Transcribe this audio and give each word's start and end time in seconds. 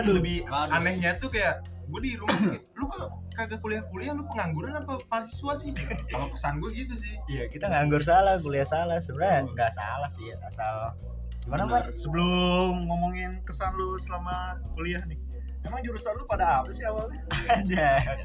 Waduh. 0.00 0.14
lebih 0.18 0.38
Waduh. 0.48 0.76
anehnya 0.76 1.10
tuh 1.18 1.28
kayak 1.30 1.62
gue 1.84 2.00
di 2.00 2.12
rumah 2.16 2.36
tuh 2.40 2.50
kayak, 2.56 2.64
lu 2.80 2.84
kok 2.88 3.08
kagak 3.36 3.60
kuliah-kuliah 3.60 4.12
lu 4.16 4.24
pengangguran 4.24 4.72
apa 4.78 4.92
mahasiswa 5.06 5.52
sih 5.60 5.70
kalau 6.08 6.26
kesan 6.32 6.58
gue 6.58 6.70
gitu 6.72 6.94
sih 6.96 7.14
Iya, 7.28 7.44
kita 7.52 7.68
nganggur 7.68 8.00
salah, 8.00 8.40
kuliah 8.40 8.64
salah. 8.64 8.96
Sebenarnya 8.98 9.52
nggak 9.52 9.72
salah 9.76 10.08
sih, 10.08 10.32
asal 10.48 10.96
gimana, 11.44 11.68
Pak? 11.68 12.00
Sebelum 12.00 12.88
ngomongin 12.88 13.44
kesan 13.44 13.76
lu 13.76 14.00
selama 14.00 14.58
kuliah 14.72 15.04
nih. 15.04 15.20
Emang 15.64 15.80
jurusan 15.80 16.16
lu 16.16 16.24
pada 16.24 16.60
apa 16.64 16.70
sih 16.72 16.84
awalnya? 16.84 17.20
Aja. 17.48 18.16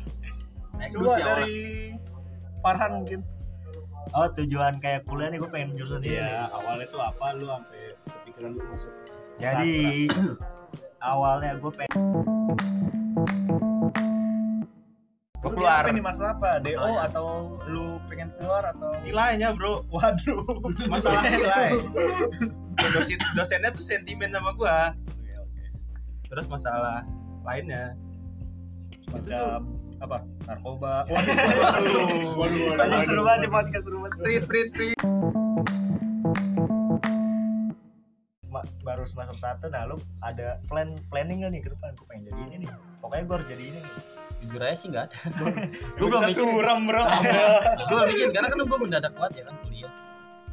Naik 0.75 0.91
Coba 0.95 1.19
ya, 1.19 1.25
dari 1.35 1.59
Farhan 2.59 3.03
mungkin. 3.03 3.19
Oh, 4.15 4.27
tujuan 4.31 4.79
kayak 4.79 5.03
kuliah 5.03 5.29
nih 5.29 5.39
gue 5.39 5.49
pengen 5.51 5.75
jurusan 5.75 5.99
ini. 6.01 6.15
Iya, 6.15 6.47
awalnya 6.49 6.87
tuh 6.87 6.99
apa 7.03 7.35
lu 7.35 7.47
sampai 7.47 7.83
kepikiran 8.07 8.51
lu 8.55 8.63
masuk 8.71 8.91
Jadi 9.39 10.07
awalnya 11.01 11.55
gue 11.55 11.71
pengen 11.71 11.95
Lu 15.39 15.47
keluar 15.49 15.81
apa 15.81 15.89
nih 15.89 16.03
masalah 16.03 16.35
apa? 16.35 16.59
DO 16.59 16.75
Masalahnya. 16.75 16.99
atau 17.07 17.27
lu 17.65 17.87
pengen 18.05 18.29
keluar 18.35 18.63
atau 18.67 18.91
nilainya 19.01 19.55
bro 19.55 19.87
Waduh. 19.87 20.43
masalah 20.85 21.23
nilai 21.31 21.79
dosen 22.91 23.17
dosennya 23.33 23.71
tuh 23.71 23.81
sentimen 23.81 24.29
sama 24.29 24.51
gua 24.53 24.91
terus 26.27 26.45
masalah 26.45 27.07
lainnya 27.41 27.95
Macam 29.09 29.65
apa? 29.99 30.21
Narkoba. 30.45 31.01
Waduh. 31.09 32.37
Waduh, 32.37 33.41
di 33.41 33.49
podcast 33.49 33.83
seru 33.83 33.97
banget. 33.99 34.21
Prit, 34.21 34.43
prit, 34.45 34.67
prit. 34.69 34.95
Ma- 35.01 35.78
baru 38.83 39.03
semester 39.07 39.37
satu 39.37 39.65
nah 39.71 39.87
lu 39.87 39.97
ada 40.25 40.59
plan 40.67 40.95
planning 41.07 41.45
gak 41.45 41.51
nih 41.53 41.61
ke 41.63 41.69
depan? 41.73 41.95
Gue 41.95 42.05
pengen 42.09 42.23
jadi 42.31 42.41
ini 42.47 42.55
nih. 42.65 42.69
Pokoknya 42.99 43.23
gue 43.25 43.35
harus 43.35 43.47
jadi 43.47 43.63
ini 43.63 43.79
nih. 43.83 43.95
Jujur 44.39 44.61
aja 44.63 44.75
sih 44.79 44.87
enggak 44.87 45.03
ada. 45.11 45.15
Gue 45.99 46.07
belum 46.07 46.23
mikir. 46.31 46.39
suram, 46.39 46.79
Bro. 46.87 47.03
gue 47.91 47.91
belum 47.91 48.07
mikir 48.07 48.27
karena 48.31 48.47
kan 48.47 48.57
gue 48.63 48.79
mendadak 48.79 49.11
kuat 49.19 49.31
ya 49.35 49.43
kan 49.43 49.55
kuliah. 49.67 49.91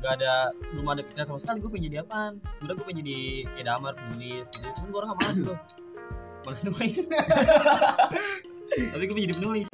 Gak 0.03 0.13
ada 0.23 0.35
belum 0.75 0.87
ada 0.91 1.03
pikiran 1.07 1.27
sama 1.31 1.39
sekali 1.39 1.59
gue 1.63 1.71
pengen 1.71 1.87
jadi 1.91 1.98
apaan? 2.03 2.33
Sebenarnya 2.59 2.77
gue 2.77 2.87
pengen 2.91 2.98
jadi 3.07 3.19
damar 3.63 3.93
penulis 3.95 4.47
gitu. 4.51 4.67
Cuman 4.75 4.89
gue 4.91 4.98
orang 4.98 5.09
gak 5.15 5.20
malas 5.23 5.37
gue 5.39 5.57
malas 6.47 6.61
nulis. 6.63 6.98
Tapi 8.93 9.03
gue 9.07 9.15
pengen 9.15 9.27
jadi 9.31 9.37
penulis. 9.39 9.69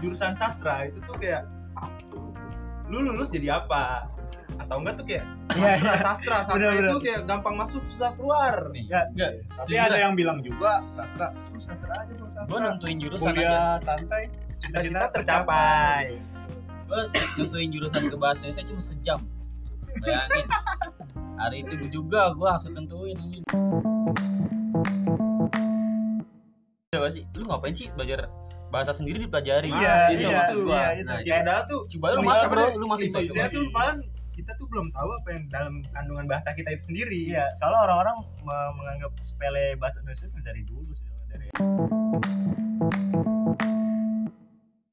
Jurusan 0.00 0.32
sastra 0.32 0.88
itu 0.88 0.96
tuh 1.04 1.12
kayak 1.20 1.44
lu 2.90 3.06
lulus 3.06 3.30
jadi 3.30 3.62
apa? 3.62 4.10
Atau 4.58 4.82
enggak 4.82 5.00
tuh 5.00 5.06
kayak 5.08 5.24
Iya, 5.56 5.74
sastra 5.78 5.96
sastra 6.04 6.36
sastra 6.44 6.54
Bener, 6.58 6.70
itu 6.74 6.82
bener. 6.84 7.00
kayak 7.06 7.20
gampang 7.24 7.54
masuk 7.56 7.80
susah 7.86 8.10
keluar. 8.14 8.54
Nih 8.74 8.84
ya 8.90 9.00
enggak 9.14 9.32
Tapi 9.56 9.74
ada 9.78 9.96
yang 9.96 10.12
bilang 10.18 10.42
juga 10.42 10.82
sastra. 10.92 11.32
Lu 11.54 11.58
sastra 11.58 11.94
aja 11.96 12.12
lu 12.12 12.26
gue 12.26 12.30
sastra. 12.34 12.58
nentuin 12.60 12.96
jurusan 12.98 13.30
aja. 13.30 13.38
Kuliah 13.38 13.74
santai, 13.78 14.22
cita-cita 14.58 15.08
tercapai. 15.14 16.18
Gue 16.84 17.00
nentuin 17.38 17.68
jurusan 17.70 18.02
ke 18.10 18.16
bahasa 18.18 18.42
Indonesia 18.44 18.64
cuma 18.66 18.82
sejam. 18.82 19.18
Bayangin. 20.02 20.46
Hari 21.40 21.56
itu 21.64 21.74
juga 21.88 22.30
gue 22.30 22.46
langsung 22.46 22.74
tentuin 22.74 23.16
anjing. 23.16 23.42
Coba 26.90 27.06
sih, 27.08 27.22
lu 27.32 27.46
ngapain 27.46 27.70
sih 27.72 27.86
belajar 27.94 28.26
bahasa 28.70 28.94
sendiri 28.94 29.18
dipelajari? 29.20 29.68
Iya, 29.68 29.94
itu 30.14 30.22
iya, 30.24 30.30
maksud 30.32 30.58
gua. 30.64 30.74
iya, 30.74 30.86
itu. 30.96 31.10
Nah, 31.10 31.18
ya 31.20 31.34
padahal 31.42 31.62
tuh 31.66 31.80
Coba 31.90 32.06
lu 32.14 32.22
masuk 32.22 32.46
apa 32.46 32.54
bro, 32.54 32.66
lu 32.78 32.86
masuk 32.86 33.06
isinya 33.06 33.46
coba. 33.46 33.54
tuh 33.54 33.64
malah 33.74 33.94
kita 34.30 34.50
tuh 34.56 34.66
belum 34.70 34.86
tahu 34.94 35.08
apa 35.12 35.28
yang 35.34 35.44
dalam 35.50 35.74
kandungan 35.90 36.24
bahasa 36.24 36.54
kita 36.54 36.70
itu 36.72 36.82
sendiri 36.86 37.20
iya 37.28 37.50
soalnya 37.52 37.82
orang-orang 37.84 38.16
me- 38.40 38.72
menganggap 38.78 39.12
sepele 39.20 39.74
bahasa 39.76 40.00
Indonesia 40.00 40.30
itu 40.30 40.38
dari 40.40 40.62
dulu 40.64 40.90
sih 40.94 41.08
dari 41.28 41.46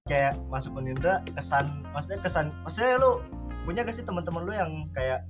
kayak 0.03 0.33
masuk 0.49 0.71
Unindra 0.73 1.23
kesan 1.31 1.83
maksudnya 1.91 2.19
kesan 2.19 2.45
maksudnya 2.63 2.99
lu 2.99 3.23
punya 3.63 3.83
gak 3.83 3.95
sih 3.95 4.03
teman-teman 4.03 4.41
lu 4.43 4.51
yang 4.51 4.71
kayak 4.91 5.23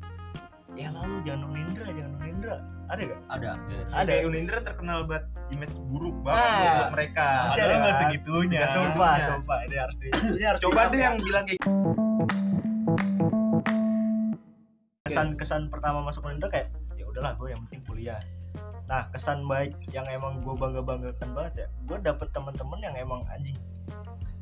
ya 0.77 0.89
lalu 0.93 1.15
jangan 1.25 1.41
Unindra 1.49 1.85
jangan 1.89 2.13
Unindra 2.21 2.55
ada 2.87 3.01
gak? 3.03 3.21
Ada. 3.27 3.49
Ada. 3.91 4.07
kayak 4.07 4.23
Unindra 4.31 4.57
terkenal 4.63 5.03
buat 5.03 5.27
image 5.51 5.75
buruk 5.91 6.15
banget 6.23 6.39
Nah, 6.39 6.71
buat 6.79 6.91
mereka. 6.95 7.27
Pasti 7.51 7.59
ada 7.59 7.75
nggak 7.83 7.95
segitunya. 7.99 8.61
Sumpah 8.71 9.13
sumpah 9.27 9.59
ini 9.67 9.75
harus 9.75 9.95
di 9.99 10.07
ini 10.07 10.45
harus 10.47 10.59
coba 10.63 10.87
deh 10.87 11.01
yang 11.03 11.19
bilang 11.19 11.43
kayak 11.43 11.59
kesan 15.03 15.27
kesan 15.35 15.61
pertama 15.67 15.99
masuk 15.99 16.23
Unindra 16.23 16.47
kayak 16.47 16.71
ya 16.95 17.03
udahlah 17.03 17.35
gue 17.35 17.47
yang 17.51 17.59
penting 17.67 17.83
kuliah. 17.83 18.19
Nah 18.87 19.11
kesan 19.11 19.43
baik 19.51 19.75
yang 19.91 20.07
emang 20.07 20.39
gue 20.39 20.55
bangga 20.55 20.79
banggakan 20.79 21.29
banget 21.35 21.53
ya 21.59 21.67
gue 21.91 21.97
dapet 21.99 22.27
teman-teman 22.31 22.79
yang 22.79 22.95
emang 22.95 23.19
anjing 23.27 23.59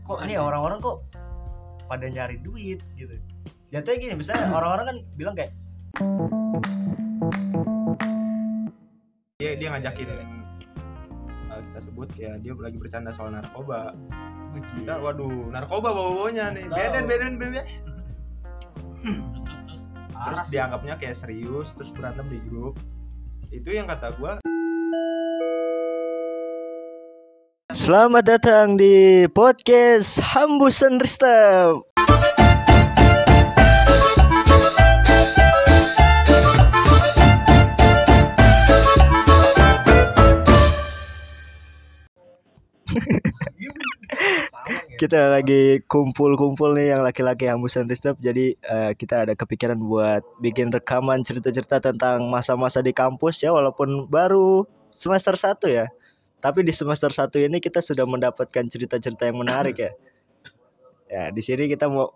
kok 0.06 0.22
nih 0.22 0.38
Anjing. 0.38 0.46
orang-orang 0.46 0.78
kok 0.86 0.98
pada 1.90 2.06
nyari 2.06 2.38
duit? 2.46 2.78
Gitu. 2.94 3.18
Jatuhnya 3.74 3.98
gini 3.98 4.14
misalnya 4.22 4.54
orang-orang 4.58 4.86
kan 4.86 4.98
bilang 5.18 5.34
kayak 5.34 5.50
dia 9.40 9.56
dia 9.56 9.72
ngajakin 9.72 10.08
uh, 10.12 11.62
kita 11.72 11.80
sebut 11.80 12.12
ya 12.20 12.36
dia 12.36 12.52
lagi 12.52 12.76
bercanda 12.76 13.16
soal 13.16 13.32
narkoba. 13.32 13.96
Kita 14.76 15.00
waduh 15.00 15.52
narkoba 15.56 15.96
bawa 15.96 16.12
bawanya 16.28 16.52
nih 16.52 16.68
beden 16.68 17.08
beden 17.08 17.34
beden 17.40 17.64
Terus, 20.16 20.48
dianggapnya 20.52 20.96
kayak 21.00 21.16
serius 21.16 21.72
terus 21.80 21.92
berantem 21.96 22.28
di 22.28 22.44
grup. 22.44 22.76
Itu 23.56 23.72
yang 23.72 23.88
kata 23.88 24.20
gua. 24.20 24.44
Selamat 27.72 28.24
datang 28.28 28.76
di 28.76 29.28
podcast 29.32 30.20
Hambusan 30.20 31.00
Ristem. 31.00 31.84
kita 45.02 45.40
lagi 45.40 45.84
kumpul-kumpul 45.86 46.76
nih 46.76 46.96
yang 46.96 47.02
laki-laki 47.04 47.48
Hambusan 47.48 47.88
Ristem. 47.88 48.16
Jadi 48.20 48.56
eh, 48.56 48.92
kita 48.96 49.28
ada 49.28 49.34
kepikiran 49.36 49.78
buat 49.78 50.24
bikin 50.40 50.72
rekaman 50.72 51.22
cerita-cerita 51.22 51.84
tentang 51.84 52.28
masa-masa 52.32 52.80
di 52.80 52.96
kampus 52.96 53.44
ya 53.44 53.52
walaupun 53.52 54.08
baru 54.08 54.64
semester 54.92 55.36
1 55.36 55.60
ya. 55.70 55.86
Tapi 56.40 56.62
di 56.62 56.74
semester 56.74 57.12
1 57.12 57.46
ini 57.46 57.58
kita 57.60 57.82
sudah 57.82 58.06
mendapatkan 58.06 58.66
cerita-cerita 58.70 59.28
yang 59.28 59.42
menarik 59.42 59.78
ya. 59.82 59.92
Ya, 61.06 61.30
di 61.30 61.42
sini 61.42 61.70
kita 61.70 61.86
mau 61.86 62.10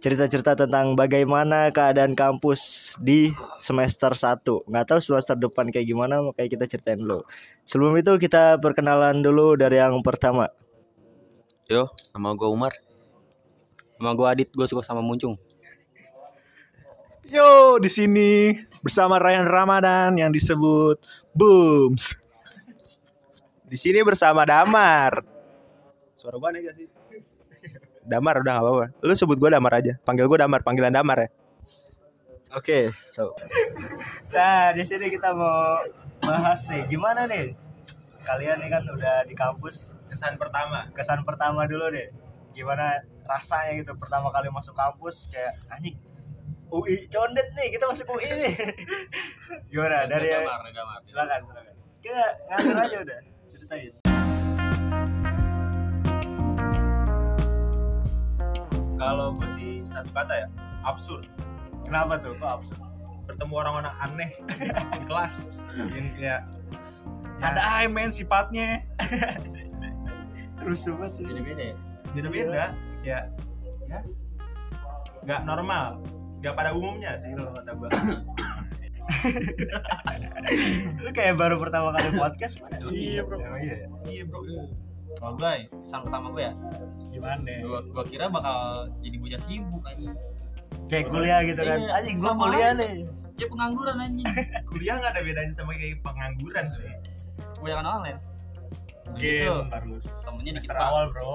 cerita-cerita 0.00 0.56
tentang 0.56 0.96
bagaimana 0.96 1.72
keadaan 1.72 2.12
kampus 2.12 2.92
di 3.00 3.32
semester 3.56 4.12
1. 4.12 4.44
Nggak 4.68 4.84
tahu 4.86 4.98
semester 5.00 5.36
depan 5.36 5.68
kayak 5.72 5.88
gimana, 5.88 6.20
makanya 6.24 6.48
kita 6.58 6.64
ceritain 6.68 7.00
dulu. 7.00 7.24
Sebelum 7.64 7.96
itu 7.96 8.16
kita 8.20 8.60
perkenalan 8.60 9.24
dulu 9.24 9.56
dari 9.56 9.80
yang 9.80 10.00
pertama. 10.04 10.48
Yo, 11.70 11.86
nama 12.12 12.34
gue 12.34 12.48
Umar. 12.50 12.72
Nama 14.00 14.12
gue 14.16 14.26
Adit, 14.26 14.48
gue 14.52 14.66
suka 14.66 14.82
sama 14.84 15.00
Muncung. 15.04 15.36
Yo, 17.30 17.78
di 17.78 17.86
sini 17.86 18.58
bersama 18.82 19.22
Ryan 19.22 19.46
Ramadan 19.46 20.18
yang 20.18 20.34
disebut 20.34 20.98
Booms. 21.30 22.18
di 23.70 23.78
sini 23.78 24.02
bersama 24.02 24.42
Damar 24.42 25.22
Suara 26.18 26.36
gua 26.36 26.50
aneh 26.52 26.60
gak 26.66 26.74
sih? 26.76 26.84
Damar 28.10 28.42
udah 28.42 28.52
gak 28.58 28.64
apa-apa 28.66 28.86
lu 29.06 29.12
sebut 29.14 29.38
gua 29.38 29.54
Damar 29.54 29.78
aja 29.78 29.94
panggil 30.02 30.26
gua 30.26 30.42
Damar 30.42 30.60
panggilan 30.66 30.90
Damar 30.90 31.24
ya 31.24 31.30
Oke, 32.50 32.90
tuh. 33.14 33.30
Nah, 34.34 34.74
di 34.74 34.82
sini 34.82 35.06
kita 35.06 35.30
mau 35.30 35.86
bahas 36.18 36.66
nih 36.66 36.82
gimana 36.90 37.30
nih? 37.30 37.54
Kalian 38.26 38.58
nih 38.58 38.68
kan 38.74 38.82
udah 38.90 39.22
di 39.22 39.38
kampus, 39.38 39.94
kesan 40.10 40.34
pertama 40.34 40.90
kesan 40.90 41.22
pertama 41.22 41.70
dulu 41.70 41.94
deh. 41.94 42.10
Gimana 42.50 43.06
rasanya 43.22 43.78
gitu 43.78 43.94
pertama 43.94 44.34
kali 44.34 44.50
masuk 44.50 44.74
kampus 44.74 45.30
kayak 45.30 45.54
anjing 45.70 45.94
UI 46.74 47.06
condet 47.06 47.54
nih, 47.54 47.70
kita 47.78 47.86
masuk 47.86 48.10
UI 48.18 48.26
nih. 48.26 48.54
gimana 49.70 50.10
dari 50.10 50.34
silakan 51.06 51.46
silakan. 51.46 51.70
Kita 52.02 52.22
ngalir 52.50 52.78
aja 52.82 52.96
udah, 53.06 53.18
ceritain. 53.46 54.09
Kalau 59.00 59.32
gua 59.32 59.48
sih 59.56 59.80
satu 59.88 60.12
kata 60.12 60.44
ya 60.44 60.48
absurd 60.84 61.24
Kenapa 61.88 62.20
tuh? 62.22 62.36
Kok 62.38 62.50
absurd? 62.60 62.80
bertemu 63.26 63.54
orang-orang 63.62 63.94
aneh 64.02 64.30
di 64.94 65.00
kelas 65.06 65.54
yang 65.74 66.06
kayak 66.18 66.42
ya, 67.38 67.46
Ada 67.46 67.86
men 67.86 68.10
sifatnya. 68.10 68.82
Terus 70.58 70.82
banget 70.90 71.10
sih. 71.14 71.24
Beda-beda 71.24 71.62
ya? 71.72 71.76
beda-beda 72.10 72.74
ya 73.06 73.30
ya 73.86 73.98
nggak 75.22 75.40
normal 75.46 76.02
nggak 76.42 76.54
pada 76.58 76.74
umumnya 76.74 77.14
sih 77.22 77.30
kalau 77.38 77.54
kata 77.54 77.70
gua 77.78 77.90
Lu 81.02 81.10
kayak 81.10 81.34
baru 81.34 81.58
pertama 81.58 81.90
kali 81.90 82.14
podcast. 82.14 82.62
Iya, 82.94 83.26
bro. 83.26 83.42
Iya. 83.58 83.90
iya 84.06 84.22
bro 84.22 84.42
Kalau 85.18 85.34
gue, 85.36 85.52
kesan 85.82 86.00
pertama 86.06 86.26
gue 86.30 86.42
ya, 86.46 86.52
Gimana? 87.10 87.42
gue, 87.42 87.78
gue 87.90 88.04
kira 88.06 88.30
bakal 88.30 88.88
jadi 89.02 89.16
bocah 89.18 89.40
sibuk 89.42 89.82
aja. 89.82 90.10
Kayak 90.86 91.06
kuliah 91.10 91.40
gitu 91.42 91.60
kan. 91.66 91.78
Iya, 91.82 91.90
Anjing 91.98 92.18
sama 92.18 92.40
kuliah 92.46 92.70
aja. 92.72 92.78
nih. 92.78 92.94
Ya 93.36 93.46
pengangguran 93.50 93.96
anjing. 93.98 94.26
kuliah 94.70 94.94
nggak 95.00 95.12
ada 95.16 95.22
bedanya 95.26 95.54
sama 95.56 95.72
kayak 95.74 95.98
pengangguran 96.04 96.66
sih 96.76 96.86
Kebanyakan 97.58 97.86
online. 97.88 98.20
Game 99.18 99.66
Gitu. 99.82 100.06
Temennya 100.22 100.52
dikit 100.62 100.70
banget. 100.70 100.86
awal, 100.86 101.04
bro. 101.10 101.34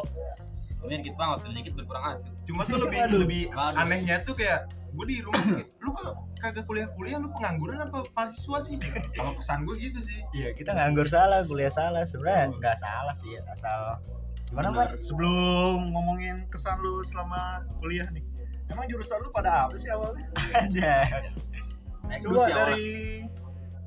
Temennya 0.79 0.97
dikit 1.03 1.15
banget, 1.19 1.37
dikit 1.51 1.73
berkurang 1.75 2.03
hati. 2.05 2.29
cuma 2.45 2.61
tuh 2.69 2.77
lebih 2.77 2.99
lebih 3.09 3.41
anehnya 3.57 4.21
tuh 4.21 4.37
kayak 4.37 4.69
gue 4.95 5.05
di 5.11 5.17
rumah 5.19 5.43
kayak, 5.43 5.67
lu 5.83 5.89
kok 5.91 6.13
kagak 6.39 6.65
kuliah 6.65 6.87
kuliah 6.95 7.17
lu 7.19 7.27
pengangguran 7.35 7.83
apa 7.83 8.07
mahasiswa 8.15 8.57
sih 8.63 8.75
kalau 9.11 9.35
kesan 9.35 9.67
gue 9.67 9.75
gitu 9.77 9.99
sih 9.99 10.19
Iya, 10.31 10.55
kita 10.55 10.71
nganggur 10.71 11.07
salah, 11.11 11.43
kuliah 11.43 11.71
salah. 11.71 12.07
Sebenarnya 12.07 12.55
enggak 12.55 12.75
salah 12.79 13.15
sih, 13.15 13.35
asal 13.51 13.99
gimana, 14.51 14.71
Mar? 14.71 14.89
Sebelum 15.03 15.91
ngomongin 15.91 16.47
kesan 16.47 16.79
lu 16.79 17.03
selama 17.03 17.67
kuliah 17.83 18.07
nih. 18.15 18.23
Emang 18.71 18.87
jurusan 18.89 19.19
lu 19.21 19.29
pada 19.29 19.67
apa 19.67 19.75
sih 19.77 19.91
awalnya? 19.91 20.25
Aja. 20.55 21.21
Coba 22.23 22.47
ya, 22.47 22.55
dari 22.55 22.87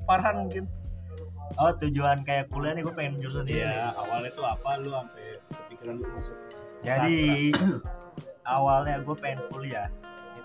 Farhan 0.05 0.45
mungkin. 0.47 0.63
Oh, 1.57 1.73
tujuan 1.75 2.23
kayak 2.23 2.53
kuliah 2.53 2.77
nih 2.77 2.83
gue 2.85 2.93
pengen 2.93 3.19
jurusan 3.19 3.49
ini. 3.49 3.65
Iya, 3.65 3.91
awalnya 3.97 4.31
tuh 4.31 4.45
apa 4.45 4.79
lu 4.79 4.93
sampai 4.93 5.27
kepikiran 5.49 5.95
lu 5.99 6.05
masuk 6.13 6.37
Jadi 6.85 7.51
awalnya 8.55 9.01
gue 9.03 9.15
pengen 9.17 9.41
kuliah 9.51 9.87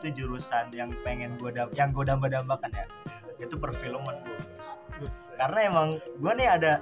itu 0.05 0.21
jurusan 0.21 0.69
yang 0.77 0.93
pengen 1.01 1.33
gue 1.41 1.49
yang 1.73 1.89
gue 1.97 2.05
damba-dambakan 2.05 2.69
ya. 2.77 2.85
Itu 3.41 3.57
perfilman 3.57 4.21
gue 4.29 4.39
karena 5.41 5.59
emang 5.67 5.89
gue 5.99 6.33
nih 6.37 6.49
ada 6.61 6.73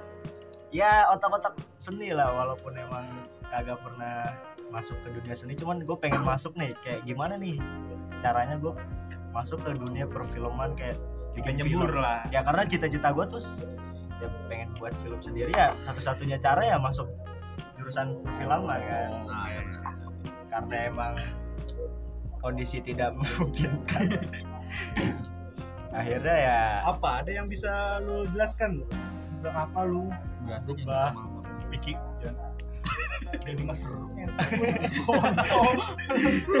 ya 0.69 1.07
otak-otak 1.15 1.55
seni 1.79 2.11
lah 2.11 2.29
walaupun 2.35 2.75
emang 2.75 3.07
kagak 3.47 3.79
pernah 3.79 4.35
masuk 4.75 4.99
ke 5.07 5.15
dunia 5.15 5.35
seni. 5.39 5.55
Cuman 5.55 5.87
gue 5.87 5.95
pengen 5.95 6.21
masuk 6.27 6.51
nih 6.59 6.75
kayak 6.83 7.07
gimana 7.07 7.39
nih 7.39 7.55
caranya 8.19 8.59
gue 8.59 8.75
masuk 9.31 9.63
ke 9.63 9.71
dunia 9.71 10.03
perfilman 10.03 10.75
kayak 10.75 10.99
bikin 11.31 11.63
film. 11.63 11.95
lah. 11.95 12.27
Ya 12.27 12.43
karena 12.43 12.67
cita-cita 12.67 13.15
gue 13.15 13.25
tuh 13.25 13.39
ya 14.19 14.27
pengen 14.51 14.75
buat 14.75 14.91
film 14.99 15.23
sendiri. 15.23 15.55
Ya 15.55 15.71
satu-satunya 15.87 16.43
cara 16.43 16.59
ya 16.59 16.75
masuk 16.75 17.07
jurusan 17.79 18.19
perfilman 18.27 18.67
kan. 18.67 19.09
Nah, 19.25 19.47
ya 19.47 19.61
karena 20.53 20.75
emang 20.85 21.17
kondisi 22.43 22.77
tidak 22.79 23.15
memungkinkan. 23.17 24.05
Akhirnya 25.89 26.35
ya 26.35 26.59
apa? 26.83 27.23
Ada 27.23 27.31
yang 27.33 27.47
bisa 27.47 27.71
lu 28.01 28.27
jelaskan? 28.29 28.83
Tentang 29.39 29.55
apa 29.63 29.81
lu? 29.83 30.11
Biasa 30.43 30.67
aja. 30.69 30.83
Bah. 30.83 31.11
sama- 31.11 31.31
pikir 31.73 31.97
jadi 33.41 33.65
mas 33.65 33.81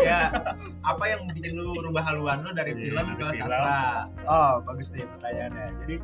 ya. 0.01 0.33
Apa 0.81 1.03
yang 1.05 1.29
bikin 1.29 1.53
lu 1.53 1.77
rubah 1.77 2.01
haluan 2.01 2.41
lu 2.41 2.49
dari 2.49 2.73
Iya, 2.73 2.97
film 2.97 3.07
ke 3.13 3.25
film. 3.29 3.45
sastra? 3.45 4.09
Oh 4.25 4.57
bagus 4.65 4.89
nih 4.89 5.05
pertanyaannya. 5.05 5.67
Jadi 5.85 5.95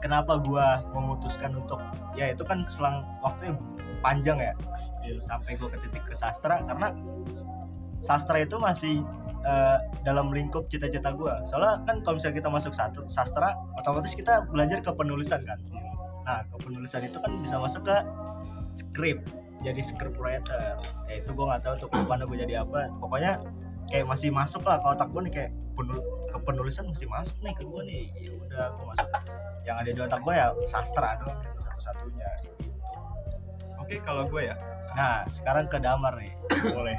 kenapa 0.00 0.40
gua 0.40 0.80
memutuskan 0.90 1.52
untuk 1.52 1.82
ya 2.16 2.32
itu 2.32 2.40
kan 2.42 2.64
selang 2.64 3.04
waktu 3.20 3.52
yang 3.52 3.58
panjang 4.00 4.38
ya 4.40 4.52
Iya. 5.04 5.20
sampai 5.20 5.52
gua 5.60 5.68
ke 5.68 5.78
titik 5.84 6.04
ke 6.06 6.14
sastra 6.16 6.64
karena 6.64 6.88
sastra 8.04 8.42
itu 8.42 8.56
masih 8.58 9.02
eh, 9.46 9.78
dalam 10.06 10.30
lingkup 10.30 10.70
cita-cita 10.70 11.14
gua. 11.14 11.42
Soalnya 11.46 11.82
kan 11.84 12.02
kalau 12.02 12.18
misalnya 12.18 12.36
kita 12.44 12.50
masuk 12.50 12.72
satu 12.74 13.06
sastra 13.10 13.54
otomatis 13.78 14.14
kita 14.14 14.46
belajar 14.50 14.82
ke 14.82 14.90
penulisan 14.94 15.42
kan. 15.44 15.58
Nah 16.26 16.44
ke 16.46 16.56
penulisan 16.62 17.06
itu 17.06 17.18
kan 17.18 17.32
bisa 17.42 17.56
masuk 17.58 17.86
ke 17.86 17.96
skrip 18.74 19.24
jadi 19.58 19.80
script 19.82 20.18
writer 20.22 20.78
ya 21.10 21.18
itu 21.18 21.30
gue 21.34 21.44
nggak 21.44 21.66
tahu 21.66 21.72
untuk 21.82 21.90
ke 21.90 21.98
depannya 21.98 22.24
gue 22.30 22.38
jadi 22.46 22.54
apa. 22.62 22.80
Pokoknya 23.02 23.42
kayak 23.90 24.06
masih 24.06 24.30
masuk 24.30 24.62
lah 24.62 24.78
ke 24.78 24.86
otak 24.86 25.08
gue 25.10 25.20
nih 25.26 25.32
kayak 25.34 25.50
penul 25.74 25.98
ke 26.30 26.38
penulisan 26.42 26.84
masih 26.90 27.08
masuk 27.10 27.36
nih 27.42 27.54
ke 27.58 27.64
gue 27.66 27.82
nih. 27.82 28.04
Ya 28.22 28.30
udah 28.38 28.64
gue 28.78 28.86
masuk. 28.86 29.08
Yang 29.66 29.76
ada 29.82 29.90
di 29.90 30.00
otak 30.06 30.20
gue 30.22 30.34
ya 30.34 30.46
sastra 30.70 31.10
doang 31.18 31.38
itu 31.42 31.60
satu-satunya 31.66 32.28
gitu. 32.46 32.54
oke 33.82 33.94
kalau 34.06 34.22
gue 34.30 34.42
ya? 34.46 34.56
Nah 34.94 35.26
sekarang 35.26 35.66
ke 35.66 35.78
damar 35.82 36.14
nih 36.14 36.32
boleh 36.70 36.96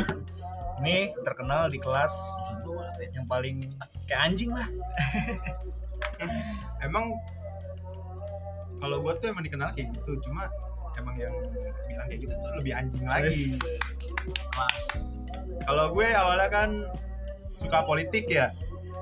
ini 0.80 1.12
terkenal 1.28 1.68
di 1.68 1.80
kelas 1.81 2.14
yang 3.16 3.28
paling 3.28 3.68
kayak 4.08 4.22
anjing 4.31 4.52
lah. 4.54 4.68
Emang 6.86 7.16
kalau 8.80 9.04
gue 9.04 9.14
tuh 9.20 9.36
emang 9.36 9.44
dikenal 9.44 9.76
kayak 9.76 9.92
gitu 9.92 10.24
cuma 10.24 10.48
emang 10.96 11.16
yang 11.20 11.36
bilang 11.92 12.08
kayak 12.08 12.20
gitu 12.24 12.31
tuh 12.31 12.52
lebih 12.64 12.74
anjing 12.76 13.04
lagi. 13.04 13.60
Kalau 15.68 15.92
gue 15.92 16.08
awalnya 16.16 16.48
kan 16.48 16.70
suka 17.60 17.84
politik 17.84 18.31
ya 18.31 18.56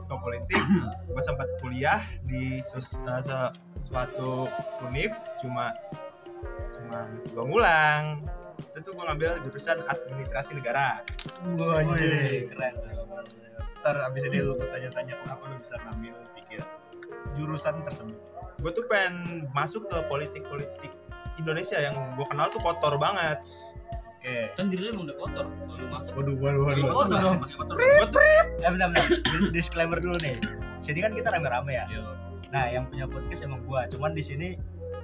suka 0.07 0.23
politik. 0.23 0.61
Gue 1.11 1.23
sempat 1.25 1.51
kuliah 1.59 1.99
di 2.23 2.63
eh, 2.63 3.49
suatu 3.83 4.47
univ 4.87 5.11
cuma 5.43 5.75
cuma 6.79 6.99
dua 7.33 7.43
ngulang 7.43 8.03
itu 8.57 8.79
tuh 8.79 8.91
gue 8.91 9.03
ngambil 9.03 9.29
jurusan 9.43 9.77
administrasi 9.85 10.51
negara 10.53 11.01
Wah, 11.55 11.81
Wih, 11.83 12.47
keren. 12.47 12.73
Ntar 13.77 13.95
abis 14.03 14.25
ini 14.25 14.41
lu 14.41 14.57
tanya-tanya 14.57 15.13
kenapa 15.17 15.43
lu 15.45 15.55
bisa 15.57 15.77
ngambil 15.79 16.13
pikir 16.33 16.59
jurusan 17.33 17.79
tersebut. 17.81 18.17
gue 18.57 18.71
tuh 18.73 18.85
pengen 18.85 19.45
masuk 19.51 19.85
ke 19.85 19.97
politik-politik 20.05 20.89
Indonesia 21.37 21.77
yang 21.77 21.93
gue 22.13 22.25
kenal 22.25 22.49
tuh 22.49 22.57
kotor 22.59 22.97
banget 22.97 23.37
Oke. 24.17 24.49
Kan 24.53 24.67
diri 24.67 24.81
lu 24.83 24.97
emang 24.97 25.05
udah 25.05 25.17
kotor. 25.17 25.45
Kalau 25.45 25.77
lu 25.77 25.87
masuk 25.87 26.11
Waduh, 26.17 26.35
waduh, 26.35 26.61
pakai 26.65 26.81
waduh. 26.81 26.95
kotor 26.97 27.17
dong, 27.21 27.37
pakai 27.39 27.55
kotor. 27.55 27.75
gue 27.77 28.07
tuh 28.09 28.21
eh 28.25 28.43
bentar 28.67 28.87
bentar 28.89 29.05
Di- 29.07 29.51
disclaimer 29.53 29.97
dulu 29.97 30.17
nih 30.19 30.35
sini 30.77 30.99
kan 30.99 31.11
kita 31.11 31.29
rame-rame 31.29 31.71
ya 31.71 31.85
Yo. 31.87 32.01
nah 32.47 32.65
yang 32.65 32.85
punya 32.85 33.05
podcast 33.05 33.41
emang 33.41 33.61
gua 33.63 33.85
cuman 33.85 34.11
di 34.11 34.21
sini 34.21 34.57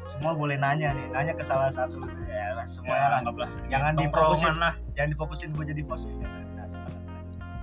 semua 0.04 0.36
boleh 0.36 0.60
nanya 0.60 0.92
nih 0.92 1.08
nanya 1.12 1.34
ke 1.34 1.44
salah 1.44 1.72
satu 1.72 2.04
ya 2.28 2.56
lah, 2.56 2.66
semuanya 2.68 3.08
lah 3.08 3.18
anggaplah. 3.24 3.50
jangan 3.72 3.94
difokusin 3.96 4.56
lah. 4.60 4.74
jangan 4.94 5.10
difokusin 5.16 5.50
gue 5.56 5.66
jadi 5.72 5.82
bos 5.84 6.04
ya 6.06 6.28
nah, 6.60 6.68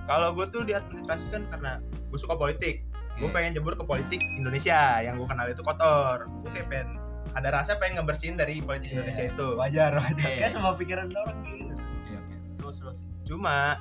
kalau 0.09 0.33
gue 0.33 0.45
tuh 0.49 0.65
di 0.65 0.73
administrasi 0.73 1.29
kan 1.29 1.45
karena 1.53 1.77
gue 1.81 2.19
suka 2.19 2.33
politik 2.33 2.81
gue 3.19 3.27
Oke. 3.29 3.35
pengen 3.37 3.53
jebur 3.53 3.77
ke 3.77 3.83
politik 3.85 4.19
Indonesia 4.35 4.99
yang 4.99 5.21
gue 5.21 5.27
kenal 5.29 5.45
itu 5.45 5.61
kotor 5.61 6.25
gue 6.41 6.51
kayak 6.51 6.67
pengen 6.71 6.97
ada 7.31 7.53
rasa 7.53 7.77
pengen 7.77 8.01
ngebersihin 8.01 8.35
dari 8.35 8.59
politik 8.59 8.89
Iya. 8.91 8.95
Indonesia 8.99 9.23
itu 9.29 9.47
wajar 9.55 9.91
wajar 10.01 10.25
Oke. 10.25 10.37
kayak 10.41 10.51
semua 10.51 10.73
pikiran 10.73 11.07
orang 11.13 11.37
gitu 11.45 11.73
Oke, 11.77 12.13
oke. 12.17 12.35
Terus 12.57 12.75
terus. 12.81 12.99
cuma 13.29 13.77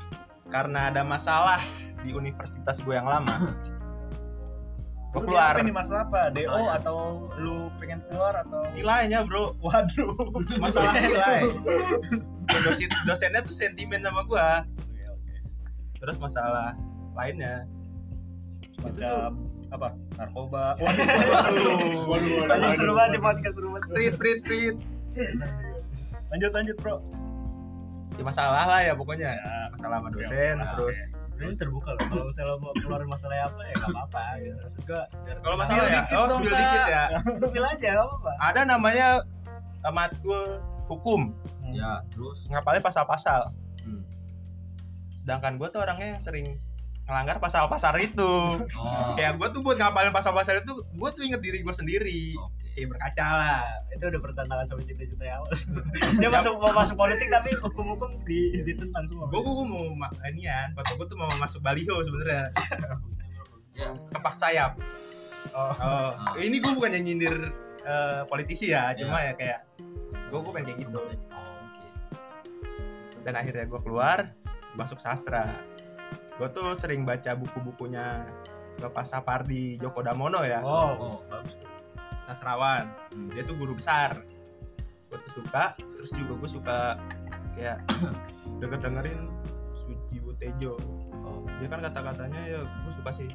karena 0.51 0.91
ada 0.93 1.01
masalah 1.01 1.63
di 2.03 2.13
universitas 2.13 2.83
gue 2.83 2.95
yang 2.95 3.09
lama 3.09 3.57
Lu 5.11 5.27
keluar. 5.27 5.59
nih 5.59 5.75
masalah 5.75 6.07
apa? 6.07 6.31
DO 6.31 6.47
Masalahnya. 6.47 6.71
atau 6.79 6.99
lu 7.35 7.67
pengen 7.83 7.99
keluar 8.07 8.35
atau 8.47 8.63
nilainya 8.75 9.27
bro. 9.27 9.59
Waduh. 9.59 10.15
masalah 10.63 10.95
nilai 11.03 11.51
dosen 12.67 12.91
dosennya 13.07 13.41
tuh 13.43 13.55
sentimen 13.55 14.03
sama 14.03 14.23
gue 14.27 14.49
terus 16.01 16.17
masalah 16.17 16.73
lainnya. 17.13 17.67
Macam 18.81 19.37
apa? 19.71 19.89
Narkoba. 20.17 20.79
waduh. 20.81 22.47
Banyak 22.49 22.71
seru 22.79 22.93
banget 22.97 23.11
di 23.19 23.21
podcast 23.21 23.55
seru 23.59 23.69
banget. 23.75 23.89
Treat 23.93 24.15
treat 24.17 24.39
treat 24.47 24.77
Lanjut 26.31 26.51
lanjut, 26.55 26.77
Bro. 26.79 27.03
Ya 28.21 28.25
masalah 28.27 28.65
lah 28.69 28.81
ya 28.83 28.93
pokoknya 28.93 29.33
masalah 29.71 29.97
sama 29.97 30.09
dosen 30.13 30.55
Oke. 30.55 30.69
terus 30.77 30.99
sebenarnya 31.25 31.57
terbuka 31.57 31.89
loh 31.91 32.05
kalau 32.05 32.25
misalnya 32.29 32.57
mau 32.61 32.73
keluarin 32.77 33.09
masalah 33.09 33.37
apa 33.49 33.61
ya 33.65 33.75
nggak 33.75 33.91
apa-apa 33.91 34.23
gitu 34.37 34.57
maksud 34.61 34.83
kalau 35.41 35.57
masalah 35.57 35.83
ya 35.83 36.01
dikit 36.05 36.15
oh 36.15 36.27
spill 36.29 36.53
Pak. 36.53 36.61
dikit 36.61 36.83
ya 36.87 37.05
spill 37.41 37.65
aja 37.67 37.89
nggak 37.91 38.05
apa-apa 38.05 38.31
ada 38.39 38.61
namanya 38.63 39.07
uh, 39.81 39.91
matkul 39.91 40.43
hukum 40.87 41.33
Ya, 41.71 42.03
terus. 42.09 42.45
ngapalin 42.47 42.83
pasal-pasal 42.83 43.55
Hmm. 43.81 44.03
sedangkan 45.17 45.57
gue 45.57 45.69
tuh 45.69 45.81
orangnya 45.81 46.13
yang 46.13 46.21
sering 46.21 46.47
ngelanggar 47.07 47.39
pasal-pasal 47.39 47.97
itu 47.97 48.33
Oh. 48.77 49.15
kayak 49.15 49.35
gue 49.35 49.49
tuh 49.51 49.61
buat 49.61 49.75
ngapalin 49.75 50.11
pasal-pasal 50.11 50.61
itu 50.61 50.73
gue 50.77 51.11
tuh 51.11 51.23
inget 51.23 51.41
diri 51.41 51.59
gue 51.61 51.73
sendiri 51.73 52.37
Oke. 52.37 52.60
Kayak 52.71 52.89
berkaca 52.89 53.27
lah 53.27 53.61
itu 53.91 54.05
udah 54.05 54.21
bertentangan 54.21 54.65
sama 54.65 54.83
cita-cita 54.83 55.23
yang 55.23 55.39
awal 55.39 55.51
dia 56.21 56.29
masuk 56.29 56.55
mau 56.57 56.73
masuk 56.73 56.97
politik 56.97 57.27
tapi 57.27 57.51
hukum-hukum 57.57 58.11
di, 58.23 58.63
ditentang 58.63 59.05
semua 59.07 59.27
gue 59.27 59.39
gue 59.39 59.67
mau 59.67 59.91
ma- 59.93 60.13
inian 60.25 60.71
foto 60.73 60.95
gue 60.95 61.07
tuh 61.07 61.17
mau 61.17 61.31
masuk 61.37 61.61
baliho 61.61 61.99
sebenarnya 62.01 62.51
Ya. 63.71 63.95
kepak 64.11 64.35
sayap 64.35 64.77
oh. 65.51 65.73
oh 65.73 66.11
ini 66.37 66.59
gue 66.59 66.69
bukannya 66.71 67.01
nyindir 67.01 67.55
eh, 67.81 68.23
politisi 68.27 68.71
ya 68.71 68.91
cuma 68.93 69.23
ya 69.23 69.33
kayak 69.33 69.63
gue 70.03 70.37
gue 70.37 70.53
pengen 70.53 70.67
kayak 70.69 70.79
gitu 70.85 71.01
Oh, 71.31 71.55
oke. 71.63 71.87
dan 73.23 73.35
akhirnya 73.37 73.65
gue 73.65 73.81
keluar 73.81 74.35
masuk 74.73 74.99
sastra 74.99 75.55
gue 76.35 76.49
tuh 76.51 76.75
sering 76.75 77.07
baca 77.07 77.33
buku-bukunya 77.33 78.27
Bapak 78.77 79.05
Sapardi 79.05 79.77
Djoko 79.77 80.03
Damono 80.03 80.43
ya 80.43 80.61
Oh, 80.61 80.91
Oh. 80.91 81.17
bagus 81.31 81.55
tuh. 81.55 81.70
Sastrawan 82.31 82.87
Hmm. 83.11 83.27
dia 83.29 83.43
tuh 83.43 83.55
guru 83.55 83.75
besar 83.75 84.23
gue 85.07 85.19
tuh 85.21 85.43
suka 85.43 85.75
terus 85.75 86.11
juga 86.11 86.33
gue 86.37 86.51
suka 86.53 86.79
kayak 87.53 87.83
denger 88.63 88.79
dengerin 88.81 89.21
Suji 89.77 90.19
Butejo 90.21 90.79
Oh. 91.21 91.43
dia 91.59 91.67
kan 91.67 91.79
kata-katanya 91.81 92.41
ya 92.45 92.61
gue 92.63 92.93
suka 92.95 93.11
sih 93.13 93.31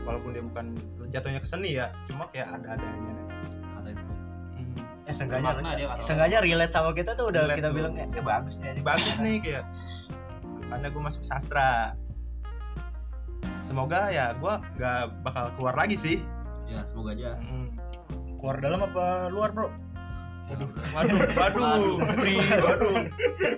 walaupun 0.00 0.30
dia 0.30 0.40
bukan 0.42 0.76
jatuhnya 1.08 1.40
ke 1.40 1.48
seni 1.48 1.74
ya 1.74 1.88
cuma 2.04 2.28
kayak 2.28 2.52
ada 2.54 2.76
adanya 2.76 3.12
Kata 3.50 3.88
itu. 3.90 4.04
Eh, 5.02 5.14
seenggaknya 5.14 5.48
Makna 5.50 5.70
dia 5.74 5.86
kata. 5.88 6.00
seenggaknya 6.00 6.38
relate 6.40 6.70
sama 6.70 6.90
kita 6.92 7.12
tuh 7.12 7.26
udah 7.26 7.42
Relate 7.42 7.58
kita 7.58 7.68
tuh. 7.68 7.74
bilang 7.74 7.94
ya, 7.94 8.06
ya 8.06 8.22
bagus 8.22 8.54
nih 8.58 8.80
bagus 8.82 9.12
nih 9.18 9.36
kayak 9.44 9.64
karena 10.68 10.86
gue 10.86 11.02
masuk 11.02 11.22
sastra 11.22 11.96
semoga 13.60 14.08
ya 14.08 14.32
gue 14.34 14.52
nggak 14.74 15.00
bakal 15.22 15.44
keluar 15.54 15.74
lagi 15.74 15.96
sih 15.96 16.16
Ya, 16.64 16.84
semoga 16.84 17.16
aja. 17.16 17.40
Mm. 17.40 17.80
Keluar 18.38 18.56
dalam 18.62 18.80
apa 18.82 19.28
luar, 19.28 19.50
Bro? 19.52 19.68
waduh 20.48 20.64
waduh 20.96 21.20
waduh 21.44 22.00
waduh 22.64 22.96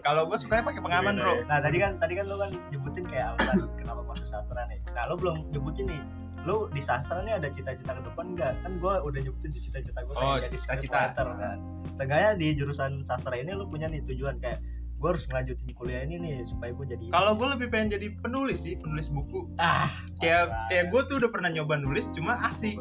kalau 0.03 0.27
gue 0.27 0.39
sukanya 0.43 0.67
pakai 0.67 0.83
pengaman 0.83 1.15
bro 1.23 1.39
Nah 1.47 1.63
tadi 1.63 1.79
kan 1.79 1.95
tadi 2.03 2.19
kan 2.19 2.27
lu 2.27 2.35
kan 2.35 2.51
nyebutin 2.75 3.07
kayak 3.07 3.39
alasan 3.39 3.71
kenapa 3.79 4.03
masuk 4.11 4.27
sastra 4.27 4.67
nih. 4.67 4.83
Nah 4.91 5.07
lu 5.07 5.15
belum 5.15 5.55
nyebutin 5.55 5.87
nih. 5.87 6.03
Lu 6.43 6.67
di 6.73 6.83
sastra 6.83 7.23
nih 7.23 7.39
ada 7.39 7.47
cita-cita 7.47 7.95
ke 7.95 8.03
depan 8.03 8.35
enggak? 8.35 8.59
Kan 8.67 8.83
gua 8.83 9.07
udah 9.07 9.23
nyebutin 9.23 9.55
cita-cita 9.55 10.03
gua 10.03 10.15
Oh, 10.19 10.37
jadi 10.43 10.51
cita-cita. 10.51 11.15
scriptwriter 11.15 11.29
kan. 11.39 11.57
Seenggaknya 11.95 12.31
di 12.35 12.47
jurusan 12.59 12.93
sastra 13.07 13.39
ini 13.39 13.55
lu 13.55 13.71
punya 13.71 13.87
nih 13.87 14.03
tujuan 14.03 14.43
kayak 14.43 14.59
gua 14.99 15.15
harus 15.15 15.25
ngelanjutin 15.31 15.71
kuliah 15.79 16.03
ini 16.03 16.19
nih 16.19 16.35
supaya 16.43 16.75
gua 16.75 16.91
jadi 16.91 17.05
kalau 17.09 17.33
gue 17.33 17.49
lebih 17.57 17.67
pengen 17.73 17.89
jadi 17.97 18.07
penulis 18.21 18.67
sih 18.67 18.77
penulis 18.77 19.09
buku 19.09 19.49
ah 19.57 19.89
kayak 20.21 20.53
kayak 20.69 20.93
gue 20.93 21.01
tuh 21.09 21.17
udah 21.25 21.31
pernah 21.33 21.49
nyoba 21.49 21.81
nulis 21.81 22.05
cuma 22.13 22.37
asik 22.45 22.77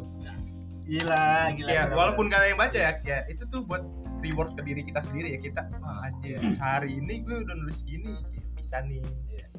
gila 0.90 1.26
gila. 1.54 1.70
ya 1.70 1.84
walaupun 1.90 2.26
gak 2.28 2.42
ada 2.42 2.48
yang 2.48 2.58
baca 2.58 2.74
ya 2.76 2.92
kayak 2.98 3.24
itu 3.30 3.44
tuh 3.46 3.62
buat 3.62 3.86
reward 4.20 4.58
ke 4.58 4.62
diri 4.64 4.82
kita 4.82 5.00
sendiri 5.02 5.32
ya 5.32 5.40
kita 5.40 5.62
wah 5.78 6.04
anjir 6.04 6.42
sehari 6.50 6.98
ini 6.98 7.22
gue 7.22 7.40
udah 7.40 7.56
nulis 7.56 7.80
gini 7.82 8.18
kayak 8.26 8.48
bisa 8.56 8.78
nih. 8.84 9.00
Kayak 9.30 9.50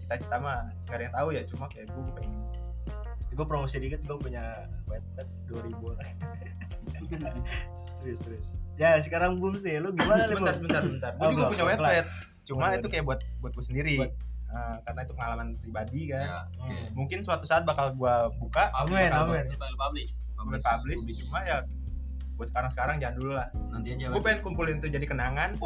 cita-cita 0.00 0.36
mah 0.36 0.58
gak 0.84 0.96
ada 0.96 1.02
yang 1.04 1.14
tahu 1.14 1.28
ya 1.30 1.42
cuma 1.44 1.64
kayak 1.68 1.86
gue 1.86 2.02
pengen. 2.14 2.40
Gue 3.30 3.46
promosi 3.46 3.76
dikit 3.78 4.00
gue 4.02 4.16
punya 4.18 4.44
webpad 4.84 5.28
2000 5.46 5.72
orang. 5.86 6.08
Serius 7.94 8.18
serius. 8.20 8.48
Ya 8.74 8.98
sekarang 8.98 9.38
booms 9.38 9.60
nih 9.60 9.78
lu 9.78 9.92
gimana 9.92 10.24
nih 10.26 10.34
bentar 10.34 10.54
Bum? 10.54 10.64
bentar 10.66 10.82
bentar 10.82 11.10
gue 11.12 11.20
Oh, 11.20 11.28
juga 11.28 11.36
belum, 11.38 11.50
punya 11.50 11.64
belum. 11.64 11.72
webpad 11.78 12.06
cuma 12.42 12.64
Belum. 12.66 12.76
itu 12.76 12.86
kayak 12.88 13.04
buat 13.06 13.20
buat 13.38 13.52
gue 13.52 13.64
sendiri. 13.64 13.94
Buat- 14.00 14.16
Nah, 14.52 14.76
karena 14.82 15.00
itu 15.00 15.12
pengalaman 15.12 15.48
pribadi 15.56 16.00
kan 16.06 16.22
Ya, 16.22 16.38
oke. 16.54 16.68
Hmm. 16.68 16.86
mungkin 16.92 17.18
suatu 17.20 17.44
saat 17.44 17.64
bakal 17.64 17.92
gue 17.92 18.14
buka 18.36 18.68
Amin, 18.74 19.08
amin. 19.08 19.48
Bakal 19.48 19.72
publish. 19.80 20.20
gue 20.36 20.60
publish 20.60 21.24
cuma 21.24 21.40
ya 21.40 21.64
buat 22.32 22.48
sekarang 22.48 22.68
sekarang 22.68 22.96
jangan 22.98 23.16
dulu 23.16 23.32
lah 23.32 23.48
Nanti 23.70 23.92
aja. 23.92 24.08
gue 24.08 24.20
pengen 24.20 24.40
kumpulin 24.42 24.76
itu 24.76 24.88
jadi 24.88 25.04
kenangan 25.04 25.56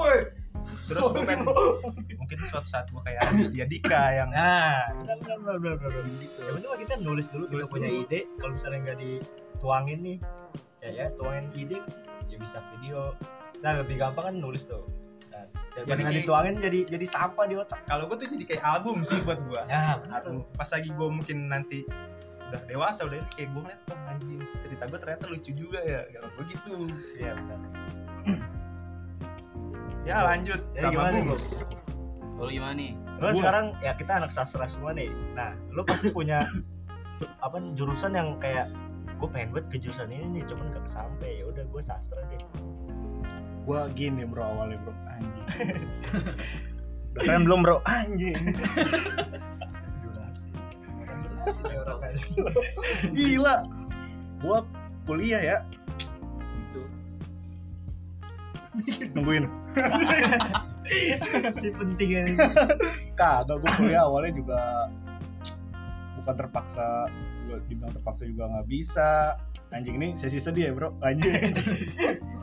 terus 0.85 1.03
gue 1.05 1.23
pengen 1.25 1.47
mungkin 2.21 2.39
suatu 2.45 2.69
saat 2.69 2.87
gue 2.87 2.99
kayak 3.01 3.23
dia 3.51 3.65
Dika 3.65 4.03
yang 4.17 4.31
Nah, 4.31 4.87
benar 4.97 5.17
benar 5.17 5.37
benar 5.39 5.57
benar 5.57 5.91
benar 5.97 6.05
gitu. 6.17 6.39
Ya 6.39 6.51
penting 6.53 6.71
kita 6.81 6.95
nulis 7.01 7.27
dulu, 7.27 7.45
Nulis 7.49 7.65
kita 7.65 7.73
punya 7.73 7.89
dulu. 7.89 8.03
ide. 8.03 8.21
Kalau 8.37 8.53
misalnya 8.53 8.79
nggak 8.83 8.99
dituangin 8.99 9.99
nih, 10.01 10.17
ya 10.77 10.89
ya 10.93 11.07
tuangin 11.15 11.47
ide, 11.55 11.79
ya 12.27 12.37
bisa 12.37 12.59
video. 12.71 13.15
Nah 13.59 13.73
lebih 13.77 13.97
gampang 13.97 14.25
kan 14.25 14.35
nulis 14.37 14.63
tuh. 14.65 14.85
Jadi 15.79 16.03
kayak- 16.03 16.17
dituangin 16.17 16.55
jadi 16.57 16.79
jadi 16.89 17.07
sampah 17.07 17.45
di 17.45 17.55
otak. 17.55 17.81
kalau 17.85 18.09
gue 18.09 18.17
tuh 18.17 18.29
jadi 18.31 18.45
kayak 18.47 18.63
album 18.65 18.97
sih 19.03 19.21
buat 19.21 19.37
gue 19.39 19.61
Ya 19.67 19.99
benar. 19.99 20.23
Album. 20.23 20.49
pas 20.53 20.65
lagi 20.67 20.89
gue 20.89 21.09
mungkin 21.11 21.39
nanti 21.47 21.85
udah 22.47 22.61
dewasa 22.65 23.01
udah 23.05 23.19
ini 23.19 23.29
kayak 23.31 23.49
gue 23.51 23.61
ngeliat 23.61 23.81
oh, 23.87 24.01
anjing 24.07 24.39
cerita 24.63 24.83
gue 24.87 24.99
ternyata 24.99 25.25
lucu 25.27 25.51
juga 25.53 25.79
ya 25.83 26.01
kalau 26.09 26.29
gue 26.33 26.45
gitu 26.47 26.73
Iya 27.15 27.33
benar. 27.35 27.59
ya 30.03 30.17
lanjut 30.25 30.61
Ya 30.73 30.81
sama 30.81 30.93
gimana 30.93 31.11
nih, 31.13 31.25
Bung? 31.27 31.45
Kalau 32.37 32.51
gimana 32.53 32.75
nih? 32.75 32.91
Lu 33.17 33.27
Gua. 33.27 33.33
sekarang 33.35 33.67
ya 33.81 33.93
kita 33.93 34.13
anak 34.15 34.31
sastra 34.31 34.65
semua 34.65 34.93
nih. 34.93 35.09
Nah, 35.33 35.57
lu 35.69 35.83
pasti 35.83 36.09
punya 36.09 36.45
apa 37.41 37.57
jurusan 37.73 38.13
yang 38.13 38.37
kayak 38.37 38.69
gue 39.17 39.25
pengen 39.27 39.49
buat 39.51 39.67
ke 39.67 39.81
jurusan 39.81 40.09
ini 40.09 40.27
nih, 40.31 40.45
cuman 40.47 40.69
gak 40.71 40.85
kesampe. 40.85 41.27
Ya 41.27 41.45
udah 41.45 41.65
gue 41.65 41.83
sastra 41.83 42.21
deh. 42.29 42.39
Gua 43.67 43.91
gini, 43.91 44.23
Bro, 44.23 44.47
awalnya, 44.47 44.79
Bro. 44.79 44.95
Anjing. 45.11 45.47
Udah 47.19 47.23
keren 47.27 47.43
belum, 47.43 47.61
Bro? 47.67 47.83
Anjing. 47.83 48.55
Durasi. 50.07 50.49
Orang 51.03 52.07
Gila. 53.11 53.67
Gua 54.39 54.63
kuliah 55.03 55.43
ya. 55.43 55.59
Gitu. 58.79 59.11
Nungguin. 59.19 59.51
si 61.59 61.75
penting 61.75 62.11
ini. 62.15 62.39
Kagak 63.19 63.59
gua 63.59 63.71
kuliah 63.75 64.07
awalnya 64.07 64.31
juga 64.39 64.63
bukan 66.23 66.35
terpaksa 66.43 67.07
gua 67.47 67.63
dibilang 67.71 67.95
terpaksa 67.95 68.27
juga 68.27 68.51
nggak 68.51 68.67
bisa 68.67 69.39
anjing 69.71 69.95
ini 69.95 70.19
sesi 70.19 70.43
sedih 70.43 70.71
ya 70.71 70.73
bro 70.75 70.91
anjing 71.07 71.55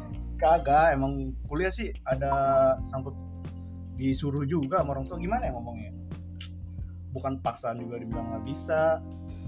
kagak 0.44 0.92
emang 0.92 1.14
kuliah 1.48 1.72
sih 1.72 1.96
ada 2.04 2.32
sangkut 2.84 3.16
disuruh 3.96 4.44
juga 4.44 4.84
sama 4.84 4.94
orang 4.94 5.08
tua. 5.08 5.16
Gimana 5.18 5.48
ya 5.48 5.56
ngomongnya? 5.56 5.96
Bukan 7.12 7.40
paksaan 7.40 7.80
juga 7.80 7.96
dibilang 7.98 8.28
nggak 8.28 8.44
bisa. 8.44 9.00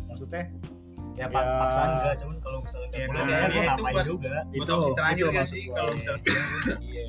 Maksudnya 0.08 0.48
ya, 1.14 1.26
Ya. 1.26 1.26
pak 1.28 1.44
paksaan 1.44 1.90
enggak 1.94 2.16
cuman 2.20 2.38
kalau 2.40 2.60
misalnya 2.62 2.88
Ya, 2.94 3.06
nah, 3.08 3.24
dia 3.24 3.40
gue 3.44 3.64
itu 3.66 3.84
buat- 3.84 4.08
juga? 4.08 4.34
terakhir 4.96 5.16
itu 5.18 5.26
gak 5.26 5.36
maksud 5.36 5.52
sih 5.52 5.64
kalau 5.70 5.92
misalnya 5.92 6.24
iya. 6.88 7.04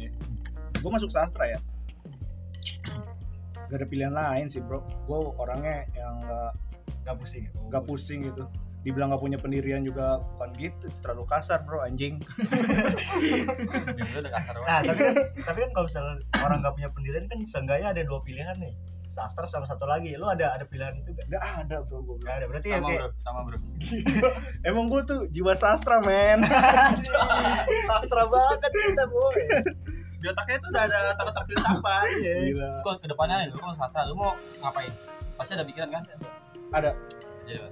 Gue 0.77 0.91
masuk 0.91 1.11
sastra 1.11 1.45
ya. 1.47 1.59
Gak 3.67 3.77
ada 3.77 3.87
pilihan 3.87 4.15
lain 4.15 4.47
sih 4.47 4.59
bro. 4.59 4.79
Gue 5.05 5.19
orangnya 5.37 5.87
yang 5.93 6.15
nggak 6.21 6.51
nggak 7.03 7.17
pusing 7.19 7.43
ya? 7.43 7.51
nggak 7.67 7.83
pusing 7.85 8.19
gitu 8.25 8.45
dibilang 8.87 9.11
nggak 9.11 9.23
punya 9.27 9.39
pendirian 9.43 9.83
juga 9.83 10.23
bukan 10.39 10.55
gitu 10.63 10.87
terlalu 11.03 11.27
kasar 11.27 11.59
bro 11.67 11.83
anjing. 11.83 12.23
Yang 13.99 14.23
udah 14.23 14.31
kasar 14.31 14.55
nah 14.63 14.79
tapi 14.87 15.01
kan 15.03 15.15
tapi 15.43 15.59
kan 15.67 15.71
kalau 15.75 15.87
misalnya 15.91 16.15
orang 16.39 16.59
nggak 16.63 16.75
punya 16.79 16.91
pendirian 16.95 17.27
kan 17.27 17.39
seenggaknya 17.43 17.91
ada 17.91 18.03
dua 18.07 18.23
pilihan 18.23 18.55
nih. 18.63 18.71
Sastra 19.11 19.49
sama 19.49 19.67
satu 19.67 19.89
lagi. 19.89 20.13
Lu 20.15 20.29
ada 20.31 20.55
ada 20.55 20.63
pilihan 20.69 20.93
itu 21.03 21.19
gak? 21.19 21.27
nggak 21.27 21.45
ada 21.67 21.77
bro 21.83 22.05
gue 22.05 22.17
Gak 22.21 22.37
ada 22.37 22.47
berarti 22.53 22.69
ya 22.69 22.79
Sama 22.79 22.87
kayak 22.87 23.01
bro, 23.01 23.11
sama 23.19 23.41
bro. 23.49 23.59
emang 24.69 24.85
gue 24.93 25.03
tuh 25.03 25.21
jiwa 25.35 25.53
sastra 25.57 25.99
men. 26.05 26.45
Sastra 27.91 28.23
banget 28.29 28.71
kita 28.71 29.05
boy. 29.11 29.41
Di 30.21 30.27
otaknya 30.31 30.57
tuh 30.63 30.69
udah 30.69 30.83
ada 30.85 30.99
tata 31.17 31.43
filsafat 31.49 32.07
iya. 32.23 32.35
Gila. 32.55 32.71
Kok 32.87 32.95
ke 33.03 33.07
depannya 33.09 33.51
lu 33.51 33.59
kan 33.59 33.75
sastra, 33.75 34.07
lu 34.07 34.15
mau 34.15 34.37
ngapain? 34.63 34.93
Pasti 35.41 35.57
ada 35.57 35.65
pikiran 35.65 35.91
kan? 35.91 36.05
Ada. 36.77 36.93
Ya, 37.49 37.63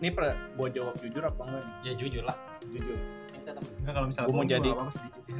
ini 0.00 0.08
per 0.10 0.24
gue 0.56 0.68
jawab 0.72 0.96
jujur 0.98 1.22
apa 1.22 1.40
enggak 1.44 1.62
nih? 1.62 1.74
Ya 1.84 1.92
jujur 1.94 2.22
lah. 2.24 2.36
jujur. 2.66 2.96
Enggak 3.80 3.92
kalau 3.92 4.06
misalnya 4.08 4.28
Gua 4.28 4.36
mau 4.36 4.46
jadi- 4.46 4.72
apa-apa 4.72 4.92
sedikit 4.92 5.24
ya. 5.26 5.36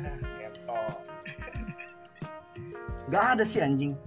Gak 3.10 3.24
ada 3.34 3.42
sih 3.42 3.58
anjing. 3.58 3.98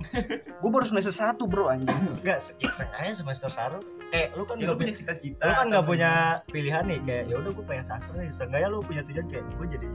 Gue 0.63 0.69
baru 0.71 0.87
semester 0.87 1.11
satu 1.11 1.43
bro 1.43 1.67
anjing. 1.67 1.91
Se- 2.39 2.55
ya 2.55 2.71
seenggaknya 2.71 3.13
semester 3.13 3.49
satu. 3.51 3.83
Kayak 4.07 4.37
lu 4.37 4.45
kan 4.45 4.55
Ya, 4.55 4.69
nggak 4.69 4.77
punya 4.77 4.93
cita-cita 4.93 5.43
lu 5.43 5.53
kan 5.57 5.67
atau 5.67 5.81
punya 5.83 6.11
pilihan 6.47 6.85
nih 6.85 6.99
kayak 7.01 7.23
ya 7.27 7.35
udah 7.35 7.51
gue 7.51 7.65
pengen 7.65 7.83
sastra 7.83 8.13
nih. 8.15 8.29
Seenggaknya 8.29 8.69
lu 8.69 8.79
punya 8.79 9.01
tujuan 9.01 9.25
kayak 9.27 9.43
gue 9.51 9.67
jadi 9.67 9.87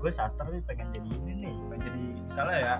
gue 0.00 0.10
sastra 0.10 0.48
nih 0.48 0.64
pengen 0.64 0.88
jadi 0.90 1.08
ini 1.14 1.32
nih. 1.44 1.54
Pengen 1.68 1.82
jadi 1.84 2.00
misalnya 2.24 2.56
ya 2.58 2.74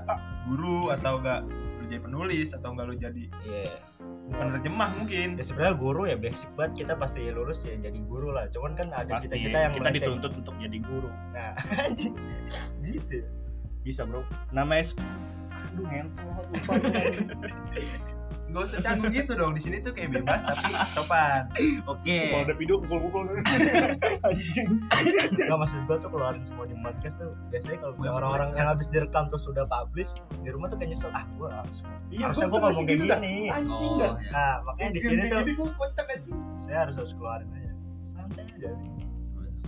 guru 0.49 0.79
atau 0.91 1.13
enggak 1.21 1.41
lu 1.53 1.85
jadi 1.87 2.01
penulis 2.01 2.49
atau 2.51 2.69
enggak 2.73 2.87
lu 2.89 2.97
jadi 2.97 3.25
iya 3.45 3.77
penerjemah 4.33 4.91
mungkin. 4.99 5.39
Ya 5.39 5.45
sebenarnya 5.45 5.77
guru 5.79 6.03
ya 6.11 6.17
basic 6.19 6.51
banget. 6.59 6.87
Kita 6.87 6.99
pasti 6.99 7.23
lulus 7.31 7.63
ya 7.63 7.79
jadi 7.79 7.99
guru 8.03 8.35
lah. 8.35 8.51
Cuman 8.51 8.75
kan 8.75 8.91
ada 8.91 9.19
cita-cita 9.23 9.59
yang 9.71 9.73
kita 9.77 9.91
dituntut 9.95 10.33
untuk 10.35 10.55
jadi 10.59 10.79
guru. 10.83 11.11
Nah 11.31 11.55
gitu. 12.87 13.23
Bisa 13.87 14.03
bro. 14.03 14.27
Namanya 14.51 14.95
sk- 14.95 15.03
Aduh 15.73 15.87
ngentot. 15.87 16.45
Lupa. 16.53 16.75
Gak 18.47 18.63
usah 18.63 18.79
canggung 18.81 19.13
gitu 19.13 19.37
dong 19.37 19.53
di 19.53 19.61
sini 19.61 19.83
tuh 19.83 19.93
kayak 19.93 20.17
bebas 20.17 20.41
tapi 20.41 20.71
sopan. 20.95 21.45
Oke. 21.85 22.33
Kalau 22.33 22.43
ada 22.47 22.55
video 22.57 22.79
pukul-pukul. 22.81 23.43
Anjing. 24.27 24.81
Nggak 25.35 25.59
maksud 25.61 25.85
gue 25.85 25.97
tuh 25.99 26.09
keluarin 26.09 26.41
semua 26.47 26.65
di 26.65 26.73
podcast 26.81 27.21
tuh. 27.21 27.37
Biasanya 27.51 27.83
kalau 27.83 27.93
misalnya 27.95 28.15
orang-orang 28.17 28.49
yang 28.55 28.69
habis 28.71 28.89
direkam 28.89 29.29
terus 29.29 29.45
sudah 29.45 29.67
publish 29.67 30.17
di 30.41 30.49
rumah 30.49 30.71
tuh 30.71 30.79
kayak 30.79 30.95
nyesel 30.95 31.11
ah 31.13 31.27
gue 31.37 31.49
harus 31.49 31.79
Iya 32.09 32.31
harusnya 32.31 32.47
gue 32.47 32.55
gua 32.55 32.61
ngomong 32.71 32.85
kayak 32.87 32.99
gitu 32.99 33.07
dah. 33.07 33.19
gini. 33.19 33.37
Anjing 33.51 33.93
Oh, 33.93 33.99
dah. 34.01 34.13
ya. 34.15 34.31
nah 34.33 34.53
makanya 34.65 34.91
di 34.95 35.01
sini 35.03 35.23
tuh 35.27 35.39
gua 35.53 35.89
saya 36.57 36.79
harus 36.89 36.95
harus 36.97 37.13
keluarin 37.13 37.49
aja. 37.53 37.73
Santai 38.01 38.47
aja 38.47 38.71
Iya, 38.73 39.06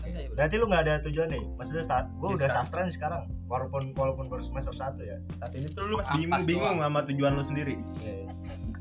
iya, 0.08 0.28
berarti 0.32 0.54
lu 0.56 0.64
nggak 0.68 0.82
ada 0.88 0.94
tujuan 1.04 1.28
nih 1.28 1.44
maksudnya 1.60 1.84
saat 1.84 2.06
gue 2.16 2.28
Di 2.32 2.36
udah 2.40 2.50
sastra 2.50 2.80
nih 2.84 2.94
sekarang 2.94 3.22
walaupun 3.46 3.92
walaupun 3.94 4.26
baru 4.32 4.42
semester 4.42 4.72
satu 4.72 5.04
ya 5.04 5.20
saat 5.36 5.52
ini 5.54 5.68
tuh 5.72 5.88
lu 5.88 6.00
masih 6.00 6.24
bingung 6.24 6.44
bingung 6.48 6.76
sama 6.80 7.00
tujuan 7.06 7.32
lu 7.36 7.44
sendiri 7.44 7.76
Iya. 8.00 8.24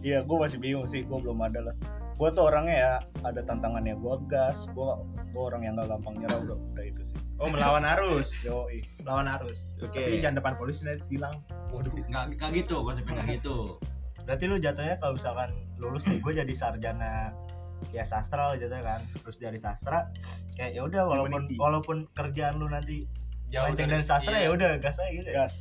Iya 0.06 0.20
gue 0.24 0.38
masih 0.38 0.62
bingung 0.62 0.86
sih 0.86 1.02
Gue 1.04 1.20
belum 1.20 1.42
ada 1.42 1.60
lah 1.72 1.76
gue 2.18 2.30
tuh 2.34 2.50
orangnya 2.50 2.76
ya 2.78 2.94
ada 3.26 3.42
tantangannya 3.46 3.98
gue 3.98 4.16
gas 4.30 4.66
gue 4.74 4.90
gue 5.34 5.42
orang 5.42 5.66
yang 5.66 5.78
gak 5.78 5.90
gampang 5.94 6.18
nyerah 6.18 6.40
udah 6.42 6.58
udah 6.58 6.86
itu 6.86 7.02
sih 7.06 7.18
Oh 7.38 7.54
melawan 7.54 7.86
arus. 7.86 8.34
yo 8.48 8.66
Melawan 9.06 9.30
arus. 9.38 9.70
Oke. 9.78 9.94
Tapi 9.94 10.18
jangan 10.18 10.42
depan 10.42 10.54
polisi 10.58 10.82
nanti 10.82 11.06
bilang. 11.06 11.38
waduh 11.70 11.94
Nggak 11.94 12.34
nggak 12.34 12.50
gitu, 12.66 12.82
konsepnya 12.82 13.22
nggak 13.22 13.30
gitu. 13.38 13.78
Berarti 14.26 14.44
lu 14.50 14.58
jatuhnya 14.58 14.96
kalau 14.98 15.14
misalkan 15.16 15.50
lulus 15.78 16.04
nih 16.10 16.18
gue 16.18 16.34
jadi 16.34 16.54
sarjana 16.58 17.32
ya 17.90 18.04
sastra 18.04 18.52
lah 18.52 18.56
jatuhnya 18.56 18.84
kan. 18.84 19.00
Terus 19.24 19.38
dari 19.38 19.60
sastra 19.60 20.10
kayak 20.54 20.72
ya 20.74 20.82
udah 20.84 21.02
walaupun 21.06 21.46
Humanity. 21.46 21.56
walaupun 21.58 21.98
kerjaan 22.12 22.58
lu 22.58 22.68
nanti 22.68 23.06
Jauh 23.48 23.72
dari 23.72 24.04
sastra 24.04 24.36
iya. 24.36 24.48
ya 24.48 24.50
udah 24.52 24.72
gas 24.78 25.00
aja 25.00 25.12
gitu. 25.12 25.30
ya. 25.32 25.46
gas 25.46 25.56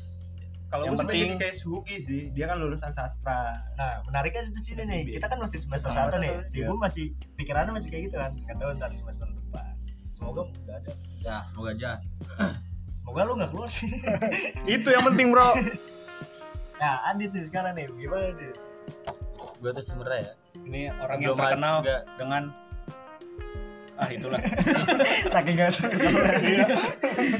Kalau 0.67 0.83
Yang 0.83 0.91
gue 0.91 1.01
penting- 1.07 1.23
jadi 1.23 1.35
kayak 1.39 1.57
Sugi 1.57 1.97
sih, 2.03 2.23
dia 2.35 2.51
kan 2.51 2.59
lulusan 2.59 2.91
sastra. 2.91 3.55
Nah, 3.79 4.03
menariknya 4.03 4.51
di 4.51 4.59
sini 4.59 4.83
nih. 4.83 5.15
Kita 5.15 5.31
kan 5.31 5.39
masih 5.39 5.63
semester 5.63 5.95
Nah, 5.95 6.11
satu 6.11 6.19
nih. 6.19 6.43
Si 6.43 6.59
iya. 6.59 6.67
Bu 6.67 6.75
masih 6.75 7.15
pikirannya 7.39 7.71
masih 7.71 7.87
kayak 7.87 8.11
gitu 8.11 8.17
kan. 8.19 8.35
Nggak 8.35 8.57
tahu 8.59 8.71
ntar 8.75 8.91
semester 8.91 9.31
depan. 9.31 9.71
Semoga 10.11 10.43
nggak 10.67 10.77
ada. 10.83 10.93
Ya, 11.23 11.37
semoga 11.47 11.71
aja. 11.71 11.91
Semoga 12.99 13.21
lu 13.23 13.33
nggak 13.39 13.51
keluar 13.55 13.71
sih. 13.71 13.87
itu 14.75 14.89
yang 14.91 15.07
penting 15.07 15.31
bro 15.31 15.55
Nah, 16.77 17.15
Adit 17.15 17.31
nih 17.31 17.45
sekarang 17.47 17.79
nih. 17.79 17.87
Gimana 17.95 18.35
nih? 18.35 18.51
Gue 19.63 19.71
tuh 19.71 19.85
sebenarnya 19.87 20.19
ya. 20.19 20.33
Ini 20.67 20.91
orang 20.99 21.19
yang 21.23 21.39
terkenal 21.39 21.75
nggak 21.81 22.03
dengan 22.19 22.43
ah 23.97 24.09
itulah 24.13 24.41
Saking 25.33 25.57
gak 25.57 25.73
Iya. 26.45 26.67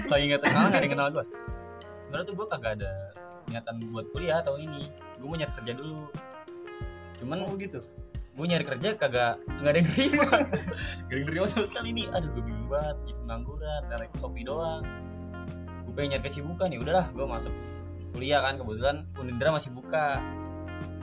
saking 0.09 0.29
nggak 0.33 0.41
terkenal 0.47 0.67
nggak 0.73 0.81
ada 0.81 0.87
yang 0.89 0.95
kenal 0.97 1.09
gue. 1.13 1.25
Sebenarnya 2.07 2.25
tuh 2.25 2.35
gue 2.39 2.47
kagak 2.49 2.73
ada 2.81 2.93
niatan 3.47 3.75
buat 3.93 4.07
kuliah 4.15 4.41
tahun 4.41 4.61
ini. 4.65 4.83
Gue 5.21 5.27
mau 5.29 5.37
nyari 5.37 5.53
kerja 5.53 5.73
dulu. 5.77 6.09
Cuman 7.21 7.45
oh 7.45 7.55
gitu 7.61 7.81
gue 8.37 8.45
nyari 8.45 8.65
kerja 8.69 8.89
kagak 9.01 9.41
nggak 9.61 9.73
ada 9.73 9.79
yang 9.81 9.89
nerima. 9.93 10.25
Gak 10.29 11.13
ada 11.13 11.17
yang 11.17 11.27
nerima 11.29 11.47
sama 11.49 11.65
sekali 11.69 11.89
nih. 11.93 12.07
Aduh 12.13 12.29
gue 12.37 12.43
bingung 12.45 12.69
banget. 12.69 12.97
Jadi 13.05 13.13
pengangguran, 13.25 13.83
narik 13.93 14.11
shopee 14.17 14.45
doang. 14.45 14.83
Gue 15.89 15.93
pengen 15.93 16.09
nyari 16.17 16.23
kesibukan 16.25 16.69
ya 16.73 16.79
udahlah. 16.81 17.07
Gue 17.13 17.27
masuk 17.29 17.53
kuliah 18.17 18.41
kan 18.41 18.57
kebetulan 18.57 18.97
Unindra 19.21 19.53
masih 19.53 19.73
buka. 19.77 20.21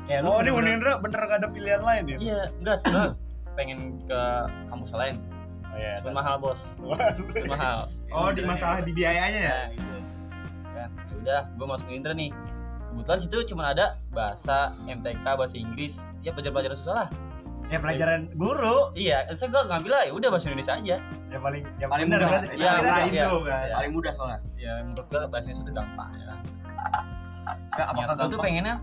Kayak 0.04 0.20
lu 0.24 0.30
oh 0.30 0.40
ini 0.44 0.52
Unindra 0.52 1.00
bener 1.00 1.22
gak 1.24 1.40
ada 1.40 1.50
pilihan 1.50 1.80
lain 1.80 2.04
ya 2.12 2.18
Iya, 2.20 2.42
enggak 2.60 2.76
sebenarnya 2.84 3.12
pengen 3.58 3.80
ke 4.04 4.22
kampus 4.68 4.92
lain. 4.92 5.16
oh, 5.70 5.78
iya 5.78 5.94
Cuman 6.02 6.16
mahal 6.20 6.36
bos. 6.38 6.60
Wah, 6.82 7.08
Cuman 7.14 7.54
mahal. 7.54 7.78
Oh 8.10 8.30
di 8.30 8.42
masalah 8.44 8.82
di 8.82 8.92
biayanya 8.92 9.40
ya. 9.40 9.48
Ya, 9.48 9.60
gitu. 9.72 9.96
Kan, 10.74 10.90
ya 10.90 11.16
udah, 11.22 11.42
gue 11.54 11.68
masuk 11.70 11.88
Indra 11.88 12.14
nih. 12.14 12.34
Kebetulan 12.90 13.20
situ 13.22 13.38
cuma 13.50 13.74
ada 13.74 13.94
bahasa 14.10 14.70
MTK, 14.86 15.26
bahasa 15.26 15.56
Inggris, 15.58 15.98
ya 16.22 16.30
pelajaran-pelajaran 16.30 16.78
susah 16.78 16.96
lah. 16.96 17.10
ya 17.72 17.80
pelajaran 17.82 18.30
guru 18.38 18.92
Iya, 18.94 19.26
saya 19.34 19.50
gue 19.50 19.62
ngambil 19.66 19.90
lah 19.90 20.04
ya 20.06 20.14
udah 20.14 20.30
bahasa 20.30 20.46
Indonesia 20.46 20.74
aja. 20.78 20.98
yang 21.32 21.42
paling 21.42 21.64
yang 21.82 21.90
Paling 21.90 22.06
mudah. 22.06 22.30
Iya, 22.54 22.70
Kira 22.78 22.94
iya, 23.02 23.06
itu 23.08 23.16
iya. 23.18 23.26
kan. 23.26 23.64
Iya. 23.66 23.76
paling 23.80 23.94
mudah 23.94 24.12
soalnya 24.14 24.40
Ya 24.54 24.72
menurut 24.86 25.06
gue 25.10 25.20
bahasa 25.26 25.46
Indonesia 25.50 25.66
itu 25.66 25.74
gampang 25.74 26.10
ya 26.14 26.26
kan. 26.28 26.40
Nggak, 27.74 27.88
apakah 27.90 28.14
gue 28.14 28.28
tuh 28.30 28.40
pengennya 28.40 28.76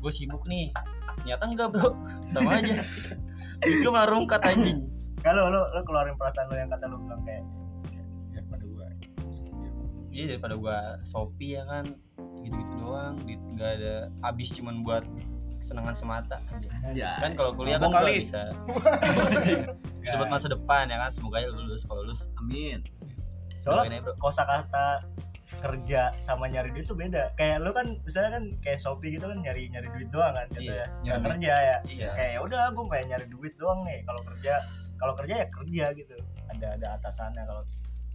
gue 0.00 0.12
sibuk 0.12 0.42
nih. 0.46 0.72
Ternyata 1.22 1.44
enggak 1.48 1.68
bro, 1.72 1.96
sama 2.28 2.60
aja. 2.60 2.84
gue 3.64 3.90
malah 3.90 4.08
rungkat 4.10 4.40
anjing. 4.44 4.86
Kalau 5.24 5.48
lu 5.50 5.58
lu 5.58 5.80
keluarin 5.82 6.14
perasaan 6.14 6.46
lu 6.52 6.54
yang 6.60 6.70
kata 6.70 6.86
lu 6.86 7.00
bilang 7.02 7.22
kayak 7.26 7.42
Ya, 7.90 8.02
daripada 8.38 8.64
gua. 8.68 8.86
Iya 10.12 10.24
daripada 10.36 10.54
gue 10.56 10.78
Shopee 11.08 11.56
ya 11.56 11.62
kan, 11.66 11.84
gitu-gitu 12.44 12.74
doang. 12.78 13.16
Nggak 13.26 13.70
ada, 13.80 13.94
habis 14.22 14.48
cuman 14.52 14.84
buat 14.84 15.04
kesenangan 15.64 15.94
semata. 15.98 16.36
Ya 16.94 17.18
kan 17.18 17.34
kalau 17.34 17.56
kuliah 17.56 17.82
kan 17.82 17.90
kali. 17.90 18.22
bisa 18.22 18.54
sebut 20.10 20.28
masa 20.30 20.46
depan 20.46 20.86
ya 20.86 21.02
kan 21.02 21.10
semoga 21.10 21.42
aja 21.42 21.50
lulus 21.50 21.82
kalau 21.82 22.06
lulus 22.06 22.30
amin 22.38 22.78
soalnya 23.58 23.98
bro 23.98 24.14
kosakata 24.22 25.02
kerja 25.48 26.10
sama 26.18 26.46
nyari 26.46 26.70
duit 26.70 26.84
tuh 26.84 26.94
beda. 26.94 27.30
Kayak 27.34 27.62
lu 27.62 27.70
kan 27.70 27.86
misalnya 28.02 28.30
kan 28.36 28.44
kayak 28.58 28.78
Shopee 28.78 29.14
gitu 29.14 29.26
kan 29.26 29.38
nyari 29.38 29.68
nyari 29.68 29.88
duit 29.90 30.08
doang 30.10 30.32
kan 30.32 30.46
gitu 30.52 30.68
Iya, 30.68 30.82
ya. 30.82 30.86
nyari 31.04 31.22
kerja 31.24 31.54
ya. 31.54 31.76
iya 31.86 32.08
Kayak 32.12 32.30
ya 32.32 32.40
udah 32.42 32.60
gue 32.68 32.84
pengen 32.86 33.06
nyari 33.10 33.26
duit 33.26 33.54
doang 33.56 33.80
nih. 33.82 33.98
Kalau 34.02 34.20
kerja 34.24 34.54
kalau 34.96 35.12
kerja 35.14 35.34
ya 35.36 35.46
kerja 35.48 35.84
gitu. 35.94 36.14
Ada 36.48 36.66
ada 36.74 36.86
atasannya 36.96 37.42
kalau 37.42 37.62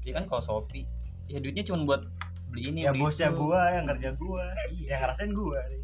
iya 0.02 0.14
kan 0.14 0.26
kalau 0.26 0.42
Shopee 0.42 0.86
ya 1.26 1.38
duitnya 1.38 1.64
cuma 1.64 1.88
buat 1.88 2.02
beli 2.50 2.68
ini 2.68 2.80
ya 2.84 2.92
beli 2.92 3.02
bosnya 3.02 3.30
itu. 3.30 3.40
gua 3.40 3.62
yang 3.72 3.86
kerja 3.88 4.10
gua 4.14 4.44
Iya. 4.68 4.88
yang 4.90 5.00
ngerasain 5.02 5.32
gua 5.32 5.60
nih. 5.66 5.82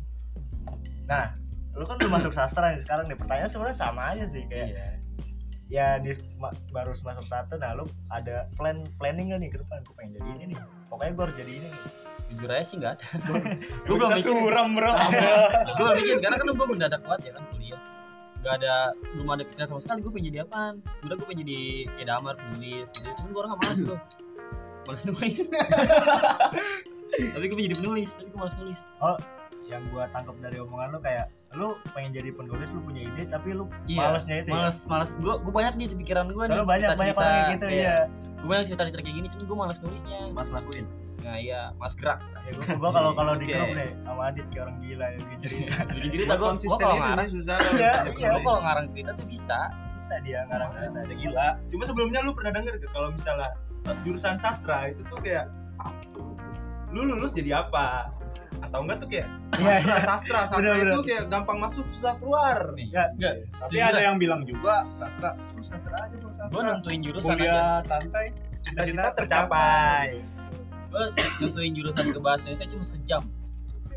nah 1.06 1.32
lu 1.72 1.86
kan 1.86 1.96
udah 1.96 2.12
masuk 2.12 2.34
sastra 2.34 2.74
nih 2.74 2.82
sekarang 2.82 3.08
nih 3.08 3.16
pertanyaan 3.16 3.48
sebenarnya 3.48 3.78
sama 3.78 4.12
aja 4.12 4.26
sih 4.26 4.44
kayak 4.44 4.68
iya 4.68 4.88
ya 5.68 5.88
di 6.00 6.12
ma- 6.36 6.52
baru 6.68 6.92
masuk 6.98 7.24
satu 7.24 7.56
nah 7.56 7.72
lu 7.72 7.86
ada 8.10 8.52
plan 8.56 8.84
planning 8.98 9.32
gak 9.32 9.40
nih 9.40 9.48
ke 9.48 9.58
depan 9.58 9.80
gua 9.84 9.96
pengen 9.96 10.12
jadi 10.18 10.30
ini 10.34 10.46
nih 10.52 10.58
pokoknya 10.88 11.12
gua 11.16 11.24
harus 11.30 11.38
jadi 11.40 11.52
ini. 11.60 11.70
Jujur 12.28 12.50
aja 12.52 12.66
sih 12.68 12.76
nggak 12.76 12.94
ada. 13.00 13.06
Gue 13.88 13.96
belum 13.96 14.12
mikir. 14.20 14.28
suram 14.28 14.68
bro. 14.76 14.92
Gue 14.92 15.74
belum 15.80 15.96
mikir 15.96 16.16
karena 16.20 16.36
kan 16.36 16.46
gue 16.52 16.68
mendadak 16.68 17.02
kuat 17.08 17.20
ya 17.24 17.32
kan 17.32 17.44
kuliah. 17.56 17.80
Nggak 18.44 18.54
ada 18.64 18.76
belum 19.16 19.28
ada 19.32 19.44
pikiran 19.48 19.68
sama 19.72 19.80
sekali 19.80 20.00
gue 20.04 20.12
pengen 20.12 20.28
jadi 20.36 20.40
apaan. 20.44 20.76
Sebenarnya 21.00 21.18
gue 21.18 21.28
pengen 21.32 21.42
jadi 21.48 21.60
kayak 21.96 22.08
damar 22.12 22.34
penulis 22.36 22.88
gitu. 22.92 23.08
Cuman 23.16 23.30
gue 23.32 23.40
orang 23.40 23.52
nggak 23.56 23.62
malas 23.64 23.80
gue 23.80 24.00
malas 24.88 25.02
nulis. 25.08 25.40
Tapi 27.34 27.44
gue 27.48 27.56
pengen 27.56 27.68
jadi 27.72 27.78
penulis 27.80 28.10
tapi 28.12 28.28
gue 28.28 28.40
malas 28.40 28.56
nulis 28.60 28.80
yang 29.68 29.84
gua 29.92 30.08
tangkap 30.16 30.36
dari 30.40 30.58
omongan 30.64 30.96
lu 30.96 31.00
kayak 31.04 31.26
lu 31.56 31.68
pengen 31.92 32.12
jadi 32.12 32.30
penulis 32.36 32.70
lu 32.72 32.82
punya 32.84 33.02
ide 33.08 33.24
tapi 33.28 33.56
lu 33.56 33.68
Iya, 33.88 34.12
malesnya 34.12 34.36
itu 34.44 34.50
ya? 34.52 34.56
malas 34.56 34.78
malas 34.88 35.12
gue 35.16 35.34
gue 35.40 35.54
banyak 35.54 35.74
nih 35.80 35.88
di 35.92 35.96
pikiran 36.04 36.28
gue 36.32 36.46
nih 36.48 36.60
banyak 36.64 36.90
banyak 36.96 37.16
orang 37.16 37.32
kayak 37.32 37.52
gitu 37.56 37.68
iya. 37.72 37.84
ya 37.84 37.98
gue 38.38 38.48
banyak 38.48 38.66
cerita 38.72 38.84
cerita 38.88 39.02
kayak 39.04 39.16
gini 39.20 39.28
cuman 39.32 39.44
gue 39.44 39.58
malas 39.58 39.78
nulisnya. 39.84 40.20
Mas 40.32 40.50
lakuin 40.52 40.86
nah 41.18 41.36
iya 41.36 41.76
mas 41.76 41.92
gerak. 41.98 42.24
Ya 42.48 42.56
gua, 42.56 42.64
gua 42.80 42.90
kalau 42.96 43.12
kalau 43.12 43.34
di 43.36 43.52
grup 43.52 43.74
nih 43.76 43.92
sama 44.08 44.32
Adit 44.32 44.48
kayak 44.48 44.64
orang 44.70 44.78
gila 44.80 45.06
ya 45.12 45.18
bikin 45.20 45.38
cerita 45.44 45.76
jadi 45.92 46.08
cerita 46.08 46.34
gue 46.34 46.40
gue 46.40 46.48
Konsisten 46.48 46.80
kalau 46.80 46.96
itu 46.96 47.04
ngarang 47.04 47.30
susah. 47.36 47.58
Iya, 47.58 47.68
loh. 47.68 48.14
iya. 48.16 48.30
gue 48.32 48.42
kalau 48.48 48.62
ngarang 48.64 48.86
cerita 48.96 49.12
tuh 49.12 49.28
bisa. 49.28 49.60
Bisa 49.98 50.16
dia 50.24 50.40
ngarang 50.48 50.70
cerita. 50.72 51.00
Udah 51.04 51.18
gila. 51.20 51.48
Cuma 51.68 51.84
sebelumnya 51.84 52.20
lu 52.24 52.32
pernah 52.32 52.52
denger 52.56 52.74
gak 52.80 52.92
kalau 52.96 53.10
misalnya 53.12 53.50
jurusan 54.08 54.36
sastra 54.40 54.78
itu 54.92 55.02
tuh 55.12 55.20
kayak 55.20 55.52
lu 56.96 57.02
lulus 57.04 57.36
jadi 57.36 57.66
apa? 57.68 58.14
Atau 58.58 58.80
enggak 58.82 58.98
tuh 58.98 59.08
kayak 59.08 59.28
iya 59.56 59.76
sastra 59.82 60.02
sastra. 60.04 60.40
Sastra 60.44 60.58
Bener, 60.58 60.74
bener. 60.76 60.92
itu 60.92 61.02
kayak 61.06 61.24
gampang 61.28 61.58
masuk 61.58 61.86
susah 61.88 62.14
keluar. 62.18 62.58
nih 62.74 62.88
Ya, 62.90 63.04
enggak 63.12 63.34
tapi 63.56 63.78
ada 63.78 64.00
yang 64.00 64.18
bilang 64.18 64.42
juga 64.44 64.84
sastra 64.94 65.30
lu 65.52 65.62
sastra 65.62 65.96
aja 66.00 66.16
bro 66.16 66.28
gue 66.28 66.34
sastra 66.34 66.62
nentuin 66.64 67.00
jurusan 67.02 67.28
aja. 67.28 67.38
kuliah 67.38 67.78
santai 67.82 68.26
Cita-cita 68.60 69.12
tercapai. 69.14 70.08
gue 70.88 71.04
nentuin 71.40 71.72
jurusan 71.72 72.06
ke 72.08 72.20
bahasa 72.20 72.44
Indonesia 72.46 72.68
cuma 72.70 72.86
sejam. 72.86 73.22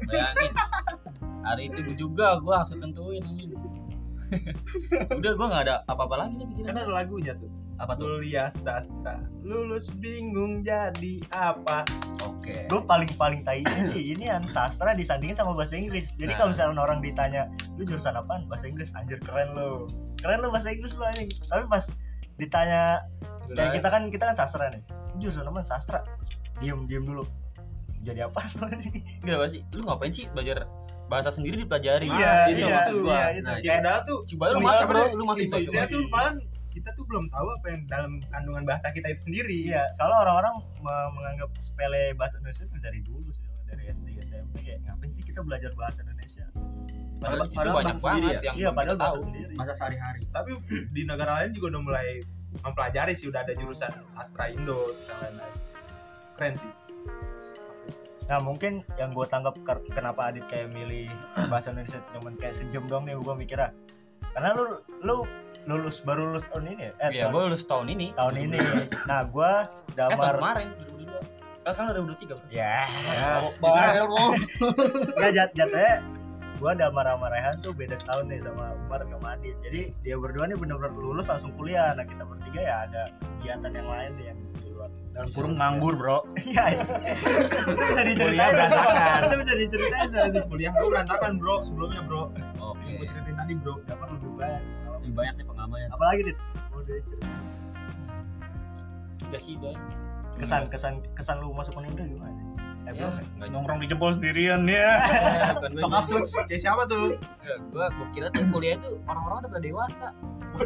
Bayangin. 0.02 0.52
Hari 1.40 1.62
itu 1.68 1.80
juga 1.98 2.36
gue 2.36 2.52
langsung 2.52 2.78
tentuin 2.78 3.24
udah 5.18 5.32
gue 5.34 5.46
nggak 5.48 5.64
ada 5.66 5.82
apa-apa 5.84 6.22
lagi 6.22 6.38
nih 6.38 6.62
Kan 6.62 6.76
ada 6.76 6.92
lagunya 6.92 7.34
tuh. 7.34 7.50
Apa 7.80 7.96
tuh? 7.96 8.20
Kuliah 8.20 8.52
sastra, 8.52 9.24
lulus 9.40 9.88
bingung 9.96 10.60
jadi 10.60 11.24
apa? 11.32 11.88
oke. 12.20 12.52
Gue 12.68 12.80
paling 12.84 13.08
paling 13.16 13.40
tai 13.40 13.64
sih 13.88 14.12
ini 14.12 14.28
yang 14.28 14.44
sastra 14.44 14.92
disandingin 14.92 15.32
sama 15.32 15.56
bahasa 15.56 15.80
Inggris. 15.80 16.12
Jadi 16.20 16.36
Nah. 16.36 16.38
kalau 16.38 16.50
misalnya 16.52 16.80
orang 16.84 17.00
ditanya 17.00 17.42
lu 17.80 17.88
jurusan 17.88 18.12
apaan? 18.12 18.44
Bahasa 18.52 18.68
Inggris 18.68 18.92
anjir 18.92 19.16
keren 19.24 19.56
lu. 19.56 19.88
Keren 20.20 20.44
lu 20.44 20.52
bahasa 20.52 20.68
Inggris 20.68 20.92
lu 20.94 21.08
anjing. 21.08 21.32
Tapi 21.48 21.64
pas 21.66 21.88
ditanya 22.36 23.00
kayak 23.48 23.80
kita 23.80 23.88
kan 23.88 24.02
kita 24.12 24.24
kan 24.28 24.36
sastra 24.36 24.68
nih. 24.68 24.84
Lu 25.16 25.24
jurusan 25.24 25.48
apa 25.48 25.64
sastra. 25.64 26.04
Diem 26.60 26.84
diem 26.84 27.08
dulu. 27.08 27.24
Jadi 28.04 28.20
apa? 28.20 28.44
Enggak 29.24 29.36
apa 29.40 29.46
sih? 29.48 29.60
Lu 29.72 29.88
ngapain 29.88 30.12
sih 30.12 30.28
belajar 30.28 30.68
bahasa 31.08 31.32
sendiri 31.32 31.64
dipelajari? 31.64 32.06
Iya 32.06 32.32
itu 32.46 32.60
iya 32.62 32.68
maksud 32.70 32.94
iya 32.94 33.02
gua. 33.02 33.18
itu 33.32 33.40
Nah, 33.42 33.56
Ya 33.58 33.72
padahal 33.80 34.00
tuh 34.04 34.18
coba 34.28 34.44
lu 34.44 34.52
semua 34.52 34.68
masuk 34.68 34.84
apa 34.84 34.92
bro. 34.92 35.00
Deh, 35.00 35.12
lu 35.16 35.24
masuk 35.24 35.44
bro 35.48 35.58
Isinya 35.58 35.84
coba. 35.88 36.22
Kita 36.70 36.94
tuh 36.94 37.02
belum 37.04 37.26
tahu 37.28 37.46
apa 37.50 37.66
yang 37.68 37.82
dalam 37.84 38.12
kandungan 38.30 38.62
bahasa 38.62 38.88
kita 38.90 39.10
itu 39.10 39.26
sendiri. 39.26 39.58
iya 39.68 39.90
soalnya 39.90 40.22
orang-orang 40.22 40.54
me- 40.78 41.10
menganggap 41.18 41.50
sepele 41.58 42.14
bahasa 42.14 42.38
Indonesia 42.38 42.64
itu 42.64 42.76
dari 42.78 43.00
dulu 43.02 43.28
sih 43.30 43.46
dari 43.66 43.82
SD 43.86 44.06
SMP 44.22 44.54
kayak 44.62 44.78
ngapain 44.82 45.10
sih 45.12 45.22
kita 45.22 45.40
belajar 45.42 45.70
bahasa 45.74 46.02
Indonesia 46.02 46.46
padahal 47.20 47.44
situ 47.44 47.58
Padahal 47.58 47.76
banyak 47.76 47.86
bahasa 47.92 48.00
sendiri 48.00 48.22
banget 48.24 48.32
ya? 48.32 48.46
yang 48.46 48.54
iya 48.56 48.68
padahal 48.70 48.96
bahasa 48.96 49.10
tahu 49.12 49.24
sendiri 49.28 49.52
masa 49.54 49.72
sehari-hari 49.74 50.22
Tapi 50.30 50.50
di 50.90 51.02
negara 51.04 51.32
lain 51.42 51.50
juga 51.52 51.66
udah 51.76 51.82
mulai 51.82 52.08
mempelajari 52.62 53.12
sih 53.14 53.26
udah 53.26 53.40
ada 53.42 53.52
jurusan 53.54 53.92
sastra 54.06 54.50
Indo 54.50 54.90
yang 55.06 55.18
lain-lain. 55.22 55.56
Keren 56.34 56.54
sih. 56.56 56.72
Nah 58.26 58.38
mungkin 58.38 58.82
yang 58.94 59.10
gue 59.10 59.26
tangkap 59.26 59.54
kenapa 59.86 60.30
Adit 60.30 60.46
kayak 60.46 60.70
milih 60.70 61.10
bahasa 61.46 61.70
Indonesia 61.70 61.98
cuman 62.10 62.34
kayak 62.34 62.54
sejam 62.54 62.86
doang 62.86 63.06
nih 63.06 63.14
gue 63.14 63.34
mikirnya 63.36 63.70
karena 64.30 64.54
lu 64.54 64.64
lu 65.02 65.16
lulus 65.68 66.00
baru 66.00 66.32
lulus 66.32 66.44
tahun 66.48 66.64
ini 66.72 66.82
ya? 66.88 66.92
Eh, 67.04 67.10
iya 67.12 67.24
gue 67.28 67.40
lulus 67.48 67.64
tahun 67.68 67.86
ini. 67.92 68.06
tahun 68.16 68.34
ini. 68.38 68.58
Nah 69.10 69.20
gue 69.28 69.52
eh 69.52 69.94
tahun 69.96 70.10
damar 70.16 70.34
kemarin 70.40 70.68
2022 70.96 71.40
kan 71.60 71.70
sekarang 71.76 71.90
udah 71.92 72.02
2023 72.16 72.40
bro. 72.40 72.48
Ya. 72.48 72.78
Bayar 73.60 74.06
lo 74.08 74.26
ya 75.20 75.28
jat 75.36 75.50
jatuhnya 75.52 76.00
gua 76.60 76.76
ada 76.76 76.92
marah-marahan 76.92 77.56
tuh 77.64 77.72
beda 77.72 77.96
setahun 77.96 78.28
nih 78.28 78.44
sama 78.44 78.76
Umar 78.84 79.00
sama 79.08 79.32
Adit. 79.32 79.56
Jadi 79.64 79.96
dia 80.04 80.16
berdua 80.20 80.44
nih 80.44 80.60
bener-bener 80.60 80.92
lulus 80.92 81.32
langsung 81.32 81.56
kuliah. 81.56 81.96
Nah 81.96 82.04
kita 82.04 82.24
bertiga 82.28 82.60
ya 82.60 82.76
ada 82.84 83.02
kegiatan 83.40 83.72
yang 83.72 83.88
lain 83.88 84.10
nih 84.20 84.26
yang 84.32 84.38
di 84.60 84.68
luar. 84.68 84.90
Dalam 85.16 85.28
kurung 85.32 85.54
nganggur 85.56 85.96
bro. 85.96 86.18
Iya 86.36 86.64
iya. 86.76 86.84
itu 87.64 87.72
bisa 87.80 88.00
Kuliah 88.04 88.08
diceritain 88.12 88.52
berantakan. 88.52 89.20
itu 89.24 89.36
bisa 89.40 89.52
diceritain 89.56 90.10
kuliah 90.52 90.72
gue 90.76 90.88
berantakan 90.92 91.32
bro 91.40 91.54
sebelumnya 91.64 92.00
bro. 92.04 92.22
Oke. 92.60 92.92
Gue 92.92 93.06
ceritain 93.08 93.36
tadi 93.40 93.52
bro. 93.56 93.74
Dapat 93.88 94.08
lebih 94.16 94.30
banyak 94.36 94.79
banyak 95.20 95.34
nih 95.36 95.46
pengalaman 95.46 95.88
apalagi 95.92 96.20
dit? 96.32 96.38
Mau 96.72 96.80
diceritain 96.84 97.50
udah 99.30 99.40
sih 99.40 99.54
udah 99.60 99.74
kesan 100.42 100.62
kesan 100.72 100.94
kesan 101.14 101.36
lu 101.38 101.54
masuk 101.54 101.78
Unindra 101.78 102.02
gimana? 102.02 102.34
Eh, 102.88 102.96
ya 102.96 103.12
bro, 103.12 103.46
nongkrong 103.46 103.78
di 103.84 103.86
jempol 103.92 104.10
sendirian 104.16 104.64
ya. 104.64 105.04
Sok 105.84 105.92
upload. 105.92 106.24
Kayak 106.48 106.60
siapa 106.64 106.82
tuh? 106.88 107.20
Gue 107.70 107.84
gue 107.86 108.06
kira 108.16 108.32
tuh 108.32 108.48
kuliah 108.48 108.80
itu 108.80 108.98
orang-orang 109.04 109.44
udah 109.44 109.50
pada 109.52 109.62
dewasa. 109.62 110.08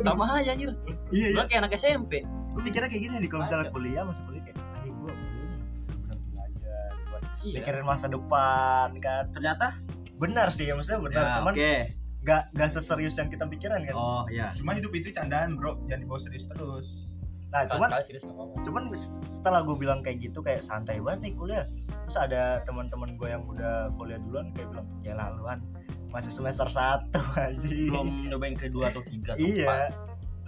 Sama 0.01 0.25
aja 0.40 0.55
anjir. 0.55 0.73
Iya 1.11 1.27
iya. 1.35 1.37
Gue 1.37 1.45
kayak 1.51 1.61
anak 1.67 1.75
SMP 1.77 2.25
gue 2.55 2.62
mikirnya 2.62 2.87
kayak 2.87 3.03
gini 3.03 3.14
nih 3.19 3.29
kalau 3.29 3.43
misalnya 3.51 3.67
kuliah 3.75 4.03
masuk 4.07 4.23
kuliah 4.31 4.43
kayak 4.47 4.57
nih 4.87 4.93
bener 4.95 6.19
belajar. 6.31 6.90
Buat 7.11 7.23
iya. 7.43 7.57
mikirin 7.59 7.85
masa 7.85 8.07
depan 8.07 8.88
kan. 9.03 9.25
Ternyata? 9.35 9.67
Benar 10.14 10.49
sih 10.55 10.71
ya 10.71 10.79
maksudnya 10.79 11.03
benar. 11.03 11.19
Ya, 11.19 11.35
cuman 11.43 11.53
oke 11.53 11.75
nggak 12.24 12.42
nggak 12.56 12.70
seserius 12.72 13.14
yang 13.20 13.28
kita 13.28 13.44
pikiran 13.44 13.84
kan? 13.84 13.94
Oh 13.94 14.24
ya 14.32 14.56
cuma 14.56 14.72
hidup 14.72 14.90
itu 14.96 15.12
candaan 15.12 15.60
bro. 15.60 15.76
Jangan 15.87 16.00
dibawa 16.08 16.20
serius 16.20 16.48
terus. 16.48 17.04
Nah 17.52 17.68
cuman 17.68 17.88
serius 18.02 18.24
cuman 18.64 18.90
setelah 19.28 19.60
gue 19.62 19.76
bilang 19.76 20.00
kayak 20.00 20.24
gitu 20.24 20.40
kayak 20.40 20.64
santai 20.64 20.98
banget 21.04 21.30
nih 21.30 21.32
kuliah. 21.37 21.64
Terus 22.08 22.16
ada 22.16 22.64
teman-teman 22.64 23.20
gue 23.20 23.28
yang 23.28 23.44
udah 23.44 23.92
kuliah 24.00 24.16
duluan 24.24 24.50
kayak 24.56 24.72
bilang 24.72 24.88
ya 25.04 25.12
laluan 25.14 25.60
masih 26.08 26.32
semester 26.32 26.66
satu 26.66 27.20
anjing. 27.44 27.92
Belum 27.92 28.32
nyobain 28.32 28.56
kedua 28.56 28.88
atau 28.88 29.04
tiga 29.04 29.37
atau 29.37 29.44
empat. 29.44 29.52
iya 29.60 29.92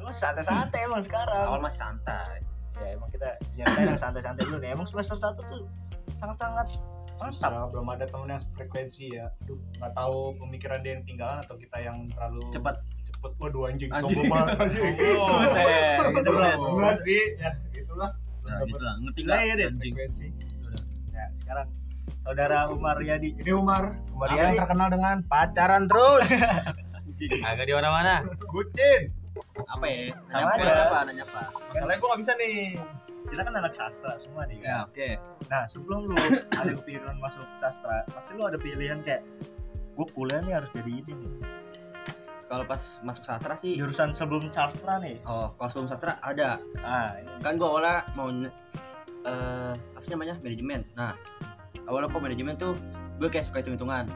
lu 0.06 0.14
santai-santai 0.14 0.86
emang 0.86 1.02
sekarang. 1.02 1.44
Awal 1.50 1.60
masih 1.60 1.80
santai. 1.82 2.40
Ya 2.78 2.94
emang 2.94 3.08
kita 3.12 3.28
yang 3.58 3.98
santai-santai 4.00 4.48
dulu 4.48 4.62
nih. 4.62 4.72
Emang 4.72 4.86
semester 4.88 5.18
satu 5.18 5.44
tuh 5.44 5.68
sangat-sangat 6.16 6.78
mantap 7.18 7.52
belum 7.68 7.86
ada 7.88 8.04
temen 8.04 8.28
yang 8.28 8.42
frekuensi 8.52 9.04
ya. 9.10 9.26
Aduh, 9.42 9.58
nggak 9.76 9.92
tahu 9.92 10.16
pemikiran 10.38 10.78
dia 10.80 10.92
yang 10.92 11.02
ketinggalan 11.02 11.38
atau 11.40 11.54
kita 11.56 11.76
yang 11.78 11.96
terlalu 12.10 12.42
cepat 12.50 12.76
cepet. 13.06 13.30
Waduh 13.36 13.62
anjing, 13.66 13.90
Anjing. 13.90 14.12
sombong 14.14 14.30
banget 14.30 14.56
anjing. 14.62 14.94
Oh, 15.14 15.38
Gitu, 16.12 16.30
bro. 16.30 16.68
Enggak 16.70 16.96
sih, 17.02 17.22
ya 17.36 17.50
itulah. 17.74 18.10
nah 18.42 18.62
gitu 18.62 18.78
lah 18.78 18.94
ngerti 18.96 19.20
Lah, 19.24 19.40
iya 19.42 19.54
deh. 19.54 19.66
anjing 19.66 19.90
Frekuensi. 19.90 20.26
ya 21.10 21.24
sekarang 21.34 21.66
saudara 22.20 22.58
Umar 22.68 23.00
Yadi 23.00 23.34
Ini 23.34 23.52
Umar, 23.52 23.98
Umar 24.08 24.28
Umar 24.28 24.28
yang 24.32 24.52
Yadi 24.52 24.58
terkenal 24.60 24.88
dengan 24.88 25.16
pacaran 25.24 25.82
terus. 25.86 26.26
agak 27.48 27.64
di 27.64 27.72
mana-mana 27.72 28.22
bucin 28.46 29.08
apa 29.66 29.84
ya 29.84 30.12
Sama 30.22 30.52
aja. 30.52 30.84
apa 30.86 30.98
nanya 31.08 31.24
apa 31.24 31.42
masalahnya 31.66 31.96
gue 31.96 32.08
gak 32.08 32.20
bisa 32.20 32.32
nih 32.36 32.56
kita 33.26 33.42
kan 33.42 33.54
anak 33.58 33.72
sastra 33.74 34.14
semua 34.16 34.46
nih 34.46 34.62
kan? 34.62 34.68
Ya 34.68 34.78
oke. 34.86 35.08
Nah 35.50 35.62
sebelum 35.66 36.10
lu 36.10 36.16
ada 36.60 36.72
kepikiran 36.82 37.18
masuk 37.18 37.44
sastra, 37.58 38.06
pasti 38.10 38.38
lu 38.38 38.46
ada 38.46 38.58
pilihan 38.58 39.02
kayak 39.02 39.26
gue 39.96 40.06
kuliah 40.12 40.44
nih 40.44 40.54
harus 40.60 40.70
jadi 40.76 40.92
ini 41.02 41.12
nih. 41.16 41.32
kalau 42.46 42.62
pas 42.62 43.02
masuk 43.02 43.26
sastra 43.26 43.58
sih 43.58 43.74
Jurusan 43.74 44.14
sebelum 44.14 44.46
sastra 44.54 45.02
nih. 45.02 45.18
oh 45.26 45.50
kalau 45.58 45.70
sebelum 45.70 45.88
sastra 45.90 46.22
ada. 46.22 46.62
Ah, 46.86 47.18
ini. 47.18 47.42
kan 47.42 47.58
gua 47.58 47.74
awalnya 47.74 47.96
mau 48.14 48.30
eh 49.26 49.72
apa 49.74 50.02
sih 50.06 50.14
namanya? 50.14 50.38
Manajemen. 50.38 50.86
Nah 50.94 51.18
awalnya 51.90 52.06
kok 52.10 52.22
manajemen 52.22 52.54
tuh 52.54 52.78
gue 53.18 53.28
kayak 53.32 53.48
suka 53.48 53.64
hitung 53.64 53.74
hitungan 53.74 54.06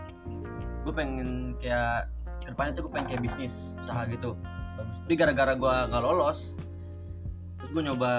gue 0.81 0.93
pengen 0.97 1.57
kayak 1.61 2.09
ke 2.41 2.53
depannya 2.53 2.73
tuh 2.73 2.89
gue 2.89 2.93
pengen 2.93 3.07
kayak 3.17 3.23
bisnis 3.27 3.75
usaha 3.83 4.07
gitu. 4.09 4.39
Tapi 4.79 5.15
gara-gara 5.19 5.53
gue 5.59 5.75
nggak 5.91 6.03
lolos 6.03 6.55
terus 7.61 7.71
gue 7.77 7.83
nyoba 7.85 8.13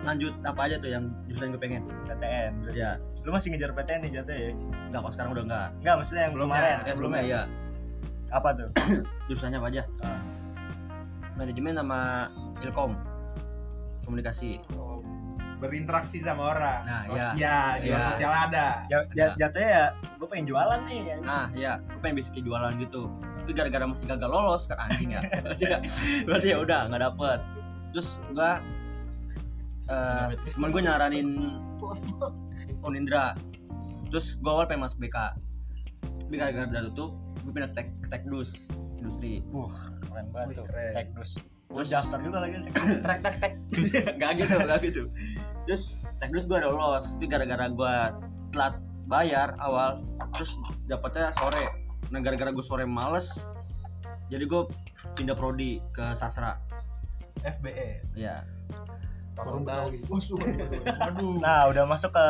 lanjut 0.00 0.34
apa 0.40 0.60
aja 0.62 0.76
tuh 0.76 0.88
yang 0.88 1.04
jurusan 1.26 1.50
gue 1.50 1.60
pengen 1.60 1.82
PTN. 2.04 2.52
berarti. 2.62 2.78
ya 2.78 2.90
Lu 3.22 3.30
masih 3.30 3.50
ngejar 3.50 3.70
PTN 3.72 4.00
nih 4.00 4.12
jatuh 4.14 4.32
ya? 4.32 4.50
nggak 4.88 5.00
kok 5.00 5.12
sekarang 5.12 5.30
udah 5.32 5.44
nggak 5.44 5.66
Enggak, 5.76 5.94
maksudnya 5.96 6.22
yang 6.22 6.32
Sebelumnya, 6.32 6.56
kemarin. 6.56 6.76
ya 6.78 6.92
sebelumnya 6.92 7.22
ya 7.22 7.40
Apa 8.28 8.48
tuh? 8.52 8.68
jurusannya 9.26 9.58
apa 9.58 9.68
aja 9.68 9.82
Ah. 10.00 10.20
manajemen 11.34 11.74
sama 11.74 12.00
ilkom 12.60 12.92
komunikasi 14.02 14.58
berinteraksi 15.58 16.22
sama 16.22 16.54
orang 16.54 16.80
Nah, 16.84 17.02
iya. 17.04 17.26
sosial 17.26 17.66
jiwa 17.76 17.90
Iya. 17.90 18.06
sosial 18.08 18.30
ada 18.32 18.66
Ja- 18.86 19.08
ja- 19.10 19.34
jatuhnya 19.36 19.70
ya, 19.72 19.86
gue 20.14 20.26
pengen 20.26 20.46
jualan 20.46 20.80
nih. 20.86 21.00
Ya. 21.04 21.16
Nah, 21.18 21.46
ya, 21.52 21.72
gue 21.80 21.98
pengen 21.98 22.16
bisa 22.16 22.30
kayak 22.30 22.46
jualan 22.46 22.72
gitu. 22.78 23.10
Tapi 23.40 23.52
gara-gara 23.52 23.84
masih 23.84 24.06
gagal 24.06 24.28
lolos 24.28 24.62
kan 24.64 24.78
anjing 24.80 25.10
ya. 25.10 25.20
berarti, 25.44 25.64
ya- 25.66 25.82
berarti 26.22 26.46
ya 26.48 26.56
udah 26.58 26.80
nggak 26.86 27.02
dapet. 27.02 27.38
Terus 27.90 28.08
gua 28.30 28.62
eh 29.88 30.26
temen 30.52 30.70
gue 30.70 30.82
nyaranin 30.84 31.28
Unindra. 32.84 33.34
Terus 34.08 34.40
gua 34.40 34.60
awal 34.60 34.66
pengen 34.68 34.88
masuk 34.88 34.98
BK. 35.04 35.16
Tapi 36.28 36.34
gara-gara 36.36 36.84
tutup, 36.92 37.16
gue 37.44 37.52
pindah 37.52 37.72
tek 37.72 37.92
ke 38.04 38.06
Tekdus 38.12 38.68
industri. 39.00 39.44
Keren 40.08 40.28
banget 40.32 40.60
tuh. 40.60 40.66
Gue 41.68 41.84
Terus 41.84 41.90
daftar 41.92 42.18
juga 42.24 42.38
lagi. 42.44 42.56
trek 43.04 43.18
tek 43.20 43.36
tek 43.40 43.52
terus 43.72 43.92
gak 44.20 44.30
gitu 44.40 44.56
gak 44.64 44.80
gitu 44.82 45.02
terus 45.68 46.00
teknis 46.18 46.48
gue 46.48 46.56
udah 46.56 46.72
lolos 46.72 47.06
tapi 47.16 47.26
gara-gara 47.28 47.66
gue 47.68 47.94
telat 48.56 48.74
bayar 49.08 49.52
awal 49.60 50.00
terus 50.32 50.56
dapetnya 50.88 51.28
sore 51.36 51.64
nah 52.08 52.20
gara-gara 52.24 52.48
gue 52.48 52.64
sore 52.64 52.88
males 52.88 53.44
jadi 54.32 54.44
gue 54.48 54.64
pindah 55.16 55.36
prodi 55.36 55.84
ke 55.92 56.16
sastra 56.16 56.56
FBS 57.44 58.16
ya 58.16 58.42
Betawi. 59.38 59.98
aduh 61.06 61.38
Nah, 61.38 61.66
udah 61.66 61.84
masuk 61.84 62.10
ke 62.10 62.26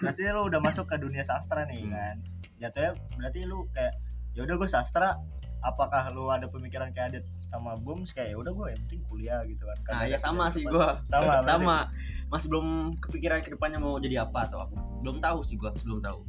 berarti 0.00 0.22
lu 0.26 0.42
udah 0.44 0.60
masuk 0.60 0.84
ke 0.84 0.96
dunia 0.96 1.20
sastra 1.20 1.64
nih 1.64 1.82
Hmm. 1.82 1.90
kan. 1.90 2.16
Jatuhnya 2.58 2.90
berarti 3.14 3.40
lu 3.42 3.66
kayak 3.70 3.94
ya 4.32 4.42
udah 4.42 4.54
gue 4.54 4.68
sastra 4.68 5.16
apakah 5.60 6.10
lu 6.10 6.28
ada 6.28 6.44
pemikiran 6.46 6.90
kayak 6.90 7.08
ada 7.08 7.20
sama 7.40 7.72
Bums 7.74 8.10
kayak 8.10 8.30
ya 8.30 8.38
udah 8.38 8.52
gue 8.52 8.66
yang 8.68 8.80
penting 8.82 9.00
kuliah 9.04 9.40
gitu 9.44 9.64
kan. 9.64 9.76
nah 9.78 9.84
Karena 9.86 10.04
ya 10.04 10.08
ada 10.10 10.18
sama 10.18 10.44
sih 10.48 10.62
gue 10.62 10.88
Sama. 11.06 11.40
sama 11.48 11.78
masih 12.26 12.46
belum 12.48 12.66
kepikiran 12.98 13.40
ke 13.40 13.50
depannya 13.50 13.78
mau 13.78 13.96
jadi 13.96 14.22
apa 14.22 14.44
atau 14.44 14.58
apa 14.60 14.74
belum 15.00 15.20
tahu 15.20 15.38
sih 15.40 15.54
gue 15.54 15.70
belum 15.80 16.00
tahu 16.00 16.20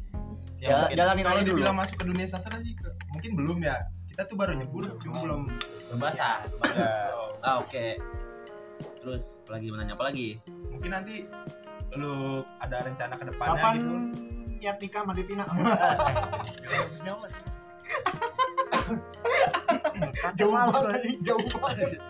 Ya, 0.56 0.88
mungkin. 0.88 0.96
jalanin 0.96 1.24
kalau 1.24 1.36
aja 1.36 1.44
dulu 1.44 1.52
dibilang 1.54 1.76
masuk 1.76 1.96
ke 1.98 2.06
dunia 2.06 2.26
sastra 2.26 2.56
sih 2.58 2.74
ke- 2.74 2.96
mungkin 3.10 3.32
belum 3.36 3.58
ya 3.60 3.76
kita 4.08 4.24
tuh 4.24 4.36
baru 4.36 4.56
nyebur 4.56 4.88
cuma 4.98 5.18
belum 5.20 5.42
berbahasa 5.90 6.48
Ya. 6.72 7.12
ah 7.44 7.60
oke 7.60 7.86
terus 9.06 9.38
apalagi 9.46 9.70
mau 9.70 9.78
nanya 9.78 9.94
apa 9.94 10.10
lagi? 10.10 10.42
Mungkin 10.74 10.90
nanti 10.90 11.16
lu 11.94 12.42
ada 12.58 12.82
rencana 12.82 13.14
ke 13.14 13.26
depannya 13.30 13.54
Kapan 13.54 13.74
gitu. 13.78 13.96
niat 14.58 14.78
nikah 14.82 15.02
sama 15.06 15.14
Devina? 15.14 15.46
Jauh 20.36 20.52
banget, 20.52 21.22
jauh 21.24 21.48
banget. 21.62 22.02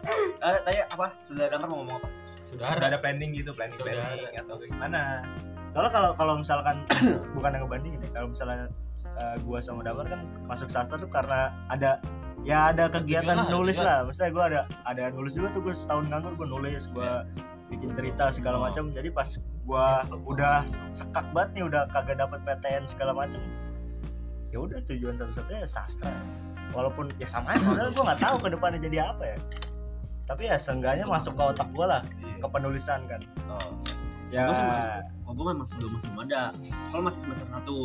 eh 0.41 0.57
tanya 0.63 0.83
apa? 0.89 1.07
Sudah 1.27 1.51
dengar 1.51 1.67
mau 1.67 1.83
ngomong 1.83 1.99
apa? 2.01 2.07
Udah 2.55 2.79
ada. 2.79 2.97
planning 2.97 3.35
gitu 3.35 3.51
planning 3.51 3.75
planning 3.77 4.33
atau 4.39 4.55
gimana? 4.63 5.21
Soalnya 5.69 5.91
kalau 5.91 6.11
kalau 6.15 6.33
misalkan 6.39 6.87
bukan 7.35 7.59
yang 7.59 7.67
ngebandingin 7.67 7.99
ya, 7.99 8.09
kalau 8.15 8.27
misalnya 8.31 8.71
uh, 9.19 9.35
gua 9.43 9.59
sama 9.59 9.83
Damar 9.83 10.07
kan 10.07 10.23
masuk 10.47 10.71
sastra 10.71 10.95
tuh 10.95 11.11
karena 11.11 11.51
ada 11.67 11.99
ya 12.45 12.69
ada 12.69 12.85
kegiatan 12.87 13.35
lah, 13.35 13.47
nulis 13.49 13.77
lah. 13.77 14.05
Maksudnya 14.05 14.31
gua 14.31 14.43
ada 14.47 14.59
ada 14.85 15.09
nulis 15.09 15.33
juga 15.33 15.49
tuh 15.51 15.61
gua 15.61 15.73
setahun 15.73 16.05
nganggur 16.07 16.33
gua 16.35 16.47
nulis, 16.47 16.85
gua 16.89 17.25
bikin 17.67 17.91
cerita 17.93 18.29
segala 18.29 18.55
Oh. 18.57 18.63
macam. 18.63 18.93
Jadi 18.93 19.09
pas 19.09 19.25
gua 19.65 20.05
udah 20.23 20.61
sekak 20.91 21.25
banget 21.33 21.49
nih 21.57 21.63
udah 21.65 21.81
kagak 21.89 22.17
dapat 22.17 22.39
PTN 22.43 22.85
segala 22.85 23.11
macam. 23.11 23.41
Ya 24.53 24.61
udah 24.61 24.79
tujuan 24.85 25.17
satu-satunya 25.17 25.65
ya 25.65 25.69
sastra. 25.69 26.13
Walaupun 26.71 27.09
ya 27.17 27.25
sama 27.25 27.51
aja 27.51 27.65
sebenarnya 27.65 27.91
gua 27.91 28.03
nggak 28.07 28.21
tahu 28.21 28.35
ke 28.37 28.47
depannya 28.53 28.79
jadi 28.79 28.97
apa 29.09 29.23
ya. 29.25 29.37
Tapi 30.25 30.41
ya 30.45 30.55
seenggaknya 30.55 31.05
masuk 31.05 31.33
ke 31.33 31.43
otak 31.43 31.69
gua 31.71 31.85
lah, 31.87 32.01
ke 32.37 32.47
penulisan 32.47 33.03
kan. 33.05 33.21
oh 33.49 33.73
Ya 34.33 34.49
Gua 34.49 34.53
sih 34.53 34.65
masih- 34.65 35.05
oh 35.25 35.33
gue 35.33 35.53
masih 35.53 35.75
belum 35.79 36.17
ada 36.21 36.49
kalau 36.89 37.01
masih 37.01 37.19
semester 37.23 37.45
satu 37.47 37.77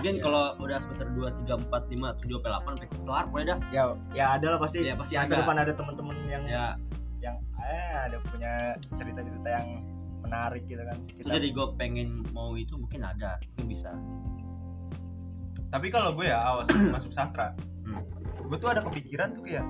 mungkin 0.00 0.16
Iya. 0.16 0.24
kalau 0.24 0.44
udah 0.64 0.78
semester 0.80 1.06
2, 1.12 1.28
3, 1.44 1.60
4, 1.60 1.92
5, 1.92 2.16
7, 2.16 2.40
sampai 2.40 2.50
8 2.56 2.72
sampai 2.72 2.88
kelar 2.88 3.24
boleh 3.28 3.44
dah. 3.44 3.58
Ya 3.68 3.82
ya 4.16 4.24
ada 4.40 4.46
lah 4.56 4.58
pasti. 4.58 4.80
Ya 4.80 4.96
pasti 4.96 5.14
ada. 5.20 5.44
depan 5.44 5.56
ada 5.60 5.72
teman-teman 5.76 6.16
yang 6.24 6.44
ya. 6.48 6.74
yang 7.20 7.36
eh 7.60 7.92
ada 8.08 8.16
punya 8.32 8.80
cerita-cerita 8.96 9.44
yang 9.44 9.84
menarik 10.24 10.64
gitu 10.64 10.80
kan. 10.80 10.96
Itu 11.12 11.28
kita 11.28 11.36
jadi 11.36 11.48
gue 11.52 11.66
pengen 11.76 12.24
mau 12.32 12.56
itu 12.56 12.80
mungkin 12.80 13.04
ada 13.04 13.36
mungkin 13.52 13.66
bisa. 13.68 13.92
Tapi 15.68 15.92
kalau 15.92 16.16
gue 16.16 16.32
ya 16.32 16.40
awas 16.40 16.64
masuk 16.96 17.12
sastra. 17.12 17.52
Hmm. 17.84 18.00
gue 18.40 18.56
tuh 18.58 18.72
ada 18.72 18.80
kepikiran 18.82 19.36
tuh 19.36 19.44
kayak 19.44 19.62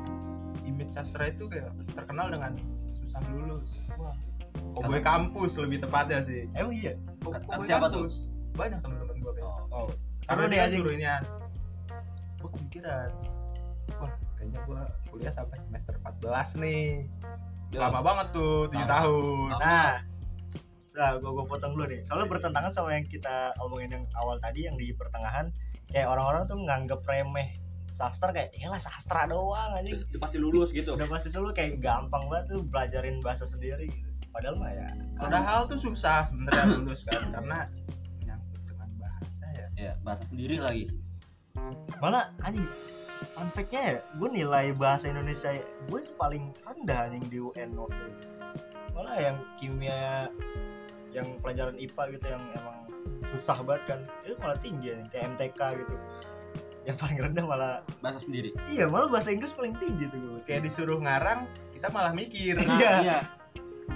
image 0.63 0.95
sastra 0.95 1.27
itu 1.29 1.51
kayak 1.51 1.75
terkenal 1.93 2.31
dengan 2.31 2.55
susah 3.03 3.19
lulus. 3.35 3.83
Wah 3.99 4.15
Cowboy 4.79 5.03
kampus 5.03 5.59
lebih 5.59 5.83
tepatnya 5.83 6.23
sih. 6.23 6.47
Emang 6.55 6.71
iya? 6.71 6.95
Ko- 7.19 7.35
Kata 7.35 7.45
Cowboy 7.51 7.67
siapa 7.67 7.87
tuh? 7.91 8.07
kampus. 8.07 8.17
banyak 8.55 8.79
teman-teman 8.83 9.17
gue 9.19 9.33
kayak. 9.35 9.47
Oh. 9.47 9.67
oh 9.75 10.10
karena 10.31 10.45
dia 10.47 10.61
anjing. 10.63 10.81
suruh 10.87 10.95
ini 10.95 11.07
gue 12.41 12.49
kepikiran. 12.57 13.11
Wah 13.99 14.13
kayaknya 14.39 14.59
gue 14.65 14.83
kuliah 15.11 15.33
sampai 15.35 15.57
semester 15.59 15.95
14 16.23 16.63
nih. 16.63 17.11
Lama 17.75 18.01
banget 18.01 18.27
tuh 18.31 18.71
7 18.71 18.79
Lama. 18.79 18.87
tahun. 18.87 19.49
Nah, 19.59 19.93
nah 20.95 21.11
gue 21.19 21.31
gue 21.31 21.45
potong 21.51 21.73
dulu 21.75 21.85
nih. 21.91 22.01
Soalnya 22.07 22.31
bertentangan 22.31 22.71
sama 22.71 22.95
yang 22.95 23.07
kita 23.11 23.53
omongin 23.59 23.91
yang 23.91 24.05
awal 24.23 24.39
tadi 24.39 24.71
yang 24.71 24.79
di 24.79 24.95
pertengahan, 24.95 25.51
kayak 25.91 26.07
orang-orang 26.07 26.47
tuh 26.47 26.59
nganggep 26.63 27.01
remeh 27.05 27.59
sastra 27.91 28.33
kayak 28.33 28.55
ya 28.57 28.73
lah 28.73 28.81
sastra 28.81 29.29
doang 29.29 29.77
anjing. 29.77 30.01
Udah 30.15 30.21
pasti 30.23 30.39
lulus 30.41 30.71
gitu. 30.73 30.95
Udah 30.97 31.11
pasti 31.11 31.29
selalu 31.29 31.53
kayak 31.53 31.83
gampang 31.83 32.23
banget 32.31 32.57
tuh 32.57 32.63
belajarin 32.65 33.19
bahasa 33.21 33.45
sendiri 33.45 33.91
gitu. 33.91 34.09
Padahal 34.31 34.57
mah 34.57 34.71
ya 34.71 34.87
padahal 35.19 35.67
tuh 35.67 35.77
susah 35.77 36.23
sebenarnya 36.31 36.79
lulus 36.79 37.03
kan 37.03 37.35
karena 37.35 37.67
ya 39.81 39.93
bahasa 40.05 40.29
sendiri 40.29 40.61
lagi. 40.61 40.85
Malah 42.05 42.37
anjing? 42.45 42.69
Fun 43.37 43.49
fact-nya 43.53 43.81
ya 43.81 43.95
gue 44.17 44.29
nilai 44.29 44.67
bahasa 44.77 45.09
Indonesia 45.09 45.53
gue 45.89 46.01
tuh 46.05 46.15
paling 46.21 46.53
rendah 46.65 47.09
anjing 47.09 47.25
di 47.29 47.39
UN 47.41 47.77
waktu 47.77 48.01
itu. 48.01 48.27
Malah 48.93 49.17
yang 49.17 49.37
kimia 49.57 50.29
yang 51.11 51.27
pelajaran 51.43 51.75
IPA 51.81 52.03
gitu 52.17 52.27
yang 52.31 52.43
emang 52.55 52.79
susah 53.35 53.59
banget 53.67 53.83
kan 53.97 54.01
itu 54.25 54.35
malah 54.39 54.59
tinggi 54.61 54.93
ya 54.93 54.97
kayak 55.09 55.25
MTK 55.37 55.61
gitu. 55.85 55.95
Yang 56.89 56.97
paling 56.97 57.19
rendah 57.21 57.45
malah 57.45 57.73
bahasa 58.01 58.25
sendiri. 58.25 58.57
Iya 58.73 58.89
malah 58.89 59.09
bahasa 59.09 59.33
Inggris 59.33 59.53
paling 59.53 59.77
tinggi 59.81 60.09
tuh 60.09 60.19
gue 60.21 60.41
kayak 60.45 60.65
disuruh 60.65 61.01
ngarang 61.01 61.49
kita 61.77 61.89
malah 61.93 62.13
mikir. 62.13 62.57
Iya. 62.61 62.93
iya. 63.05 63.19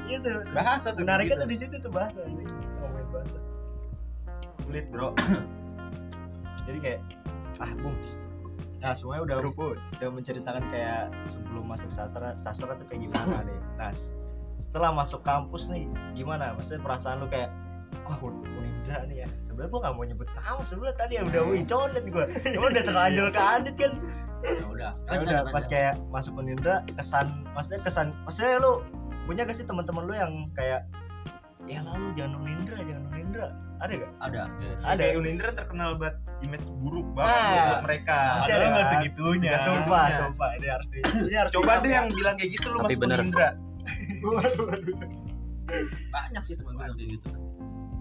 Iya 0.05 0.17
tuh. 0.21 0.37
Bahasa 0.53 0.93
tuh 0.93 1.05
menariknya 1.05 1.41
tuh 1.41 1.49
gitu. 1.49 1.53
di 1.53 1.59
situ 1.65 1.75
tuh 1.81 1.93
bahasa 1.93 2.21
ngomongin 2.29 3.09
bahasa. 3.09 3.39
Sulit 4.61 4.85
bro 4.93 5.17
jadi 6.65 6.79
kayak 6.81 7.01
ah 7.63 7.73
bung 7.81 7.97
nah 8.85 8.93
semuanya 8.93 9.23
udah 9.25 9.37
pun 9.57 9.77
udah 9.97 10.09
menceritakan 10.13 10.65
kayak 10.69 11.09
sebelum 11.25 11.65
masuk 11.65 11.89
sastra 11.89 12.37
sastra 12.37 12.77
tuh 12.77 12.85
kayak 12.85 13.09
gimana 13.09 13.41
nih. 13.49 13.59
Nah 13.81 13.93
setelah 14.53 14.93
masuk 14.93 15.25
kampus 15.25 15.73
nih 15.73 15.89
gimana? 16.13 16.53
Maksudnya 16.53 16.85
perasaan 16.85 17.25
lu 17.25 17.27
kayak 17.33 17.49
wah 18.05 18.21
Un- 18.21 18.45
Unindra 18.45 19.09
nih 19.09 19.25
ya. 19.25 19.29
Sebenarnya 19.49 19.73
gua 19.73 19.81
nggak 19.89 19.95
mau 19.97 20.05
nyebut 20.05 20.29
nama 20.37 20.61
sebenarnya 20.61 20.97
tadi 21.01 21.13
ya 21.17 21.23
udah 21.25 21.43
wih 21.49 21.65
codet 21.65 22.05
gua. 22.13 22.25
Cuma 22.55 22.67
udah 22.69 22.85
terlanjur 22.85 23.27
ke 23.33 23.41
Adit 23.41 23.77
kan 23.81 23.93
ya 24.45 24.65
udah 24.69 24.93
ya 25.09 25.19
udah 25.25 25.41
pas 25.49 25.65
kayak 25.65 25.97
masuk 26.13 26.37
Unindra 26.37 26.85
kesan 27.01 27.49
maksudnya 27.57 27.81
kesan 27.81 28.13
maksudnya 28.29 28.61
lu 28.61 28.85
punya 29.25 29.49
gak 29.49 29.57
sih 29.57 29.65
teman-teman 29.65 30.05
lu 30.05 30.13
yang 30.13 30.33
kayak 30.53 30.85
ya 31.65 31.81
lalu 31.81 32.07
jangan 32.15 32.33
Unindra 32.39 32.79
jangan 32.79 33.05
Unindra 33.09 33.47
ada 33.83 33.93
gak? 33.95 34.13
ada 34.23 34.41
Ada. 34.87 34.95
kayak 34.97 35.15
Unindra 35.19 35.49
terkenal 35.53 35.91
banget 35.99 36.17
image 36.41 36.69
buruk 36.79 37.09
banget 37.13 37.35
Nah, 37.35 37.51
buat 37.51 37.83
mereka 37.85 38.17
pasti 38.39 38.53
ada 38.53 38.65
nggak 38.65 38.77
kan? 38.79 38.93
segitunya 38.93 39.53
Sumpah, 39.59 39.65
Segitunya. 39.83 40.17
sumpah 40.21 40.51
ini 40.55 40.67
harus 40.69 40.87
di 40.89 40.99
ini 41.03 41.37
harus 41.37 41.51
coba 41.53 41.73
deh 41.81 41.91
yang 41.91 42.07
bilang 42.09 42.35
kayak 42.37 42.51
gitu 42.53 42.67
lu 42.71 42.79
masuk 42.81 43.01
bener. 43.01 43.19
Unindra 43.21 43.49
banyak 46.11 46.43
sih 46.43 46.55
teman 46.55 46.73
gue 46.75 46.85
yang 46.85 46.97
kayak 46.97 47.11
gitu 47.19 47.29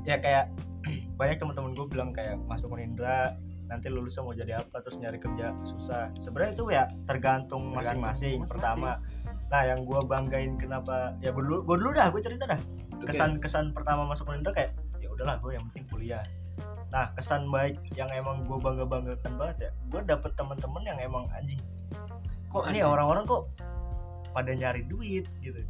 ya 0.03 0.15
kayak 0.19 0.45
banyak 1.19 1.37
teman-teman 1.39 1.71
gue 1.73 1.85
bilang 1.87 2.09
kayak 2.11 2.35
masuk 2.45 2.69
Unindra 2.69 3.35
nanti 3.63 3.87
lulusnya 3.87 4.21
mau 4.21 4.35
jadi 4.35 4.59
apa 4.59 4.83
terus 4.83 4.99
nyari 4.99 5.17
kerja 5.17 5.55
susah 5.63 6.11
sebenarnya 6.19 6.51
itu 6.53 6.65
ya 6.69 6.83
tergantung 7.07 7.71
masing-masing. 7.71 8.43
pertama 8.43 8.99
nah 9.53 9.61
yang 9.69 9.85
gue 9.85 10.01
banggain 10.09 10.57
kenapa 10.57 11.13
ya 11.21 11.29
gue 11.29 11.43
dulu 11.45 11.61
gue 11.61 11.77
dulu 11.77 11.91
dah 11.93 12.09
gue 12.09 12.21
cerita 12.25 12.49
dah. 12.49 12.57
Kesan 13.05 13.37
kesan 13.37 13.69
pertama 13.69 14.09
masuk 14.09 14.33
Unindra 14.33 14.49
kayak 14.49 14.73
ya 14.97 15.13
udahlah 15.13 15.37
gue 15.37 15.53
yang 15.53 15.61
penting 15.69 15.85
kuliah. 15.93 16.25
Nah 16.89 17.13
kesan 17.13 17.45
baik 17.53 17.77
yang 17.93 18.09
emang 18.09 18.41
gue 18.49 18.57
bangga 18.57 18.89
banggakan 18.89 19.33
banget 19.37 19.69
ya 19.69 19.71
gue 19.93 20.01
dapet 20.09 20.33
teman-teman 20.33 20.81
yang 20.89 20.97
emang 20.97 21.29
anjing 21.37 21.61
kok 22.49 22.65
ini 22.69 22.81
orang-orang 22.81 23.25
kok 23.29 23.49
pada 24.33 24.53
nyari 24.53 24.85
duit? 24.89 25.29
Gitu. 25.41 25.61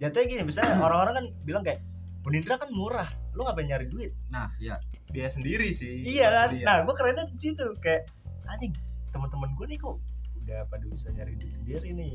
Jatuhnya 0.00 0.26
gini 0.32 0.42
misalnya 0.48 0.80
orang-orang 0.88 1.14
kan 1.20 1.26
bilang 1.44 1.60
kayak 1.60 1.84
Unindra 2.24 2.56
kan 2.56 2.72
murah 2.72 3.12
lu 3.36 3.44
ngapain 3.44 3.68
nyari 3.68 3.84
duit? 3.92 4.16
Nah 4.32 4.48
ya 4.56 4.80
dia 5.12 5.28
sendiri 5.30 5.70
sih 5.70 6.02
iya 6.04 6.28
kan? 6.28 6.48
kuliah. 6.56 6.66
nah 6.66 6.76
gue 6.82 6.94
kerennya 6.96 7.24
di 7.30 7.38
situ 7.38 7.66
kayak 7.80 8.08
anjing 8.48 8.72
teman-teman 9.14 9.52
gue 9.56 9.66
nih 9.70 9.78
kok 9.80 9.96
udah 10.44 10.60
pada 10.68 10.84
bisa 10.88 11.08
nyari 11.14 11.34
duit 11.38 11.52
sendiri 11.56 11.88
nih 11.94 12.14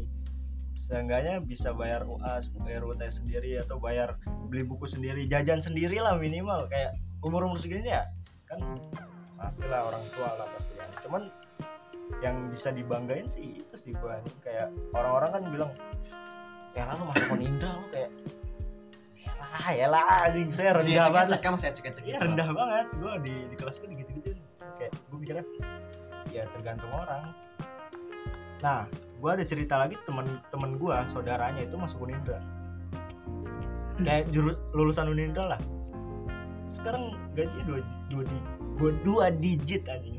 seenggaknya 0.76 1.40
bisa 1.44 1.76
bayar 1.76 2.08
UAS 2.08 2.52
bayar 2.64 2.84
UTS 2.88 3.24
sendiri 3.24 3.60
atau 3.60 3.80
bayar 3.80 4.16
beli 4.48 4.64
buku 4.64 4.88
sendiri 4.88 5.28
jajan 5.28 5.60
sendiri 5.60 6.00
lah 6.00 6.16
minimal. 6.18 6.68
Kayak 6.72 6.98
umur 7.22 7.48
umur 7.48 7.60
segini 7.60 7.92
ya 7.92 8.08
kan 8.50 8.60
pastilah 9.40 9.88
orang 9.88 10.04
tua 10.12 10.30
lah 10.36 10.48
pasti 10.56 10.74
kan. 10.76 10.90
Cuman 11.04 11.24
yang 12.20 12.52
bisa 12.52 12.76
dibanggain 12.76 13.26
sih 13.32 13.64
itu 13.64 13.76
sih 13.80 13.96
gue 13.96 14.16
kayak 14.44 14.68
orang-orang 14.92 15.32
kan 15.32 15.44
bilang 15.48 15.72
ya 16.76 16.84
lah 16.84 16.96
lu 17.00 17.08
masuk 17.08 17.40
Indra 17.40 17.72
lu 17.80 17.88
kayak 17.92 18.12
ya 19.16 19.34
lah 19.40 19.66
ya 19.72 19.88
lah 19.88 20.04
anjing 20.28 20.50
saya 20.52 20.72
rendah 20.76 21.08
banget. 21.08 21.40
cek 21.40 21.48
masih 21.48 21.70
cek 21.72 21.88
cek 21.96 22.04
Iya 22.04 22.20
rendah 22.20 22.50
banget. 22.52 22.86
Gue 23.00 23.14
di, 23.24 23.34
di 23.48 23.56
kelas 23.56 23.76
gue 23.80 23.88
gitu 23.96 24.12
gitu 24.20 24.30
kayak 24.76 24.92
gue 24.92 25.18
mikirnya 25.18 25.46
ya 26.32 26.44
tergantung 26.52 26.92
orang. 26.92 27.32
Nah 28.60 28.86
gue 29.22 29.30
ada 29.30 29.46
cerita 29.46 29.78
lagi 29.78 29.94
teman-teman 30.02 30.72
gue 30.76 30.96
saudaranya 31.08 31.62
itu 31.62 31.78
masuk 31.78 32.10
Unindra. 32.10 32.42
Kayak 34.02 34.34
juru, 34.34 34.58
lulusan 34.74 35.06
Unindra 35.08 35.54
lah. 35.54 35.62
Sekarang 36.66 37.14
gajinya 37.38 37.66
dua 37.70 37.80
dua 38.10 38.24
di 38.26 38.38
dua, 38.76 38.90
dua 39.06 39.26
digit 39.30 39.86
anjing. 39.86 40.18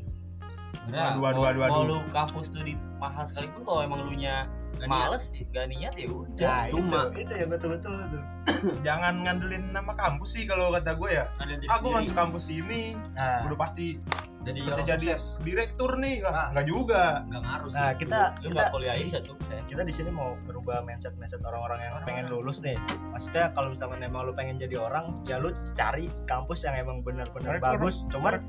Bener, 0.86 1.18
Waduh, 1.18 1.20
waduh, 1.20 1.34
mau- 1.34 1.42
waduh, 1.42 1.60
mau 1.60 1.66
waduh. 1.82 1.84
lu 1.84 2.10
kampus 2.10 2.46
tuh 2.48 2.62
di 2.62 2.74
mahal 2.98 3.26
sekalipun 3.26 3.62
kalau 3.62 3.82
emang 3.82 4.06
lu 4.06 4.14
nya 4.14 4.46
males 4.88 5.30
gak 5.52 5.66
niat 5.68 5.94
ya 5.94 6.08
udah. 6.10 6.48
Nah, 6.48 6.64
cuma 6.72 7.00
itu, 7.14 7.28
itu 7.28 7.32
yang 7.36 7.50
betul 7.52 7.68
betul. 7.76 7.92
Betul 8.42 8.74
jangan 8.82 9.22
ngandelin 9.22 9.70
nama 9.70 9.94
kampus 9.94 10.34
sih 10.34 10.44
kalau 10.50 10.74
kata 10.74 10.98
gue 10.98 11.10
ya. 11.14 11.30
Diri 11.46 11.70
ah 11.70 11.78
masuk 11.78 12.14
kampus 12.18 12.50
ini 12.50 12.98
nah, 13.14 13.46
udah 13.46 13.58
pasti 13.58 14.02
jadi 14.42 14.58
kita 14.58 14.74
orang 14.74 14.86
jadi 14.90 15.06
sukses. 15.14 15.38
direktur 15.46 15.90
nih. 16.02 16.14
Ah. 16.26 16.30
wah 16.30 16.46
nggak 16.50 16.66
juga. 16.66 17.02
Nggak 17.30 17.42
ngaruh 17.46 17.68
sih. 17.70 17.78
Nah 17.78 17.92
kita 17.94 18.18
lu 18.42 18.48
nggak 18.50 18.70
kuliah 18.74 18.92
aja 18.98 19.04
bisa 19.06 19.20
sukses. 19.22 19.60
kita 19.70 19.82
di 19.86 19.94
sini 19.94 20.10
mau 20.10 20.34
berubah 20.44 20.82
mindset 20.82 21.14
mindset 21.16 21.40
orang-orang 21.46 21.78
yang 21.78 21.94
pengen 22.02 22.26
lulus 22.26 22.58
nih. 22.60 22.74
Maksudnya 23.14 23.54
kalau 23.54 23.70
misalkan 23.70 24.02
emang 24.02 24.26
lu 24.26 24.32
pengen 24.34 24.58
jadi 24.58 24.82
orang 24.82 25.22
ya 25.24 25.38
lu 25.38 25.54
cari 25.78 26.10
kampus 26.26 26.66
yang 26.66 26.74
emang 26.74 27.06
benar-benar 27.06 27.62
bagus. 27.62 28.02
cuman 28.10 28.42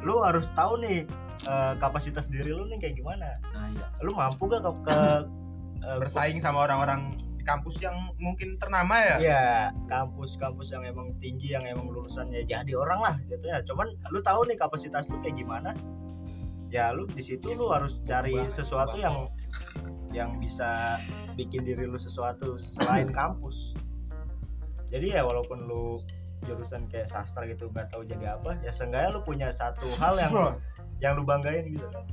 lu 0.00 0.24
harus 0.24 0.48
tahu 0.56 0.80
nih 0.80 1.04
eh, 1.44 1.72
kapasitas 1.76 2.28
diri 2.32 2.48
lu 2.48 2.64
nih 2.72 2.80
kayak 2.80 2.96
gimana. 2.96 3.36
Nah 3.52 3.68
iya. 3.68 3.86
Lu 4.00 4.16
mampu 4.16 4.48
gak 4.48 4.64
ke, 4.64 4.72
ke 4.88 4.98
eh, 5.84 5.98
bersaing 6.00 6.40
sama 6.40 6.64
orang-orang 6.64 7.20
di 7.36 7.44
kampus 7.44 7.76
yang 7.84 7.92
mungkin 8.16 8.56
ternama 8.56 8.96
ya 8.96 9.16
Iya, 9.20 9.44
kampus-kampus 9.92 10.72
yang 10.72 10.88
emang 10.88 11.12
tinggi 11.20 11.52
yang 11.52 11.68
emang 11.68 11.92
lulusannya 11.92 12.48
jadi 12.48 12.72
orang 12.72 13.04
lah 13.04 13.16
gitu 13.28 13.44
ya. 13.44 13.60
Cuman 13.68 13.92
lu 14.08 14.24
tahu 14.24 14.48
nih 14.48 14.56
kapasitas 14.56 15.12
lu 15.12 15.20
kayak 15.20 15.36
gimana? 15.36 15.76
Ya 16.72 16.90
lu 16.96 17.04
di 17.04 17.20
situ 17.20 17.52
lu 17.52 17.68
harus 17.68 18.00
cari 18.08 18.34
sesuatu 18.48 18.96
yang 18.96 19.28
yang 20.16 20.40
bisa 20.40 20.96
bikin 21.36 21.68
diri 21.68 21.84
lu 21.84 22.00
sesuatu 22.00 22.56
selain 22.56 23.12
kampus. 23.20 23.76
Jadi 24.88 25.12
ya 25.12 25.26
walaupun 25.26 25.68
lu 25.68 26.00
jurusan 26.48 26.88
kayak 26.88 27.08
sastra 27.08 27.44
gitu 27.48 27.68
nggak 27.72 27.92
tahu 27.92 28.04
jadi 28.08 28.40
apa, 28.40 28.56
ya 28.60 28.72
seenggaknya 28.72 29.16
lu 29.16 29.20
punya 29.24 29.48
satu 29.52 29.88
hal 29.96 30.16
yang 30.16 30.32
yang 31.00 31.12
lu 31.16 31.24
banggain 31.24 31.68
gitu 31.68 31.84
kan. 31.92 32.04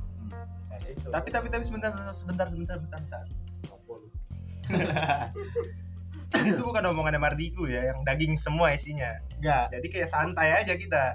Nah, 0.72 0.80
itu. 0.88 1.08
tapi 1.08 1.28
tapi 1.28 1.46
tapi 1.52 1.64
sebentar 1.64 1.92
sebentar 2.12 2.48
sebentar 2.48 2.48
sebentar 2.48 2.78
sebentar? 2.80 3.24
Itu 6.32 6.62
bukan 6.64 6.84
omongannya 6.88 7.20
Mardiku 7.20 7.68
ya 7.68 7.92
yang 7.92 8.00
daging 8.08 8.40
semua 8.40 8.72
isinya. 8.72 9.20
Enggak, 9.36 9.68
jadi 9.76 9.86
kayak 9.92 10.08
santai 10.08 10.48
aja 10.56 10.74
kita. 10.74 11.12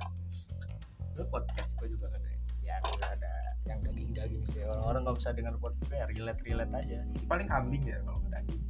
Lu 1.18 1.26
podcast 1.34 1.74
gue 1.82 1.90
juga 1.90 2.14
kan 2.14 2.22
ya 2.62 2.78
ada 3.02 3.34
yang 3.66 3.82
daging-daging 3.82 4.46
sih. 4.54 4.62
Orang-orang 4.62 5.02
nggak 5.10 5.18
bisa 5.18 5.34
dengar 5.34 5.58
podcast 5.58 5.90
gue 5.90 5.98
ya 5.98 6.06
relate-relate 6.06 6.74
aja. 6.78 7.00
Paling 7.26 7.50
kambing 7.50 7.84
ya 7.84 7.98
kalau 8.06 8.22
daging. 8.30 8.62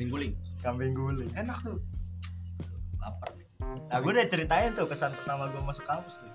Mingguling 0.00 0.32
kambing 0.64 0.96
guling. 0.96 1.28
Enak 1.36 1.60
tuh. 1.60 1.78
Lapar 2.98 3.30
nih. 3.36 3.46
Nah 3.92 3.98
gue 4.00 4.10
udah 4.10 4.26
ceritain 4.32 4.72
tuh 4.72 4.88
kesan 4.88 5.12
pertama 5.12 5.52
gue 5.52 5.60
masuk 5.60 5.84
kampus 5.84 6.16
nih. 6.24 6.34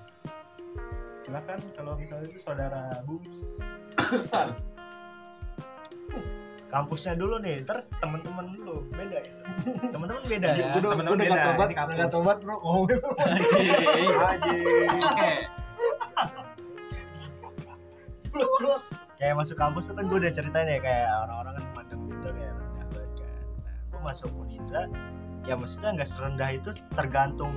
Silakan 1.23 1.59
kalau 1.73 1.97
misalnya 1.97 2.29
itu 2.29 2.39
saudara 2.39 3.01
Bums. 3.09 3.57
Kesan 3.97 4.53
kampusnya 6.73 7.13
dulu 7.13 7.37
nih 7.37 7.61
ntar 7.61 7.85
temen-temen 8.01 8.57
lu 8.65 8.81
beda 8.89 9.21
ya? 9.21 9.33
Temen-temen 9.93 10.23
beda 10.25 10.47
ya? 10.57 10.73
udah 10.73 10.81
gue 10.81 10.89
Temen-temen 10.89 11.17
udah 11.21 11.25
gak 11.29 11.37
beda, 11.37 11.45
tobat, 11.53 11.69
gak 11.93 12.09
tobat 12.09 12.37
bro 12.41 12.55
ngomongin 12.65 12.97
Anjing. 14.25 14.89
oke. 14.97 15.33
Kayak 19.21 19.35
masuk 19.37 19.55
kampus 19.61 19.83
tuh 19.85 19.93
kan 19.93 20.09
gue 20.09 20.17
udah 20.17 20.33
ceritain 20.33 20.65
ya 20.65 20.81
kayak 20.81 21.05
orang-orang 21.29 21.53
kan 21.61 21.65
mandang 21.77 22.01
Unindra 22.09 22.31
kayak 22.33 22.53
rendah 22.57 22.85
banget 22.89 23.11
kan 23.13 23.29
nah 23.61 23.75
gue 23.93 23.99
masuk 24.01 24.29
Unindra 24.33 24.83
ya 25.45 25.53
maksudnya 25.53 25.89
nggak 25.93 26.09
serendah 26.09 26.49
itu 26.57 26.69
tergantung 26.97 27.53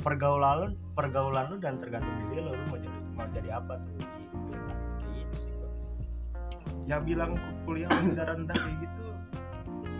pergaulan 0.00 0.54
lu 0.64 0.68
pergaulan 0.96 1.52
lu 1.52 1.60
dan 1.60 1.76
tergantung 1.76 2.16
diri 2.32 2.40
lu 2.40 2.56
lu 2.56 2.64
mau 2.72 2.78
jadi 2.80 2.98
mau 3.12 3.28
jadi 3.28 3.50
apa 3.60 3.76
tuh 3.76 4.17
yang 6.88 7.04
bilang 7.04 7.36
kuliah 7.68 7.88
rendah-rendah 7.92 8.56
kayak 8.56 8.76
gitu. 8.88 9.04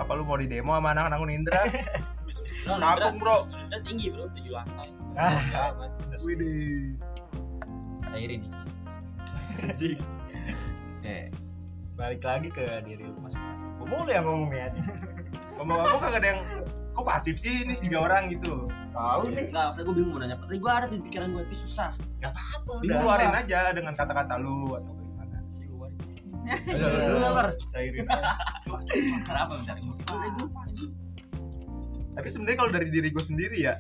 Apa 0.01 0.17
lu 0.17 0.25
mau 0.25 0.41
di 0.41 0.49
demo 0.49 0.73
sama 0.73 0.97
anak-anak 0.97 1.19
Unindra 1.21 1.61
kampung 2.65 3.17
bro. 3.21 3.45
Udah 3.45 3.81
tinggi 3.85 4.09
bro, 4.09 4.25
tujuh 4.33 4.53
lantai. 4.57 4.89
Ah. 5.15 5.37
Widih. 6.25 6.97
Cairin 8.09 8.41
nih. 8.49 8.53
Anjing. 9.69 10.01
Eh, 11.05 11.29
balik 11.95 12.25
lagi 12.25 12.49
ke 12.49 12.65
diri 12.83 13.05
lu 13.05 13.21
masing-masing. 13.21 13.71
Gua 13.77 13.87
mulu 13.87 14.11
yang 14.11 14.25
ngomongnya 14.25 14.73
aja 14.73 14.83
ngomong-ngomong 15.59 16.01
kagak 16.01 16.21
ada 16.23 16.29
yang 16.31 16.41
kok 16.95 17.07
pasif 17.07 17.37
sih 17.39 17.67
ini 17.67 17.75
tiga 17.83 17.99
orang 18.07 18.31
gitu? 18.31 18.71
Tahu 18.95 19.23
nih. 19.35 19.51
Enggak, 19.51 19.75
saya 19.75 19.83
gue 19.87 19.95
bingung 19.95 20.13
mau 20.15 20.21
nanya. 20.23 20.39
Tapi 20.39 20.59
gue 20.59 20.71
ada 20.71 20.87
di 20.87 20.99
pikiran 21.03 21.35
gue, 21.35 21.43
tapi 21.47 21.57
susah. 21.59 21.91
Gak 22.23 22.31
apa-apa 22.35 22.71
Lu 22.83 22.95
keluarin 22.95 23.35
aja 23.35 23.61
dengan 23.75 23.95
kata-kata 23.95 24.35
lu 24.39 24.75
atau 24.79 24.95
Lu 27.13 27.19
Mar. 27.21 27.55
cairin 27.73 28.07
Kenapa 29.25 29.53
mencari 29.57 29.81
tapi 32.19 32.29
sebenarnya 32.35 32.59
kalau 32.59 32.71
dari 32.75 32.89
diri 32.91 33.09
gue 33.15 33.23
sendiri 33.23 33.59
ya 33.63 33.79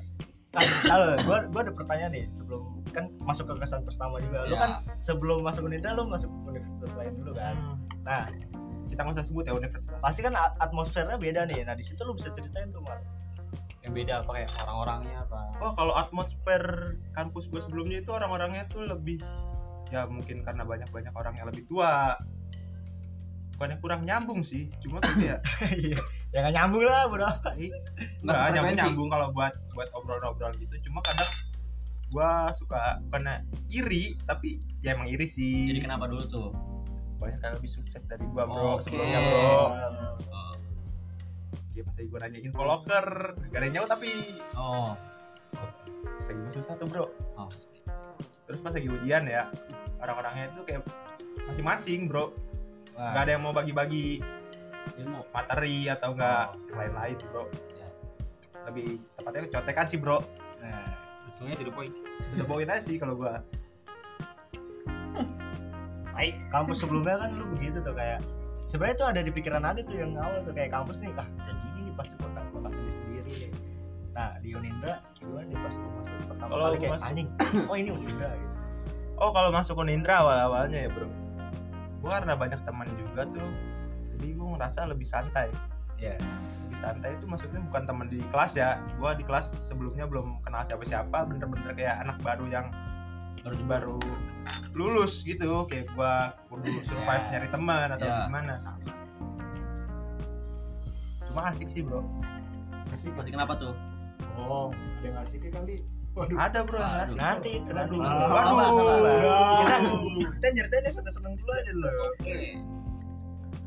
Kan, 0.49 0.65
kalau 0.89 1.13
gua 1.29 1.45
gua 1.53 1.61
ada 1.61 1.73
pertanyaan 1.77 2.09
nih 2.09 2.25
sebelum 2.33 2.81
kan 2.97 3.13
masuk 3.21 3.53
ke 3.53 3.55
kesan 3.61 3.85
pertama 3.85 4.17
juga. 4.25 4.49
Lu 4.49 4.57
Ya. 4.57 4.61
kan 4.65 4.71
sebelum 4.97 5.45
masuk 5.45 5.69
Unida 5.69 5.93
lu 5.93 6.09
masuk 6.09 6.33
universitas 6.49 6.89
lain 6.97 7.21
dulu 7.21 7.37
kan. 7.37 7.77
Nah, 8.01 8.33
kita 8.89 9.05
nggak 9.05 9.13
usah 9.21 9.29
sebut 9.29 9.45
ya 9.45 9.53
universitas 9.53 10.01
pasti 10.01 10.25
kan 10.25 10.33
atmosfernya 10.57 11.21
beda 11.21 11.45
nih. 11.53 11.69
Nah, 11.69 11.77
di 11.77 11.85
situ 11.85 12.01
lu 12.01 12.17
bisa 12.17 12.33
ceritain 12.33 12.73
tuh, 12.73 12.81
Mar. 12.81 12.97
Yang 13.85 13.93
beda 13.93 14.13
apa 14.25 14.31
kayak 14.41 14.51
orang-orangnya 14.65 15.17
apa? 15.29 15.41
oh 15.61 15.73
kalau 15.77 15.95
atmosfer 16.01 16.63
kampus 17.13 17.45
gue 17.53 17.61
sebelumnya 17.61 18.01
itu 18.01 18.11
orang-orangnya 18.17 18.65
tuh 18.73 18.89
lebih 18.89 19.21
ya 19.93 20.09
mungkin 20.09 20.45
karena 20.45 20.65
banyak-banyak 20.65 21.13
orang 21.13 21.35
yang 21.37 21.47
lebih 21.49 21.65
tua 21.69 22.17
bukannya 23.59 23.77
kurang 23.83 24.07
nyambung 24.07 24.47
sih 24.47 24.71
cuma 24.79 25.03
kayak 25.03 25.42
Iya. 25.83 25.99
ya 26.31 26.38
nggak 26.47 26.55
nyambung 26.55 26.87
lah, 26.87 27.11
bodo 27.11 27.27
amat. 27.27 27.59
nggak 28.23 28.38
nyambung 28.55 28.77
nyambung 28.79 29.09
kalau 29.11 29.27
buat 29.35 29.51
buat 29.75 29.88
obrolan-obrolan 29.90 30.55
gitu 30.62 30.79
cuma 30.87 31.03
kadang 31.03 31.27
gua 32.09 32.55
suka 32.55 33.03
karena 33.11 33.42
iri 33.68 34.14
tapi 34.25 34.62
ya 34.79 34.94
emang 34.94 35.11
iri 35.11 35.27
sih 35.27 35.68
Jadi 35.68 35.83
kenapa 35.83 36.07
dulu 36.07 36.25
tuh? 36.25 36.49
banyak 37.18 37.42
yang 37.42 37.55
lebih 37.59 37.66
sukses 37.66 38.07
dari 38.07 38.23
gua 38.31 38.47
bro 38.47 38.79
Oke. 38.79 38.87
sebelumnya 38.87 39.18
bro 39.18 39.42
Oh, 40.31 40.55
dia 41.75 41.83
pas 41.83 41.94
lagi 41.94 42.07
gua 42.07 42.21
nanya 42.23 42.38
info 42.38 42.62
locker 42.62 43.07
gak 43.51 43.59
ada 43.59 43.64
yang 43.66 43.75
nyawa 43.75 43.88
tapi 43.90 44.11
oh. 44.55 44.94
pas 45.99 46.25
lagi 46.25 46.38
gua 46.38 46.53
susah 46.55 46.75
tuh 46.79 46.87
bro 46.87 47.07
Oh. 47.35 47.51
terus 48.47 48.62
pas 48.62 48.71
lagi 48.71 48.87
ujian 48.87 49.27
ya 49.27 49.51
orang-orangnya 49.99 50.47
itu 50.49 50.62
kayak 50.62 50.87
masing-masing 51.44 52.07
bro 52.07 52.31
nggak 52.99 53.23
ada 53.23 53.33
yang 53.33 53.43
mau 53.43 53.55
bagi-bagi. 53.55 54.19
Ilmu. 54.99 55.31
materi 55.31 55.87
atau 55.87 56.11
enggak 56.11 56.59
yang 56.67 56.77
lain-lain 56.77 57.17
bro. 57.31 57.45
Ya. 57.77 57.89
lebih 58.67 58.99
tepatnya 59.15 59.47
contekan 59.55 59.87
sih 59.87 59.99
bro. 60.01 60.19
Nah, 60.59 60.83
Ujungnya 61.31 61.55
jadi 61.55 61.71
poin. 61.71 61.93
udah 62.35 62.47
bawain 62.51 62.67
aja 62.67 62.83
sih 62.83 62.99
kalau 62.99 63.15
gua. 63.15 63.39
Baik 66.19 66.35
kampus 66.51 66.83
sebelumnya 66.83 67.15
kan 67.23 67.31
lu 67.39 67.47
begitu 67.55 67.79
tuh 67.79 67.95
kayak 67.95 68.19
sebenarnya 68.67 68.97
tuh 68.99 69.07
ada 69.07 69.21
di 69.23 69.31
pikiran 69.31 69.63
ada 69.63 69.79
tuh 69.81 69.95
yang 69.95 70.19
awal 70.19 70.43
tuh 70.43 70.51
kayak 70.51 70.75
kampus 70.75 70.99
nih 70.99 71.15
ah 71.15 71.29
kayak 71.39 71.57
gini 71.63 71.81
nih 71.87 71.95
pasti 71.95 72.15
bakal 72.19 72.43
bakal 72.51 72.71
sendiri 72.75 72.91
sendiri 72.91 73.31
nih. 73.39 73.51
Nah 74.19 74.29
di 74.43 74.51
Unindra 74.51 74.99
gimana 75.15 75.47
nih 75.47 75.59
pas 75.63 75.73
lu 75.73 75.89
masuk 75.95 76.15
pertama 76.27 76.51
Kalau 76.51 76.65
kali 76.67 76.77
kayak 76.83 76.93
masuk- 76.99 77.07
anjing 77.07 77.29
oh 77.71 77.77
ini 77.79 77.91
Unindra 77.95 78.31
gitu. 78.35 78.55
Oh 79.23 79.31
kalau 79.31 79.51
masuk 79.55 79.75
Unindra 79.79 80.15
awal-awalnya 80.27 80.79
ya 80.83 80.91
bro 80.91 81.07
Gue 81.99 82.11
karena 82.11 82.35
banyak 82.35 82.61
teman 82.63 82.87
juga 82.95 83.27
tuh 83.27 83.51
Jadi 84.15 84.27
gue 84.33 84.47
ngerasa 84.55 84.87
lebih 84.87 85.05
santai 85.05 85.51
Iya. 85.99 86.15
Lebih 86.67 86.79
santai 86.79 87.11
itu 87.17 87.25
maksudnya 87.27 87.59
bukan 87.65 87.83
teman 87.85 88.07
di 88.07 88.23
kelas 88.31 88.55
ya 88.55 88.79
Gue 88.97 89.11
di 89.15 89.25
kelas 89.25 89.47
sebelumnya 89.67 90.07
belum 90.07 90.43
kenal 90.43 90.63
siapa-siapa 90.63 91.27
Bener-bener 91.27 91.75
kayak 91.75 92.07
anak 92.07 92.17
baru 92.23 92.47
yang 92.47 92.67
baru 93.43 93.57
baru 93.65 93.99
lulus 94.73 95.23
gitu 95.23 95.67
Kayak 95.67 95.91
gue 95.93 96.13
kudu 96.49 96.71
survive 96.83 97.25
Ya. 97.25 97.31
nyari 97.35 97.49
teman 97.51 97.89
atau 97.93 98.07
Ya. 98.07 98.27
gimana 98.27 98.53
Cuma 101.29 101.41
asik 101.51 101.69
sih 101.69 101.83
bro 101.83 102.03
Pasti 102.89 103.11
kenapa 103.13 103.59
tuh? 103.59 103.75
oh 104.39 104.71
ada 104.71 105.03
yang 105.03 105.15
ngasih 105.19 105.39
ke 105.43 105.51
kali 105.51 105.83
waduh 106.14 106.37
Ada 106.38 106.59
bro 106.62 106.79
Waduh. 106.79 107.16
nanti 107.16 107.51
itu 107.59 107.71
nanti 107.71 107.94
Waduh. 107.94 108.29
Waduh. 108.29 108.57
Waduh. 108.57 109.57
kita 109.59 109.77
Waduh. 109.77 110.29
kita 110.35 110.47
nyeritainnya 110.53 110.92
seneng-seneng 110.92 111.35
dulu 111.37 111.51
aja 111.53 111.73
loh 111.75 111.94
Oke. 112.14 112.37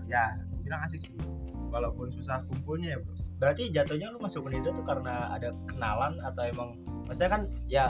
Ya 0.05 0.25
gue 0.37 0.61
bilang 0.61 0.81
asik 0.85 1.01
sih 1.01 1.13
Walaupun 1.71 2.11
susah 2.11 2.43
kumpulnya 2.47 2.95
ya 2.95 2.99
bro 2.99 3.13
berarti 3.41 3.73
jatuhnya 3.73 4.13
lu 4.13 4.21
masuk 4.21 4.45
Unindra 4.45 4.69
tuh 4.69 4.85
karena 4.85 5.33
ada 5.33 5.49
kenalan 5.65 6.21
atau 6.21 6.45
emang 6.45 6.69
maksudnya 7.09 7.29
kan 7.31 7.41
ya 7.65 7.85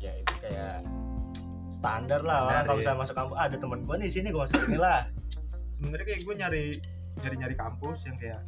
ya 0.00 0.16
itu 0.16 0.32
kayak 0.40 0.80
standar 1.76 2.20
lah 2.24 2.48
Standar, 2.48 2.48
orang 2.48 2.64
kalau 2.64 2.72
iya. 2.72 2.80
misalnya 2.80 3.00
masuk 3.04 3.14
kampus 3.14 3.36
"Ah, 3.36 3.44
ada 3.52 3.56
teman 3.60 3.80
gua 3.84 3.94
nih 4.00 4.08
di 4.08 4.14
sini 4.16 4.28
gua 4.32 4.48
masuk 4.48 4.64
ini 4.64 4.78
lah 4.80 5.00
sebenarnya 5.76 6.06
kayak 6.08 6.20
gue 6.24 6.34
nyari 6.40 6.64
nyari 7.20 7.36
nyari 7.36 7.54
kampus 7.58 7.98
yang 8.08 8.16
kayak 8.16 8.40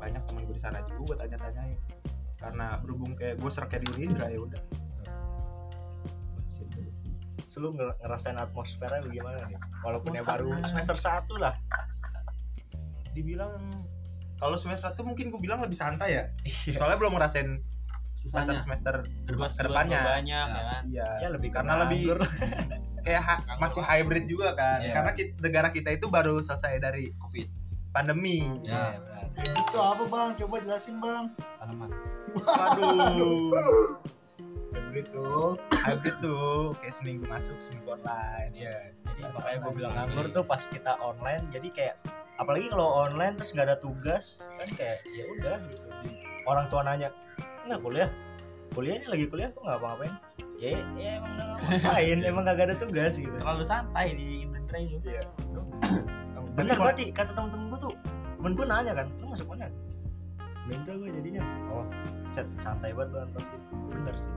banyak 0.00 0.22
teman 0.24 0.42
gue 0.48 0.54
di 0.56 0.62
sana 0.62 0.78
juga 0.88 1.00
gue 1.02 1.16
tanya 1.20 1.36
tanyain 1.36 1.78
karena 2.40 2.80
berhubung 2.80 3.12
kayak 3.14 3.36
gue 3.36 3.50
seraknya 3.52 3.84
di 3.84 3.88
Unindra 3.94 4.26
ya 4.26 4.40
udah. 4.40 4.62
Lu 7.60 7.76
nger- 7.76 7.92
ngerasain 8.00 8.40
atmosfernya 8.40 9.04
bagaimana 9.04 9.36
nih? 9.44 9.60
Walaupun 9.84 10.16
ya 10.16 10.24
baru 10.24 10.48
semester 10.64 10.96
satu 10.96 11.36
lah. 11.36 11.52
Dibilang 13.12 13.52
kalau 14.40 14.56
semester 14.56 14.88
satu 14.88 15.04
mungkin 15.04 15.28
gue 15.28 15.36
bilang 15.36 15.60
lebih 15.60 15.76
santai 15.76 16.16
ya. 16.16 16.24
Iya. 16.40 16.80
Soalnya 16.80 16.96
belum 16.96 17.20
ngerasain 17.20 17.60
semester 18.16 18.56
semester 18.56 18.94
ke 19.04 19.32
depannya 19.60 20.00
banyak 20.00 20.46
ya 20.48 20.62
kan. 20.64 20.82
iya. 20.88 21.08
Ya 21.20 21.28
lebih 21.28 21.52
karena 21.52 21.84
lebih 21.84 22.16
kayak 23.04 23.20
ha- 23.20 23.44
Nganggur 23.44 23.60
masih 23.60 23.82
hybrid 23.84 24.24
juga 24.24 24.56
kan. 24.56 24.80
Iya. 24.80 24.96
karena 24.96 25.10
ki- 25.12 25.36
negara 25.36 25.68
kita 25.68 25.92
itu 25.92 26.08
baru 26.08 26.40
selesai 26.40 26.80
dari 26.80 27.12
Covid. 27.20 27.60
pandemi. 27.92 28.46
Ya. 28.64 28.96
benar. 28.96 29.66
itu 29.66 29.76
apa 29.76 30.02
bang? 30.06 30.28
Coba 30.38 30.56
jelasin 30.64 30.96
bang. 30.96 31.28
Tanaman. 31.60 31.90
Waduh. 32.38 33.98
Hybrid 34.70 35.06
itu 35.06 35.30
hybrid 35.70 36.16
tuh 36.18 36.74
kayak 36.82 36.94
seminggu 36.94 37.24
masuk 37.30 37.58
seminggu 37.62 37.94
online 37.94 38.50
Iya, 38.54 38.74
jadi 39.06 39.20
makanya 39.34 39.58
gue 39.62 39.72
bilang 39.78 39.92
nganggur 39.94 40.26
tuh 40.34 40.44
pas 40.46 40.62
kita 40.66 40.98
online 40.98 41.42
jadi 41.54 41.68
kayak 41.70 41.94
apalagi 42.42 42.66
kalau 42.74 43.06
online 43.06 43.38
terus 43.38 43.54
nggak 43.54 43.66
ada 43.70 43.78
tugas 43.78 44.50
kan 44.58 44.68
kayak 44.74 44.98
ya 45.14 45.24
udah 45.38 45.56
gitu. 45.70 45.86
Orang 46.46 46.66
tua 46.72 46.82
nanya 46.82 47.14
nggak 47.70 47.80
kuliah? 47.82 48.10
Kuliah 48.74 48.94
ini 49.02 49.06
lagi 49.10 49.24
kuliah 49.30 49.48
kok 49.54 49.62
nggak 49.62 49.78
apa-apain? 49.78 50.14
Ya, 50.58 50.82
ya 50.98 51.10
emang 51.22 51.32
nggak 51.38 51.48
ngapain 51.54 52.18
emang 52.30 52.42
nggak 52.46 52.58
ada 52.58 52.76
tugas 52.78 53.12
gitu. 53.14 53.36
Terlalu 53.38 53.64
santai 53.66 54.06
di 54.14 54.46
Indra 54.46 54.78
ini. 54.78 54.98
Iya. 55.06 55.22
bener 56.58 56.74
berarti 56.74 57.14
kata 57.14 57.30
temen-temen 57.30 57.70
gue 57.70 57.78
tuh 57.78 57.94
temen 58.42 58.52
gue 58.58 58.66
nanya 58.66 58.92
kan 58.94 59.06
lu 59.22 59.26
masuk 59.30 59.46
mana? 59.50 59.70
Minta 60.66 60.94
gue 60.94 61.08
jadinya 61.14 61.42
oh 61.80 61.86
set 62.30 62.46
santai 62.60 62.92
banget 62.92 63.16
kan 63.16 63.28
pasti. 63.34 63.56
Bener 63.90 64.14
sih. 64.14 64.28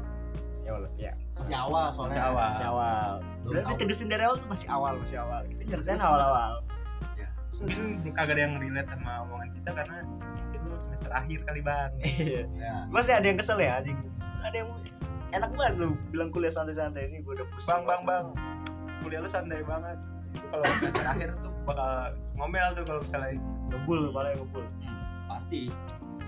Ya 0.63 0.71
Allah 0.79 0.91
ya. 0.95 1.11
Masih 1.35 1.55
awal 1.59 1.85
soalnya. 1.91 2.15
Masih 2.15 2.23
awal. 2.31 2.47
masih 2.49 2.67
awal. 2.71 3.11
Tahu. 3.43 3.69
ditegesin 3.75 4.07
dari 4.07 4.23
awal 4.23 4.35
tuh 4.39 4.49
masih 4.49 4.67
awal 4.71 4.93
masih 4.95 5.17
awal. 5.19 5.41
Kita 5.45 5.61
nyeritain 5.67 5.99
Terus- 5.99 6.07
awal-awal 6.07 6.53
mungkin 7.63 8.11
kagak 8.11 8.33
ada 8.35 8.41
yang 8.49 8.53
relate 8.59 8.89
sama 8.89 9.11
omongan 9.23 9.49
kita 9.55 9.69
karena 9.71 9.97
itu 10.51 10.69
semester 10.89 11.11
akhir 11.13 11.39
kali 11.47 11.61
bang. 11.61 11.91
Iya. 12.03 12.43
Ya. 12.57 12.73
masih 12.89 13.13
ada 13.15 13.25
yang 13.25 13.37
kesel 13.39 13.57
ya 13.61 13.79
anjing? 13.79 13.99
Ada 14.43 14.55
yang 14.65 14.69
enak 15.33 15.49
banget 15.55 15.73
lu 15.79 15.87
bilang 16.11 16.29
kuliah 16.29 16.53
santai-santai 16.53 17.09
ini 17.09 17.23
gue 17.23 17.33
udah 17.39 17.47
pusing. 17.53 17.69
Bang 17.69 17.83
bang 17.87 18.01
bang. 18.03 18.25
Kuliah 19.05 19.19
lu 19.23 19.29
santai 19.29 19.61
banget. 19.63 19.97
Itu 20.33 20.45
kalau 20.49 20.65
semester 20.81 21.05
akhir 21.05 21.29
tuh 21.39 21.51
bakal 21.63 21.89
ngomel 22.35 22.67
tuh 22.75 22.83
kalau 22.83 22.99
misalnya 22.99 23.37
ngebul 23.71 24.01
malah 24.11 24.29
yang 24.33 24.41
ngebul 24.43 24.65
Pasti. 25.29 25.61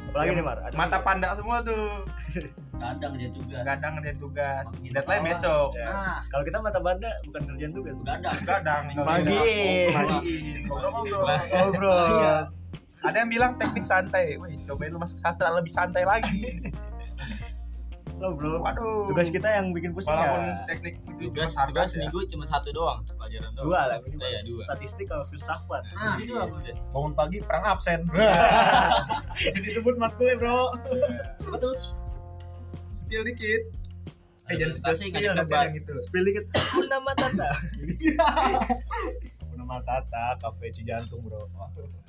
Apalagi 0.07 0.31
nih 0.31 0.43
mar? 0.43 0.57
Ada 0.61 0.75
mata 0.75 0.97
panda 0.99 1.29
semua 1.33 1.59
tuh. 1.61 2.05
Kadang 2.75 3.13
dia 3.15 3.29
juga. 3.31 3.57
kadang 3.63 3.91
ngerjain 3.95 4.17
tugas. 4.19 4.65
Deadline 4.83 5.23
besok. 5.23 5.71
Ya. 5.73 5.87
Nah, 5.87 6.17
kalau 6.27 6.43
kita 6.43 6.57
mata 6.59 6.79
banda 6.79 7.09
bukan 7.23 7.41
kerjaan 7.47 7.71
tugas. 7.71 7.95
Kadang. 8.03 8.35
kadang 8.43 8.83
ngobrol-ngobrol. 10.67 11.25
Oh 11.55 11.67
bro 11.71 11.95
Iya. 11.95 12.35
ada 13.01 13.17
yang 13.17 13.29
bilang 13.29 13.51
teknik 13.55 13.85
santai. 13.85 14.35
Wih 14.35 14.59
cobain 14.65 14.91
lu 14.91 14.99
masuk 14.99 15.15
sastra 15.15 15.49
lebih 15.51 15.71
santai 15.71 16.03
lagi 16.03 16.59
lo 18.15 18.31
bro 18.31 18.59
waduh 18.59 19.03
tugas 19.05 19.27
kita 19.27 19.43
yang 19.49 19.69
bikin 19.69 19.91
pusing 19.91 20.07
walaupun 20.09 20.39
ya 20.41 20.55
teknik 20.65 20.95
itu 21.05 21.27
Tugas 21.27 21.51
cuma 21.51 21.67
tugas 21.67 21.83
ya 21.85 21.93
seminggu 21.99 22.19
cuma 22.25 22.45
satu 22.45 22.69
doang 22.71 23.03
pelajaran 23.11 23.51
doang. 23.51 23.65
dua 23.65 23.79
lah 23.85 23.97
minimal 23.99 24.23
Iya, 24.25 24.39
dua. 24.41 24.63
statistik 24.65 25.05
sama 25.05 25.25
filsafat 25.25 25.81
Nah, 25.93 26.15
itu 26.17 26.31
apa 26.33 26.47
udah? 26.53 26.75
bangun 26.89 27.11
pagi 27.13 27.37
perang 27.39 27.63
absen 27.67 27.99
Jadi 29.45 29.59
disebut 29.61 29.95
matkulnya 29.95 30.35
bro 30.35 30.71
Apa 31.41 31.55
tuh? 31.57 31.75
spill 32.93 33.23
dikit 33.23 33.61
eh 34.45 34.55
jangan 34.55 34.73
spill 34.73 34.95
spill 34.95 35.09
ngajak 35.11 35.31
nanti 35.33 35.41
debat. 35.43 35.63
yang 35.65 35.75
itu 35.75 35.93
spill 35.99 36.23
dikit 36.23 36.43
guna 36.71 36.97
matata 36.99 37.49
Guna 39.45 39.63
Matata, 39.65 40.35
Cafe 40.37 40.67
Cijantung, 40.69 41.23
Bro. 41.23 41.47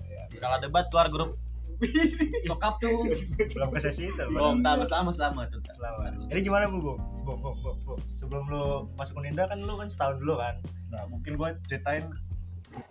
Ya. 0.05 0.27
Kalau 0.35 0.59
debat 0.59 0.85
keluar 0.87 1.07
grup. 1.07 1.39
Sokap 2.49 2.81
tuh. 2.81 3.09
belum 3.57 3.69
ke 3.73 3.81
sesi 3.81 4.09
itu 4.09 4.23
Belum, 4.33 4.65
tahu 4.65 4.87
selama 4.89 5.11
selama 5.13 5.41
tuh. 5.53 5.61
Selamat. 5.65 6.13
Jadi 6.33 6.41
gimana 6.41 6.65
bu, 6.71 6.79
bu? 6.81 6.95
Bu, 7.27 7.33
bu, 7.37 7.51
bu, 7.61 7.71
bu. 7.85 7.93
Sebelum 8.17 8.45
lu 8.49 8.65
masuk 8.97 9.21
Unindra 9.21 9.51
kan 9.51 9.61
lu 9.61 9.77
kan 9.77 9.89
setahun 9.91 10.23
dulu 10.23 10.41
kan? 10.41 10.57
Nah, 10.93 11.03
mungkin 11.11 11.37
gue 11.37 11.49
ceritain 11.69 12.09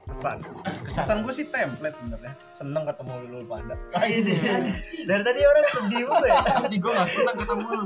kesan. 0.10 0.42
Kesan. 0.86 1.02
Kesan 1.02 1.18
gue 1.26 1.34
sih 1.34 1.46
template 1.50 1.98
sebenarnya. 1.98 2.34
Seneng 2.54 2.84
ketemu 2.86 3.14
lu 3.30 3.40
pada. 3.50 3.76
Ah, 3.98 4.06
ini. 4.06 4.34
Dari 5.06 5.24
tadi 5.26 5.40
orang 5.42 5.66
sedih 5.70 6.04
mulu 6.06 6.26
ya. 6.26 6.42
Tapi 6.46 6.76
gue 6.78 6.92
gak 6.94 7.10
senang 7.10 7.36
ketemu 7.38 7.66
lu. 7.74 7.86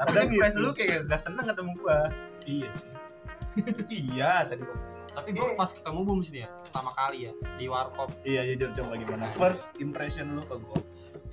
Tapi 0.00 0.32
gitu. 0.32 0.58
lu 0.64 0.70
kayak 0.72 0.98
gak 1.12 1.20
seneng 1.20 1.44
ketemu 1.44 1.72
gua. 1.76 2.08
Iya 2.48 2.68
sih. 2.72 2.88
iya, 4.16 4.32
tadi 4.48 4.62
gua. 4.64 4.76
Tapi 5.10 5.28
gue 5.34 5.46
pas 5.58 5.70
ketemu 5.70 6.00
belum 6.06 6.20
sih 6.22 6.46
ya. 6.46 6.48
Pertama 6.70 6.90
kali 6.94 7.30
ya 7.30 7.32
di 7.58 7.66
warkop. 7.66 8.10
Iya, 8.22 8.54
jujur 8.54 8.70
coba 8.78 8.92
gimana? 8.98 9.24
First 9.34 9.74
impression 9.82 10.38
lu 10.38 10.42
ke 10.46 10.56
gue. 10.56 10.80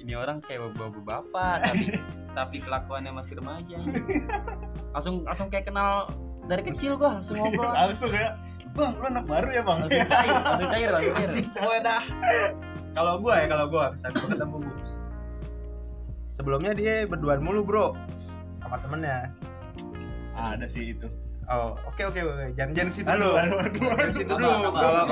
Ini 0.02 0.14
orang 0.18 0.40
kayak 0.40 0.74
bapak 0.78 1.04
bapak 1.04 1.56
tapi 1.68 1.86
tapi 2.34 2.56
kelakuannya 2.62 3.12
masih 3.14 3.38
remaja. 3.38 3.78
Langsung 4.96 5.26
langsung 5.26 5.50
kayak 5.54 5.70
kenal 5.70 6.10
dari 6.48 6.64
kecil 6.64 6.96
gua 6.96 7.20
langsung 7.20 7.38
ngobrol. 7.38 7.70
Langsung 7.70 8.10
ya. 8.10 8.40
Bang, 8.78 8.94
lu 9.02 9.10
anak 9.10 9.26
baru 9.26 9.50
ya, 9.52 9.62
Bang? 9.66 9.78
langsung 9.82 10.06
cair, 10.06 10.38
langsung 10.48 10.70
cair, 10.70 10.90
langsung 10.94 11.14
cair. 11.18 11.30
Asik 11.34 11.48
cowok 11.50 11.78
dah. 11.82 12.04
Kalau 12.94 13.14
gua 13.18 13.34
ya, 13.42 13.46
kalau 13.50 13.66
gua 13.68 13.86
gua 13.98 14.28
ketemu 14.30 14.58
Bus. 14.64 14.92
Sebelumnya 16.30 16.72
dia 16.78 17.10
berduaan 17.10 17.42
mulu, 17.42 17.66
Bro. 17.66 17.98
Sama 18.62 18.78
temennya. 18.78 19.34
Ada 20.38 20.70
sih 20.70 20.94
itu. 20.94 21.10
Oh, 21.48 21.80
oke 21.88 22.02
oke 22.12 22.20
oke. 22.20 22.46
Jangan 22.60 22.72
jangan 22.76 22.92
situ 22.92 23.08
dulu. 23.08 23.32
aduh, 23.40 23.60
aduh, 23.64 23.82
Jangan 23.88 24.12
situ 24.12 24.34
dulu. 24.36 24.70
Kalau. 24.76 25.06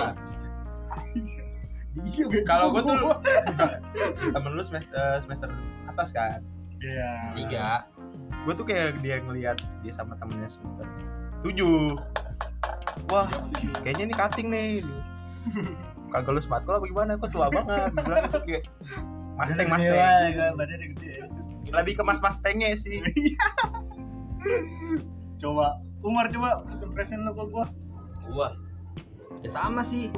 Iya, 1.96 2.28
bego. 2.28 2.44
kalau 2.44 2.66
gua 2.76 2.84
tuh 2.84 2.98
temen 4.36 4.52
lu 4.52 4.64
semester 4.68 5.24
semester 5.24 5.48
atas 5.88 6.12
kan. 6.12 6.44
Iya. 6.84 7.12
Tiga. 7.40 7.70
Gue 8.44 8.54
tuh 8.54 8.68
kayak 8.68 9.00
dia 9.00 9.24
ngelihat 9.24 9.58
dia 9.80 9.94
sama 9.96 10.20
temennya 10.20 10.52
semester 10.52 10.84
tujuh. 11.40 11.96
Wah, 13.08 13.32
kayaknya 13.80 14.12
ini 14.12 14.16
cutting 14.16 14.48
nih. 14.52 14.84
Kagak 16.12 16.36
lu 16.36 16.42
sematkul 16.44 16.76
apa 16.76 16.86
gimana? 16.86 17.12
Kok 17.16 17.32
tua 17.32 17.48
banget? 17.48 17.96
Bilang 17.96 18.28
itu 18.28 18.40
kayak 18.44 18.64
Mustang. 19.36 19.68
Iya, 19.84 20.52
badannya 20.56 20.88
gede. 20.96 21.14
Lebih 21.72 21.94
ke 22.00 22.04
Mas 22.04 22.20
Mustangnya 22.20 22.76
sih. 22.76 23.04
Coba 25.42 25.80
Umar 26.02 26.28
coba 26.30 26.64
first 26.66 26.82
impression 26.82 27.24
lu 27.24 27.32
ke 27.32 27.43
gua. 27.48 27.66
Gua. 28.26 28.50
Ya 29.41 29.50
sama 29.50 29.82
sih. 29.82 30.12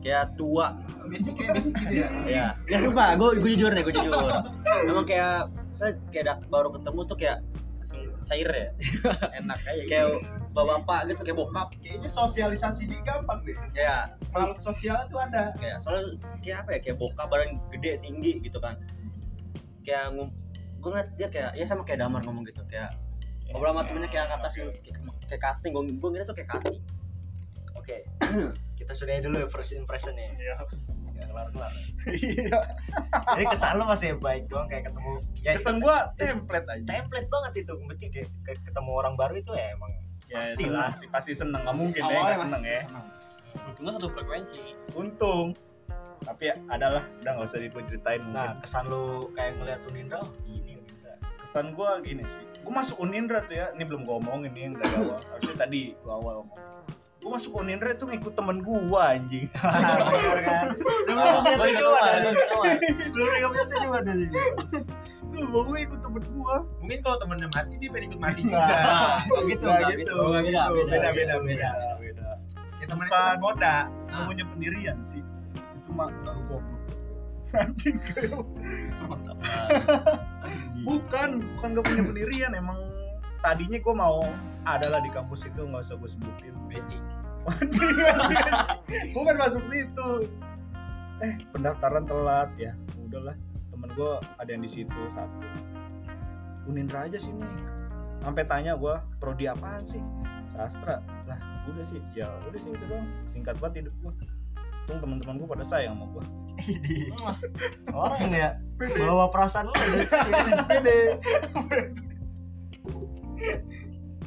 Kayak 0.00 0.32
tua. 0.34 0.78
Basic 1.06 1.36
kayak 1.36 1.58
basic 1.58 1.74
gitu 1.76 1.94
ya. 2.00 2.08
Ya. 2.26 2.46
Ya 2.64 2.78
sumpah, 2.78 3.18
gue 3.18 3.36
gue 3.36 3.50
jujur 3.52 3.70
nih, 3.70 3.82
gue 3.82 3.92
jujur. 3.92 4.14
Emang 4.86 5.04
kayak 5.04 5.50
saya 5.70 5.98
kayak 6.08 6.24
dak- 6.26 6.46
baru 6.48 6.72
ketemu 6.72 7.00
tuh 7.04 7.16
kayak 7.18 7.38
langsung 7.82 8.00
cair 8.24 8.48
ya. 8.48 8.68
Enak 9.42 9.58
aja 9.66 9.82
kayak 9.84 10.06
bapak-bapak 10.50 11.12
gitu 11.12 11.20
kayak 11.26 11.38
bokap. 11.38 11.68
Kayaknya 11.82 12.08
sosialisasi 12.08 12.88
di 12.88 12.96
gampang 13.02 13.44
deh. 13.44 13.58
Kayak 13.74 14.16
Makhluk 14.30 14.62
sosial 14.62 15.04
tuh 15.10 15.18
ada. 15.18 15.50
kayak 15.58 15.82
soalnya 15.82 16.16
kayak 16.40 16.64
apa 16.64 16.70
ya 16.74 16.80
kayak 16.80 16.96
bokap 16.96 17.26
badan 17.28 17.58
gede 17.68 17.98
tinggi 18.00 18.38
gitu 18.40 18.56
kan 18.56 18.78
kayak 19.80 20.12
ngom 20.12 20.28
gue 20.80 20.88
ngeliat 20.92 21.08
dia 21.16 21.28
kayak 21.28 21.50
ya 21.56 21.64
sama 21.64 21.82
kayak 21.84 22.04
damar 22.04 22.20
ngomong 22.20 22.44
gitu 22.44 22.60
kayak 22.68 22.92
ngobrol 23.50 23.74
sama 23.74 23.82
temennya 23.86 24.10
kayak 24.10 24.26
atas 24.34 24.52
gitu 24.54 24.70
kayak, 25.26 25.40
cutting 25.42 25.70
gue 25.74 25.82
gue 25.94 26.08
ngeliat 26.10 26.26
tuh 26.26 26.36
kayak 26.38 26.50
cutting 26.50 26.78
Oke. 27.80 28.04
Kita 28.78 28.92
sudahi 28.92 29.24
dulu 29.24 29.40
ya 29.40 29.48
first 29.48 29.72
impression 29.72 30.12
ya. 30.12 30.28
Iya. 30.36 30.54
Gak 31.16 31.26
kelar-kelar. 31.32 31.72
Iya. 32.12 32.60
Jadi 33.34 33.44
kesan 33.48 33.80
lu 33.80 33.84
masih 33.88 34.20
baik 34.20 34.48
doang 34.52 34.68
kayak 34.68 34.88
ketemu 34.92 35.12
ya 35.40 35.52
Kesan 35.56 35.80
gua 35.80 36.12
template 36.20 36.68
aja. 36.68 36.84
template 36.84 37.28
banget 37.32 37.52
itu 37.64 37.72
berarti 37.76 38.06
kayak, 38.12 38.28
kayak 38.44 38.60
ketemu 38.68 38.90
orang 38.92 39.14
baru 39.16 39.34
itu 39.36 39.50
ya 39.56 39.72
emang 39.74 39.92
Ya, 40.30 40.46
Pasti 40.46 40.62
seneng 40.62 40.78
lah. 40.78 40.90
sih, 40.94 41.08
pasti 41.10 41.32
seneng. 41.34 41.60
Nggak 41.66 41.76
mungkin 41.76 42.02
ya, 42.06 42.18
nggak 42.22 42.38
seneng 42.38 42.62
ya. 42.62 42.80
untungnya 43.66 43.92
satu 43.98 44.08
frekuensi 44.14 44.62
Untung. 44.94 45.46
Tapi 46.22 46.42
ya, 46.52 46.54
adalah, 46.70 47.02
udah 47.24 47.30
nggak 47.34 47.46
usah 47.50 47.58
gue 47.58 47.82
ceritain 47.82 48.22
nah 48.30 48.54
mungkin. 48.54 48.62
kesan 48.62 48.84
lu 48.86 49.26
kayak 49.34 49.58
ngeliat 49.58 49.80
Unindra 49.90 50.20
ini 50.46 50.78
Unindra 50.78 51.14
Kesan 51.42 51.74
gua 51.74 51.98
gini 51.98 52.22
sih. 52.22 52.44
Gua 52.70 52.86
masuk 52.86 53.02
Unindra 53.02 53.42
tuh 53.42 53.58
ya, 53.58 53.74
ini 53.74 53.82
belum 53.82 54.06
gua 54.06 54.22
omongin 54.22 54.54
nih 54.54 54.62
yang 54.62 54.78
dari 54.78 54.94
awal. 54.94 55.18
Harusnya 55.26 55.58
tadi 55.58 55.98
gua 56.06 56.22
awal 56.22 56.46
ngomong. 56.46 56.58
Gua 57.18 57.30
masuk 57.34 57.50
Unindra 57.58 57.98
tuh 57.98 58.06
ngikut 58.06 58.30
temen 58.30 58.62
gua 58.62 59.10
anjing. 59.10 59.50
bener 60.14 60.38
kan 60.46 60.78
Ah, 61.10 61.42
belum 61.50 61.82
awal, 61.82 61.98
ada. 61.98 62.30
gua 62.30 62.30
ingat 62.30 62.46
awal. 62.54 62.70
belum 63.10 63.26
punya 63.50 63.66
tujuan 63.74 64.02
dari 64.06 64.24
Sumpah 65.26 65.62
gua 65.66 65.78
ikut 65.82 65.98
temen 65.98 66.22
gua. 66.30 66.62
Mungkin 66.78 66.98
kalau 67.02 67.18
temennya 67.18 67.50
mati 67.50 67.74
dia 67.74 67.90
pengen 67.90 68.06
ikut 68.06 68.20
mati 68.22 68.40
juga. 68.46 68.62
Nggak 68.62 69.42
gitu, 69.50 69.66
nggak 69.66 69.90
gitu, 69.90 69.98
gitu. 69.98 70.14
gitu. 70.14 70.30
beda, 70.30 70.62
Beda 70.86 71.10
beda 71.10 71.34
beda. 71.42 71.70
Ya 72.78 72.86
temennya 72.86 73.10
Bukan. 73.10 73.10
kita 73.10 73.34
goda. 73.42 73.90
Gak 74.06 74.22
punya 74.30 74.46
pendirian 74.46 75.02
sih. 75.02 75.26
Itu 75.74 75.90
mah 75.90 76.06
baru 76.22 76.38
goblok. 76.46 76.78
Anjing. 77.50 77.98
bukan, 80.86 81.44
bukan 81.56 81.68
gak 81.76 81.84
punya 81.86 82.02
pendirian. 82.06 82.52
Emang 82.56 82.78
tadinya 83.40 83.78
gua 83.80 83.94
mau 83.96 84.20
adalah 84.68 85.00
di 85.00 85.08
kampus 85.08 85.48
itu 85.48 85.64
nggak 85.64 85.82
usah 85.88 85.96
gue 85.96 86.10
sebutin. 86.10 86.54
BSI. 86.68 86.98
Gua 89.16 89.22
kan 89.32 89.36
masuk 89.40 89.64
situ. 89.66 90.28
Eh, 91.24 91.32
pendaftaran 91.52 92.04
telat 92.04 92.52
ya. 92.60 92.76
Udahlah, 93.08 93.36
temen 93.72 93.90
gue 93.96 94.12
ada 94.40 94.50
yang 94.52 94.62
di 94.64 94.70
situ 94.70 95.00
satu. 95.16 95.40
Unindra 96.68 97.08
aja 97.08 97.16
sini. 97.16 97.44
Sampai 98.20 98.44
tanya 98.44 98.76
gua 98.76 99.00
prodi 99.16 99.48
apaan 99.48 99.80
sih? 99.80 100.00
Sastra. 100.44 101.00
Lah, 101.24 101.40
udah 101.72 101.84
sih. 101.88 102.00
Ya 102.12 102.28
udah 102.44 102.60
sih 102.60 102.68
itu 102.68 102.84
doang. 102.84 103.08
Singkat 103.32 103.56
banget 103.56 103.88
hidup 103.88 103.94
gua. 104.04 104.12
Untung 104.90 104.98
teman-teman 105.06 105.34
gua 105.38 105.48
pada 105.54 105.62
sayang 105.62 105.94
sama 105.94 106.06
gua. 106.10 106.24
orang 107.94 108.34
ya 108.34 108.50
bawa 109.00 109.32
perasaan 109.32 109.70
lu 109.70 109.74
ya. 109.80 110.04
pede 110.68 111.16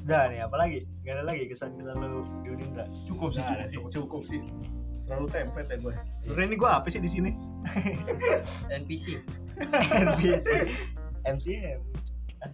udah 0.01 0.23
nih 0.33 0.39
apalagi 0.41 0.89
gak 1.05 1.19
ada 1.19 1.23
lagi 1.29 1.45
kesan-kesan 1.45 1.99
lu 1.99 2.25
di 2.41 2.57
Unindra 2.57 2.89
Cukup 3.05 3.35
sih, 3.35 3.43
Nah, 3.43 3.53
cukup, 3.53 3.59
ada 3.59 3.65
cukup, 3.69 3.89
cukup 3.91 4.21
sih. 4.25 4.41
Terlalu 5.03 5.27
template 5.35 5.67
ya 5.67 5.77
gue. 5.83 5.93
Sebenarnya 6.23 6.47
ini 6.47 6.57
gua 6.57 6.69
apa 6.79 6.87
sih 6.87 7.03
di 7.03 7.11
sini? 7.11 7.35
NPC. 8.71 9.19
NPC 9.93 10.47
MCM 11.23 11.79
Hah? 12.43 12.51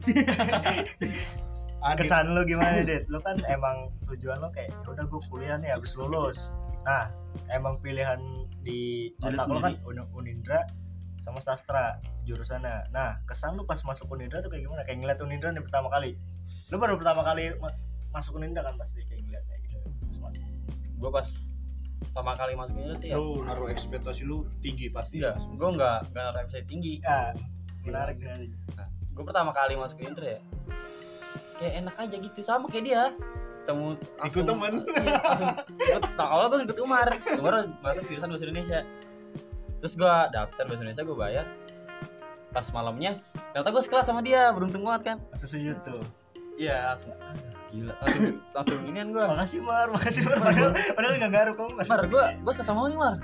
gimana 1.80 1.96
kesan 1.96 2.24
lu 2.30 2.42
gimana 2.44 2.76
Dit? 2.88 3.08
Lu 3.08 3.18
kan 3.18 3.40
emang 3.46 3.88
tujuan 4.04 4.36
lu 4.38 4.48
kayak 4.50 4.68
"Ya 4.70 4.88
udah 4.90 5.04
gue 5.06 5.20
kuliah 5.26 5.56
nih 5.56 5.70
habis 5.72 5.96
lulus. 5.96 6.52
Nah, 6.80 7.08
emang 7.48 7.80
pilihan 7.80 8.20
di 8.60 9.10
otak 9.18 9.46
lu 9.46 9.58
kan 9.58 9.72
Un- 9.84 10.10
Unindra 10.12 10.64
sama 11.18 11.40
sastra 11.40 11.96
jurusannya. 12.24 12.88
Nah, 12.90 13.20
kesan 13.24 13.56
lu 13.56 13.64
pas 13.64 13.80
masuk 13.80 14.08
Unindra 14.08 14.40
tuh 14.40 14.48
kayak 14.48 14.64
gimana? 14.64 14.80
Kayak 14.84 14.98
ngeliat 15.00 15.18
Unindra 15.20 15.48
nih 15.50 15.60
pertama 15.60 15.88
kali. 15.88 16.16
Lu 16.68 16.76
baru 16.76 16.96
pertama 16.96 17.20
kali 17.22 17.52
ma- 17.56 17.76
masuk 18.10 18.36
Unindra 18.36 18.60
kan 18.62 18.76
pasti 18.76 19.00
kayak 19.04 19.24
ngeliat 19.24 19.44
kayak 19.44 19.60
gitu. 19.64 19.78
Terus 20.06 20.18
masuk. 20.18 20.44
Gue 20.96 21.10
pas 21.10 21.26
pertama 22.00 22.32
kali 22.34 22.52
masuk 22.56 22.74
ini 22.76 22.94
tuh 22.96 23.08
ya. 23.08 23.14
Lu 23.16 23.40
naruh 23.40 23.68
ekspektasi 23.68 24.22
lu 24.24 24.44
tinggi 24.60 24.88
pasti. 24.88 25.20
Iya, 25.20 25.36
gue 25.36 25.68
nggak 25.70 26.12
nggak 26.12 26.22
naruh 26.24 26.40
website 26.40 26.68
tinggi. 26.68 27.00
Ya, 27.00 27.32
menarik 27.84 28.16
menarik. 28.16 28.52
Gue 29.12 29.24
pertama 29.24 29.52
kali 29.52 29.76
masuk 29.76 30.00
Indra 30.00 30.36
ya. 30.36 30.40
Kayak 31.60 31.74
enak 31.84 31.94
aja 32.00 32.16
gitu 32.16 32.40
sama 32.40 32.66
kayak 32.72 32.84
dia. 32.88 33.02
Ketemu 33.60 33.88
Ikut 34.00 34.44
temen. 34.48 34.72
Iya, 34.88 35.16
langsung 35.20 35.50
ikut. 35.76 36.02
Awalnya 36.16 36.48
gue 36.48 36.60
ikut 36.72 36.78
Umar. 36.80 37.08
Umar 37.36 37.54
masuk 37.84 38.04
jurusan 38.08 38.28
bahasa 38.32 38.44
Indonesia. 38.48 38.80
Terus 39.84 39.94
gue 39.96 40.14
daftar 40.32 40.64
bahasa 40.64 40.80
Indonesia 40.80 41.04
gue 41.04 41.16
bayar. 41.16 41.46
Pas 42.50 42.66
malamnya, 42.74 43.22
ternyata 43.54 43.70
gue 43.70 43.82
sekelas 43.84 44.08
sama 44.08 44.24
dia. 44.24 44.48
Beruntung 44.56 44.82
banget 44.82 45.14
kan. 45.14 45.16
Sujud 45.36 45.76
tuh. 45.84 46.02
Iya, 46.56 46.92
langsung 46.92 47.12
ah, 47.20 47.32
gila. 47.70 47.94
Langsung 48.00 48.24
langsung 48.56 48.78
inian 48.88 49.08
gue. 49.12 49.24
Makasih 49.24 49.60
Mar, 49.60 49.88
makasih 49.92 50.22
Mar. 50.24 50.36
Padahal, 50.40 50.72
padahal 50.96 51.12
gak 51.20 51.32
garuk 51.32 51.54
kamu 51.60 51.70
Mar. 51.76 51.86
Mar, 51.86 52.00
gue 52.08 52.24
gue 52.40 52.52
suka 52.56 52.64
sama 52.64 52.88
lu 52.88 52.96
nih 52.96 53.00
Mar. 53.00 53.14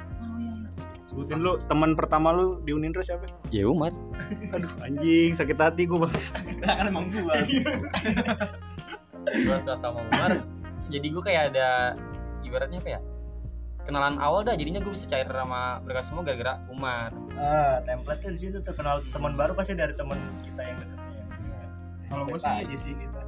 Iya 1.17 1.25
iya. 1.25 1.33
Sebutin 1.33 1.39
lu 1.41 1.53
teman 1.67 1.91
pertama 1.97 2.29
lu 2.31 2.61
di 2.63 2.71
Unindra 2.71 3.01
siapa? 3.01 3.25
Ya 3.49 3.65
Umar. 3.65 3.93
Aduh, 4.53 4.69
anjing 4.85 5.33
sakit 5.33 5.57
hati 5.57 5.89
gua, 5.89 6.05
Bang. 6.05 6.15
kan 6.61 6.87
emang 6.87 7.09
gua. 7.09 7.33
gue 9.27 9.57
suka 9.59 9.75
sama 9.77 10.01
Umar. 10.05 10.45
Jadi 10.87 11.07
gue 11.09 11.23
kayak 11.25 11.43
ada 11.51 11.97
ibaratnya 12.45 12.79
apa 12.79 12.91
ya? 12.93 13.01
Kenalan 13.83 14.19
awal 14.19 14.43
dah 14.43 14.55
jadinya 14.55 14.83
gue 14.83 14.93
bisa 14.93 15.07
cair 15.07 15.27
sama 15.27 15.79
mereka 15.83 16.03
semua 16.03 16.23
gara-gara 16.23 16.59
Umar. 16.69 17.11
Ah, 17.35 17.79
template 17.83 18.23
di 18.27 18.39
situ 18.39 18.59
tuh 18.61 18.75
kenal 18.75 19.03
teman 19.11 19.35
baru 19.35 19.55
pasti 19.55 19.75
dari 19.75 19.95
teman 19.95 20.19
kita 20.43 20.63
yang 20.63 20.79
dekatnya. 20.79 21.25
Kalau 22.07 22.25
gue 22.27 22.39
sih 22.39 22.51
aja 22.51 22.77
sih 22.77 22.93
kita. 22.95 23.23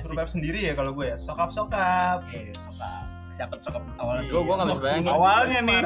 survive 0.00 0.32
sendiri 0.32 0.60
ya 0.64 0.72
kalau 0.72 0.96
gue 0.96 1.12
ya 1.12 1.16
sokap 1.18 1.52
sokap 1.52 2.24
Oke, 2.24 2.56
sokap. 2.56 3.04
Siapa 3.36 3.60
sokap 3.60 3.84
Awalnya 4.00 4.32
Gue 4.32 4.40
gue 4.42 4.54
nggak 4.54 4.68
bisa 4.72 4.80
bayangin. 4.80 5.12
awalnya 5.12 5.58
nih 5.60 5.82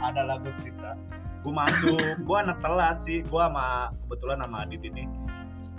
ada 0.00 0.24
lagu 0.24 0.48
cerita. 0.64 0.96
Gue 1.40 1.52
masuk 1.52 2.00
gue 2.26 2.36
anak 2.36 2.58
telat 2.64 2.96
sih. 3.04 3.20
Gue 3.24 3.40
sama 3.40 3.92
kebetulan 4.06 4.40
sama 4.42 4.56
Adit 4.64 4.82
ini 4.84 5.04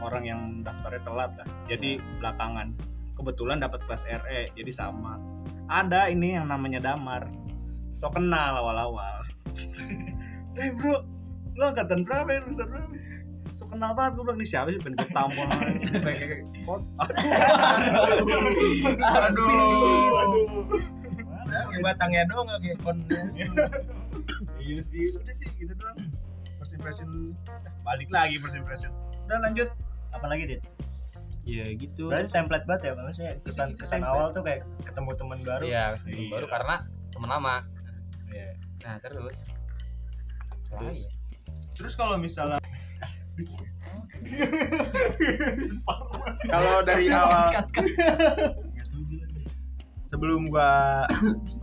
orang 0.02 0.24
yang 0.26 0.42
daftarnya 0.66 1.02
telat 1.06 1.32
lah. 1.38 1.48
Jadi 1.70 2.02
belakangan 2.22 2.74
kebetulan 3.18 3.62
dapat 3.62 3.80
kelas 3.86 4.02
RE 4.08 4.50
jadi 4.58 4.72
sama. 4.74 5.18
Ada 5.70 6.10
ini 6.10 6.38
yang 6.38 6.50
namanya 6.50 6.82
Damar. 6.82 7.30
So 8.02 8.10
kenal 8.10 8.58
awal-awal. 8.58 9.26
Eh 10.52 10.68
bro 10.76 11.00
lo 11.56 11.72
angkatan 11.72 12.04
berapa 12.04 12.28
ya 12.28 12.44
lulusan 12.44 12.68
berapa 12.68 12.92
so 13.56 13.64
kenal 13.72 13.96
banget 13.96 14.20
gue 14.20 14.24
bilang 14.28 14.36
nih 14.36 14.50
siapa 14.52 14.68
sih? 14.68 14.84
Pengen 14.84 15.00
gue 15.00 15.10
tampol 15.16 15.48
kayak 16.04 16.44
kot 16.68 16.84
Aduh. 19.00 19.48
aduh. 20.20 20.44
Kayak 21.48 21.82
batangnya 21.88 22.28
doang 22.28 22.52
kayak 22.52 22.80
konnya 22.84 23.22
iya 24.62 24.80
sih 24.80 25.12
udah 25.18 25.36
sih 25.36 25.50
gitu 25.58 25.74
doang 25.76 25.98
first 26.58 26.78
impression 26.78 27.08
udah, 27.34 27.72
balik 27.82 28.10
lagi 28.14 28.38
first 28.38 28.56
impression 28.56 28.94
udah 29.26 29.42
lanjut 29.42 29.70
Apalagi 30.12 30.44
dit? 30.44 30.62
Iya 31.48 31.64
gitu 31.74 32.12
Berarti 32.12 32.36
template 32.36 32.68
banget 32.68 32.92
ya 32.92 33.00
maksudnya 33.00 33.34
kesan 33.48 33.72
Gitu-gitu 33.72 33.82
kesan 33.88 34.04
template. 34.04 34.12
awal 34.12 34.28
tuh 34.36 34.44
kayak 34.44 34.62
ketemu 34.84 35.10
teman 35.16 35.40
baru. 35.42 35.64
Iya, 35.66 35.86
Iya. 36.04 36.30
baru 36.30 36.46
karena 36.52 36.76
temen 37.16 37.30
lama. 37.32 37.56
Iya. 38.28 38.50
Nah 38.84 38.96
terus. 39.00 39.38
Terus 40.68 41.00
Terus 41.72 41.94
kalau 41.96 42.20
misalnya 42.20 42.60
kalau 46.52 46.84
dari 46.84 47.08
awal 47.10 47.50
sebelum 50.04 50.52
gua 50.52 51.08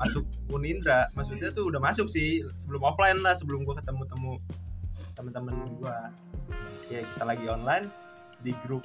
masuk 0.01 0.25
Unindra, 0.49 1.09
maksudnya 1.13 1.53
tuh 1.53 1.69
udah 1.69 1.79
masuk 1.79 2.09
sih 2.09 2.41
sebelum 2.53 2.81
offline 2.83 3.21
lah, 3.21 3.37
sebelum 3.37 3.63
gua 3.63 3.77
ketemu 3.77 4.03
temu 4.09 4.33
teman-teman 5.15 5.55
gua. 5.77 6.09
Ya 6.89 7.05
kita 7.05 7.25
lagi 7.25 7.45
online 7.47 7.87
di 8.41 8.57
grup 8.65 8.83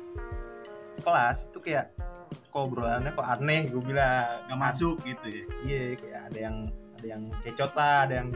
kelas 0.99 1.47
itu 1.47 1.59
kayak 1.59 1.93
kok 2.49 2.69
obrolannya 2.69 3.09
kok 3.11 3.25
aneh 3.25 3.65
gue 3.65 3.81
bilang 3.81 4.45
nggak 4.45 4.59
masuk 4.59 5.01
gitu 5.01 5.25
ya 5.25 5.43
iya 5.65 5.81
kayak 5.93 6.21
ada 6.29 6.39
yang 6.39 6.55
ada 6.97 7.07
yang 7.07 7.23
kecot 7.41 7.71
lah 7.73 8.05
ada 8.05 8.13
yang 8.21 8.29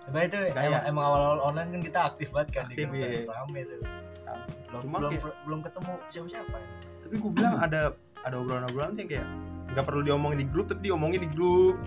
Sebenarnya 0.00 0.26
itu 0.26 0.38
Kayak- 0.50 0.66
emang, 0.66 0.82
emang 0.86 1.04
awal-awal 1.06 1.40
online 1.44 1.68
kan 1.70 1.80
kita 1.84 1.98
aktif 2.04 2.28
banget 2.30 2.48
kan 2.50 2.64
Aktif, 2.66 2.86
di 2.88 2.98
grup 2.98 2.98
iya. 2.98 3.30
rame 3.30 3.60
tuh. 3.62 3.78
Belum 4.70 4.82
Cuma 4.82 4.96
belum, 4.98 5.10
kayak- 5.12 5.38
belum 5.44 5.60
ketemu 5.62 5.92
siapa-siapa. 6.10 6.58
tapi 7.00 7.14
gue 7.18 7.30
bilang 7.34 7.54
ada 7.58 7.80
ada 8.22 8.34
obrolan-obrolan 8.36 8.94
yang 8.94 9.08
kayak 9.08 9.26
nggak 9.74 9.84
perlu 9.86 10.02
diomongin 10.02 10.42
di 10.42 10.46
grup 10.50 10.66
tapi 10.70 10.90
diomongin 10.90 11.22
di 11.22 11.30
grup 11.30 11.78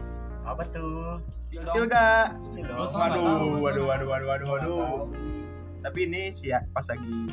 Apa 0.43 0.67
tuh? 0.75 1.23
Spill 1.55 1.87
gak? 1.87 2.35
Spill 2.35 2.67
dong. 2.67 2.91
Waduh, 2.91 3.63
waduh, 3.63 3.83
waduh, 3.87 4.07
waduh, 4.11 4.27
waduh, 4.27 4.47
waduh. 4.51 4.95
Tapi 5.79 6.03
ini 6.03 6.35
si 6.35 6.51
pas 6.75 6.83
lagi 6.91 7.31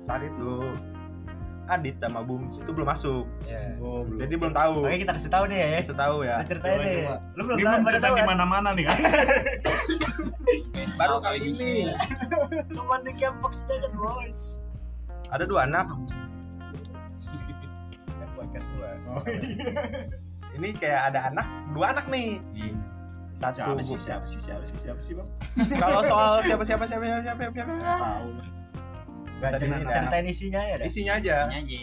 saat 0.00 0.24
itu 0.24 0.64
Adit 1.66 1.98
sama 1.98 2.22
Bums 2.22 2.62
itu 2.62 2.70
belum 2.70 2.86
masuk. 2.86 3.26
Iya. 3.42 3.74
oh 3.82 4.06
belum 4.06 4.22
Jadi 4.22 4.34
belum 4.38 4.54
tahu. 4.54 4.86
Makanya 4.86 5.00
kita 5.02 5.12
kasih 5.18 5.30
tahu 5.34 5.44
nih 5.50 5.58
ya. 5.58 5.78
Bisa 5.82 5.94
tahu 5.98 6.16
ya. 6.22 6.36
Kita 6.38 6.48
ceritain 6.54 6.78
coba. 6.78 7.14
Lu 7.34 7.42
belum 7.42 7.58
ini 7.58 7.64
tahu 7.66 7.74
belum 7.74 7.86
pada 7.90 7.98
tahu 7.98 8.14
di 8.14 8.22
kan? 8.22 8.28
mana-mana 8.30 8.68
nih 8.70 8.84
kan 8.86 8.98
Baru 11.02 11.16
kali 11.18 11.38
ini. 11.42 11.90
Cuman 12.70 13.02
di 13.02 13.12
campbox 13.18 13.66
aja 13.66 13.90
boys. 13.98 14.62
Ada 15.34 15.42
dua 15.50 15.66
anak. 15.66 15.90
Podcast 18.36 18.66
gua. 18.76 18.90
oh, 19.10 19.22
Ini 20.56 20.68
kayak 20.76 21.12
ada 21.12 21.20
anak, 21.28 21.46
dua 21.72 21.92
anak 21.92 22.06
nih. 22.08 22.40
Satu. 23.36 23.60
siapa 23.60 23.82
sih 23.84 23.98
siapa 24.00 24.24
sih 24.24 24.40
siapa 24.40 24.64
sih 24.64 24.76
siapa 24.80 24.96
sih 24.96 25.12
bang 25.12 25.28
Kalau 25.84 26.00
soal 26.00 26.40
siapa 26.40 26.64
siapa 26.64 26.88
siapa 26.88 27.04
siapa 27.04 27.20
siapa, 27.20 27.40
siapa, 27.44 27.52
siapa. 27.52 27.72
Nggak 27.76 28.00
tahu 28.00 28.28
lah 28.32 28.48
Gak 29.36 29.50
ceritain 29.60 30.24
isinya 30.24 30.60
ya 30.64 30.74
deh. 30.80 30.86
Isinya 30.88 31.12
aja. 31.20 31.36
Ini 31.52 31.60
aja. 31.60 31.78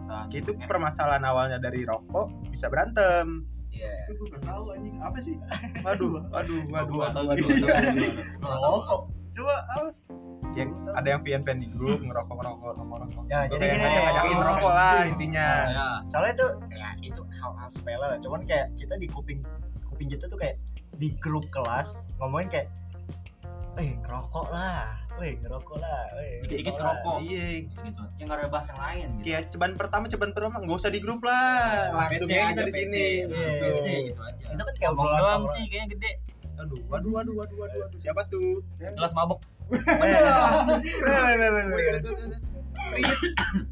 usah 0.00 0.20
Itu 0.32 0.56
nyebutnya. 0.56 0.64
permasalahan 0.64 1.24
awalnya 1.28 1.58
dari 1.60 1.84
rokok 1.84 2.32
bisa 2.48 2.72
berantem. 2.72 3.44
Iya. 3.68 3.90
itu 4.06 4.12
gue 4.16 4.26
nggak 4.30 4.44
tahu 4.46 4.64
anjing 4.70 4.96
apa 5.02 5.18
sih 5.18 5.34
Waduh, 5.82 6.22
waduh, 6.30 6.60
waduh, 6.70 6.94
waduh, 6.94 7.22
waduh. 7.26 7.46
nggak 7.52 8.40
tahu. 8.40 8.62
rokok 8.64 9.00
Coba 9.34 9.54
apa? 9.66 9.90
Yang 10.54 10.68
ada 10.94 11.08
yang 11.08 11.20
VN 11.20 11.58
di 11.58 11.68
grup 11.68 11.98
ngerokok 12.00 12.30
ngerokok 12.32 12.58
ngerokok 12.62 12.86
ngerokok. 12.86 13.24
Ya, 13.26 13.40
jadi 13.46 13.58
kayak 13.58 13.72
gini. 13.72 13.82
ngajak 13.84 14.02
ngajakin 14.04 14.34
Oh, 14.34 14.44
rokok 14.46 14.72
lah 14.72 14.92
gitu. 14.94 15.10
intinya. 15.10 15.48
Ya. 15.66 15.86
Soalnya 16.06 16.32
itu 16.32 16.46
ya 16.70 16.88
itu 17.02 17.20
hal-hal 17.34 17.68
sepele 17.68 17.98
lah. 18.00 18.18
Cuman 18.18 18.40
kayak 18.44 18.66
kita 18.74 18.94
di 18.94 19.06
kuping 19.06 19.40
kuping 19.84 20.08
kita 20.08 20.24
tuh 20.26 20.38
kayak 20.38 20.56
di 20.94 21.10
grup 21.18 21.46
kelas 21.50 22.06
ngomongin 22.16 22.48
kayak 22.48 22.68
eh 23.74 23.90
ngerokok 23.98 24.46
lah, 24.54 24.94
weh 25.18 25.34
ngerokok 25.34 25.82
lah, 25.82 26.06
weh 26.14 26.46
Dikit-dikit 26.46 26.78
ngerokok 26.78 26.86
lah." 26.86 27.18
ngerokok. 27.18 27.18
Iya, 27.26 27.46
gitu 27.66 28.02
yang 28.14 28.26
nggak 28.30 28.38
ada 28.38 28.46
bahas 28.46 28.66
yang 28.70 28.80
lain 28.80 29.06
gitu 29.10 29.24
kayak 29.26 29.42
ceban 29.50 29.72
pertama 29.74 30.04
ceban 30.06 30.30
pertama 30.30 30.54
nggak 30.62 30.78
usah 30.78 30.90
di 30.94 31.00
grup 31.02 31.20
lah 31.26 31.90
langsung 31.90 32.30
PC 32.30 32.38
aja 32.38 32.54
aja, 32.54 32.62
di 32.62 32.70
PC. 32.70 32.78
sini 32.78 33.02
Iya, 33.02 33.26
gitu. 33.26 33.66
PC 33.74 33.88
gitu 34.06 34.20
aja 34.22 34.44
Itu 34.46 34.62
kan 34.62 34.74
kayak 34.78 34.90
Ngomong 34.94 35.06
obrolan 35.10 35.22
doang 35.26 35.44
sih 35.50 35.62
kayaknya 35.66 35.86
gede. 35.90 36.10
aduh 36.54 36.78
waduh 36.86 37.10
waduh 37.10 37.34
waduh 37.34 37.56
waduh 37.58 37.78
waduh 37.82 37.98
siapa 37.98 38.22
tuh 38.30 38.62
Gelas 38.78 39.10
mabok. 39.10 39.42
Eh, 39.72 40.20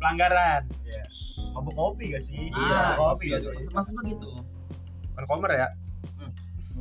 pelanggaran 0.00 0.62
Mabuk 1.52 1.74
kopi 1.76 2.16
gak 2.16 2.24
sih? 2.24 2.48
Ah, 2.56 2.96
kopi 2.96 3.28
gak 3.28 3.44
sih? 3.44 3.52
Maksud 3.52 3.72
maksud 3.76 3.92
gua 3.94 4.04
gitu. 4.08 4.28
bukan 5.12 5.24
komer 5.28 5.52
ya 5.52 5.68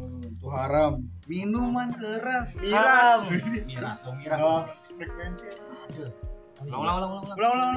itu 0.01 0.47
haram 0.49 1.03
minuman 1.27 1.91
keras 1.93 2.55
miras 2.57 3.21
miras 3.67 3.97
dong 4.01 4.17
miras 4.17 4.39
Nggak 4.39 4.73
frekuensi 4.97 5.47
Ulang 6.61 6.77
ulang 6.77 6.95
ulang 7.01 7.11
ulang. 7.11 7.25
ulang. 7.25 7.37
ulang 7.41 7.53
ulang 7.57 7.75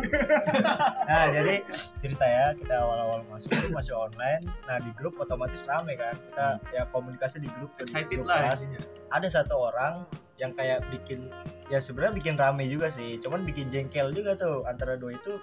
Nah 1.08 1.24
jadi 1.32 1.54
cerita 1.96 2.24
ya 2.28 2.52
kita 2.52 2.74
awal-awal 2.84 3.24
masuk 3.32 3.48
tuh 3.56 3.72
masih 3.72 3.96
online. 3.96 4.44
Nah 4.68 4.76
di 4.76 4.92
grup 4.92 5.16
otomatis 5.16 5.64
rame 5.64 5.96
kan. 5.96 6.12
Kita 6.12 6.60
ya 6.68 6.84
komunikasi 6.92 7.40
di 7.40 7.48
grup. 7.56 7.72
excited 7.80 8.12
grup 8.12 8.28
lah 8.28 8.52
kelas. 8.52 8.68
Ada 9.08 9.40
satu 9.40 9.72
orang 9.72 10.04
yang 10.34 10.50
kayak 10.52 10.82
bikin 10.90 11.30
ya 11.66 11.78
sebenarnya 11.78 12.14
bikin 12.14 12.34
rame 12.34 12.64
juga 12.66 12.90
sih. 12.90 13.16
Cuman 13.18 13.42
bikin 13.42 13.70
jengkel 13.70 14.10
juga 14.10 14.34
tuh 14.34 14.66
antara 14.66 14.98
dua 14.98 15.14
itu 15.14 15.38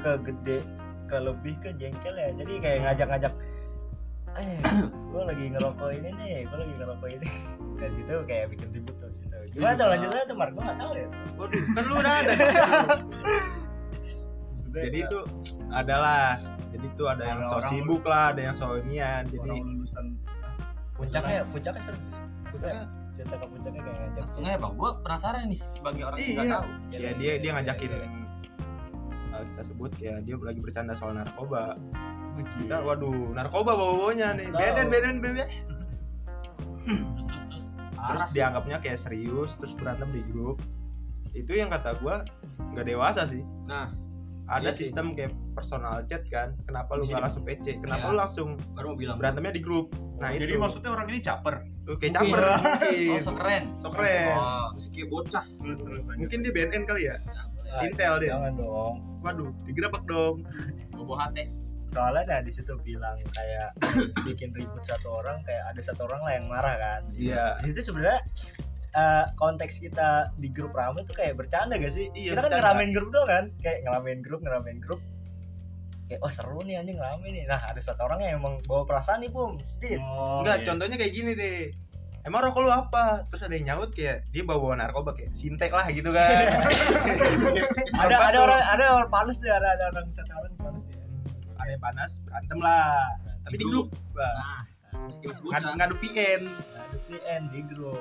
ke 0.00 0.12
gede 0.22 0.58
ke 1.06 1.16
lebih 1.16 1.54
ke 1.60 1.70
jengkel 1.76 2.14
ya. 2.14 2.30
Jadi 2.34 2.52
kayak 2.58 2.78
ngajak-ngajak 2.84 3.34
eh 4.34 4.58
gue 4.82 5.22
lagi 5.22 5.46
ngerokok 5.46 5.90
ini 5.94 6.10
nih 6.10 6.32
gue 6.46 6.58
lagi 6.58 6.74
ngerokok 6.74 7.08
ini. 7.10 7.28
Dari 7.80 7.92
situ 7.92 8.14
kayak 8.24 8.46
bikin 8.50 8.68
ribut 8.70 8.94
tuh 8.98 9.10
situ 9.14 9.36
gimana 9.54 9.74
tuh 9.78 9.86
lanjutnya 9.90 10.22
tuh 10.26 10.36
Mar. 10.38 10.48
Gue 10.50 10.62
gak 10.62 10.78
tau 10.78 10.92
ya. 10.94 11.06
Waduh 11.38 11.62
kan 11.74 11.82
lu 11.86 11.94
udah 11.98 12.14
ada 12.22 12.34
jadi 14.74 15.06
itu 15.06 15.18
adalah 15.70 16.34
jadi 16.74 16.86
itu 16.90 17.04
ada 17.06 17.22
yang 17.22 17.40
so 17.46 17.62
sibuk 17.70 18.02
lah 18.02 18.34
ada 18.34 18.40
yang 18.50 18.54
so 18.54 18.74
inian 18.82 19.22
jadi 19.30 19.50
lulusan 19.54 20.18
puncaknya 20.98 21.46
puncaknya 21.50 21.80
seru 21.82 21.98
sih 21.98 22.12
Puncaknya- 22.50 22.90
cerita 23.14 23.38
ke 23.38 23.46
puncaknya 23.46 23.80
kayak 23.80 23.96
ngajak 23.96 24.24
Langsung 24.26 24.44
aja 24.44 24.58
bang. 24.58 24.72
Gua 24.74 24.90
penasaran 25.00 25.42
nih 25.48 25.60
sebagai 25.72 26.02
orang 26.02 26.18
yang 26.18 26.28
nggak 26.28 26.44
Iya. 26.44 26.54
tahu. 26.54 26.66
ya 26.90 27.10
dia 27.14 27.32
dia 27.38 27.50
ngajakin 27.54 27.90
uh, 27.94 29.42
kita 29.54 29.62
sebut 29.64 29.92
ya 29.98 30.14
dia 30.20 30.34
lagi 30.36 30.60
bercanda 30.60 30.92
soal 30.92 31.14
narkoba. 31.14 31.78
Kita 32.34 32.82
waduh 32.82 33.30
narkoba 33.30 33.72
bawa 33.72 33.92
bawanya 33.94 34.34
nih 34.34 34.50
beden 34.50 34.86
beden 34.90 35.16
beden 35.22 35.46
Terus 35.46 36.98
terus 37.38 37.64
terus. 37.64 37.64
terus 38.04 38.32
dianggapnya 38.34 38.76
kayak 38.82 38.98
serius 38.98 39.50
terus 39.56 39.72
berantem 39.72 40.10
di 40.10 40.20
grup. 40.28 40.58
Itu 41.32 41.54
yang 41.54 41.70
kata 41.70 41.96
gua 41.98 42.26
nggak 42.74 42.84
dewasa 42.84 43.24
sih. 43.24 43.40
Nah, 43.64 43.94
ada 44.46 44.60
iya 44.62 44.70
sih. 44.70 44.84
sistem 44.84 45.12
kayak 45.12 45.32
personal 45.52 46.04
chat 46.04 46.20
kan 46.26 46.52
kenapa 46.62 46.94
lu 46.94 47.02
nggak 47.02 47.16
di- 47.16 47.24
langsung 47.24 47.42
PC 47.42 47.66
kenapa 47.78 48.02
Iya. 48.02 48.10
lu 48.10 48.16
langsung 48.18 48.48
baru 48.70 48.86
mau 48.86 48.96
bilang. 48.96 49.16
berantemnya 49.16 49.52
di 49.52 49.60
grup 49.60 49.86
nah 50.14 50.28
jadi 50.28 50.46
itu 50.48 50.60
maksudnya 50.60 50.90
orang 50.90 51.06
ini 51.08 51.18
caper 51.18 51.54
kayak 51.58 51.86
Mungkin. 51.86 52.10
caper 52.12 52.40
Oh, 52.40 52.56
mungkin 52.56 53.20
so 53.20 53.32
keren. 53.32 53.64
so 53.76 53.88
keren 53.88 54.26
Oh, 54.30 54.66
masih 54.70 54.90
kayak 54.90 55.08
bocah. 55.08 55.44
terus 55.54 55.78
terus 55.78 56.02
lanjut. 56.02 56.20
mungkin 56.20 56.38
dia 56.40 56.52
BNN 56.52 56.82
kali 56.84 57.02
ya 57.04 57.16
Ah, 57.66 57.82
Intel 57.82 58.14
dia 58.18 58.30
jangan 58.30 58.54
dong 58.54 58.94
waduh 59.18 59.50
digerebek 59.64 60.02
dong 60.04 60.46
Bobo 60.90 61.14
hati. 61.14 61.50
soalnya 61.90 62.22
nah 62.28 62.40
di 62.40 62.50
situ 62.50 62.70
bilang 62.80 63.18
kayak 63.28 63.70
bikin 64.26 64.50
ribut 64.50 64.82
satu 64.82 65.18
orang 65.18 65.42
kayak 65.42 65.62
ada 65.66 65.80
satu 65.80 66.04
orang 66.04 66.20
lah 66.20 66.32
yang 66.32 66.46
marah 66.46 66.74
kan 66.76 67.02
iya 67.12 67.54
di 67.58 67.70
situ 67.70 67.90
sebenarnya 67.90 68.18
eh, 68.94 69.24
konteks 69.34 69.82
kita 69.82 70.30
di 70.38 70.48
grup 70.54 70.72
rame 70.72 71.02
tuh 71.02 71.14
kayak 71.18 71.34
bercanda 71.34 71.74
gak 71.76 71.90
sih? 71.90 72.08
Iya, 72.14 72.38
kita 72.38 72.46
kan 72.46 72.50
bercanda. 72.50 72.58
ngeramein 72.62 72.90
grup 72.94 73.08
doang 73.10 73.28
kan? 73.28 73.44
Kayak 73.60 73.78
ngeramein 73.86 74.20
grup 74.22 74.40
ngeramein 74.46 74.78
grup. 74.78 75.00
Kayak 76.06 76.20
wah 76.22 76.32
seru 76.32 76.60
nih 76.62 76.78
anjing 76.78 76.96
ngerame 77.00 77.26
nih. 77.32 77.44
Nah 77.50 77.60
ada 77.64 77.80
satu 77.82 78.06
orang 78.06 78.20
yang 78.22 78.32
emang 78.38 78.60
bawa 78.70 78.86
perasaan 78.86 79.24
nih 79.24 79.30
bum 79.32 79.56
sedikit 79.64 80.00
Oh, 80.04 80.44
enggak 80.44 80.62
iya. 80.62 80.66
contohnya 80.68 80.96
kayak 81.00 81.12
gini 81.12 81.32
deh. 81.34 81.60
Emang 82.24 82.40
rokok 82.40 82.64
lu 82.64 82.72
apa? 82.72 83.28
Terus 83.28 83.44
ada 83.44 83.52
yang 83.52 83.66
nyaut 83.68 83.92
kayak 83.92 84.24
dia 84.32 84.42
bawa 84.48 84.58
bawa 84.60 84.74
narkoba 84.80 85.12
kayak 85.12 85.36
sintek 85.36 85.68
lah 85.72 85.84
gitu 85.92 86.08
kan. 86.08 86.64
Ada 88.00 88.16
ada 88.32 88.38
orang 88.40 88.60
ada 88.64 88.84
orang 88.96 89.10
panas 89.12 89.36
deh 89.44 89.52
ada 89.52 89.68
ada 89.76 89.92
orang 89.92 90.08
satu 90.16 90.32
orang 90.32 90.56
panas 90.56 90.82
deh. 90.88 90.96
Ada 91.60 91.70
yang 91.76 91.82
panas 91.84 92.10
berantem 92.24 92.58
lah. 92.64 93.12
Tapi 93.44 93.56
di 93.60 93.64
grup. 93.68 93.92
Nah, 94.16 94.64
ngadu, 95.52 95.68
ngadu 95.76 95.94
VN 96.00 96.42
ada 96.48 96.96
VN 97.08 97.42
di 97.52 97.60
grup 97.68 98.00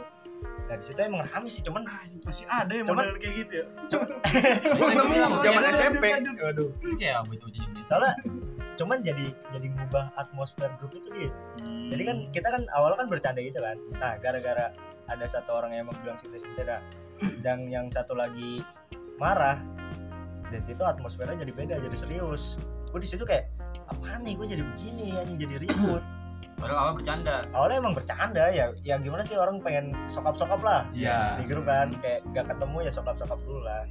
nah 0.63 0.75
di 0.79 0.83
situ 0.83 0.99
emang 0.99 1.21
rame 1.27 1.49
sih 1.51 1.61
cuman 1.61 1.83
masih 2.23 2.47
ada 2.47 2.71
yang 2.71 2.87
Cuman- 2.87 3.11
model 3.11 3.17
kayak 3.19 3.35
gitu 3.45 3.53
ya? 3.61 3.65
Ketemu 4.73 5.37
zaman 5.45 5.63
SMP 5.75 6.03
waduh. 6.39 6.69
Bocah-bocah 6.71 7.59
yang 7.59 7.71
biasa. 7.75 7.87
soalnya 7.87 8.13
cuman 8.73 8.97
jadi 9.05 9.25
jadi 9.53 9.67
ngubah 9.69 10.05
atmosfer 10.17 10.69
grup 10.81 10.97
itu 10.97 11.09
dia. 11.13 11.29
Jadi 11.63 12.03
kan 12.09 12.17
kita 12.33 12.47
kan 12.49 12.63
awalnya 12.73 13.05
kan 13.05 13.07
bercanda 13.11 13.39
gitu 13.43 13.59
kan. 13.61 13.77
Nah 14.01 14.17
gara-gara 14.17 14.73
ada 15.11 15.25
satu 15.27 15.53
orang 15.53 15.77
yang 15.77 15.85
bilang 16.01 16.17
situ 16.17 16.33
dan 17.43 17.69
yang 17.69 17.85
satu 17.91 18.17
lagi 18.17 18.63
marah 19.21 19.61
dari 20.49 20.63
situ 20.65 20.81
atmosfernya 20.81 21.43
jadi 21.45 21.53
beda 21.53 21.75
jadi 21.85 21.97
serius. 21.97 22.57
Gue 22.89 23.01
di 23.03 23.09
situ 23.09 23.25
kayak 23.25 23.49
apaan 23.89 24.25
nih? 24.25 24.33
Gue 24.37 24.47
jadi 24.49 24.63
begini 24.65 25.17
anjing 25.17 25.37
jadi 25.37 25.55
ribut 25.69 26.01
Padahal 26.57 26.79
awal 26.79 26.93
bercanda. 26.95 27.35
awalnya 27.51 27.77
emang 27.83 27.93
bercanda 27.93 28.43
ya 28.49 28.65
ya 28.81 28.95
gimana 28.95 29.21
sih 29.21 29.35
orang 29.35 29.59
pengen 29.59 29.91
sokap 30.07 30.35
sokap 30.35 30.61
lah 30.63 30.87
Iya. 30.95 31.35
di 31.37 31.43
grup 31.45 31.67
kan 31.67 31.91
kayak 31.99 32.23
gak 32.31 32.47
ketemu 32.49 32.77
ya 32.87 32.91
sokap 32.93 33.15
sokap 33.19 33.39
dulu 33.43 33.61
lah 33.63 33.83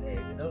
ya 0.00 0.16
gitu 0.16 0.48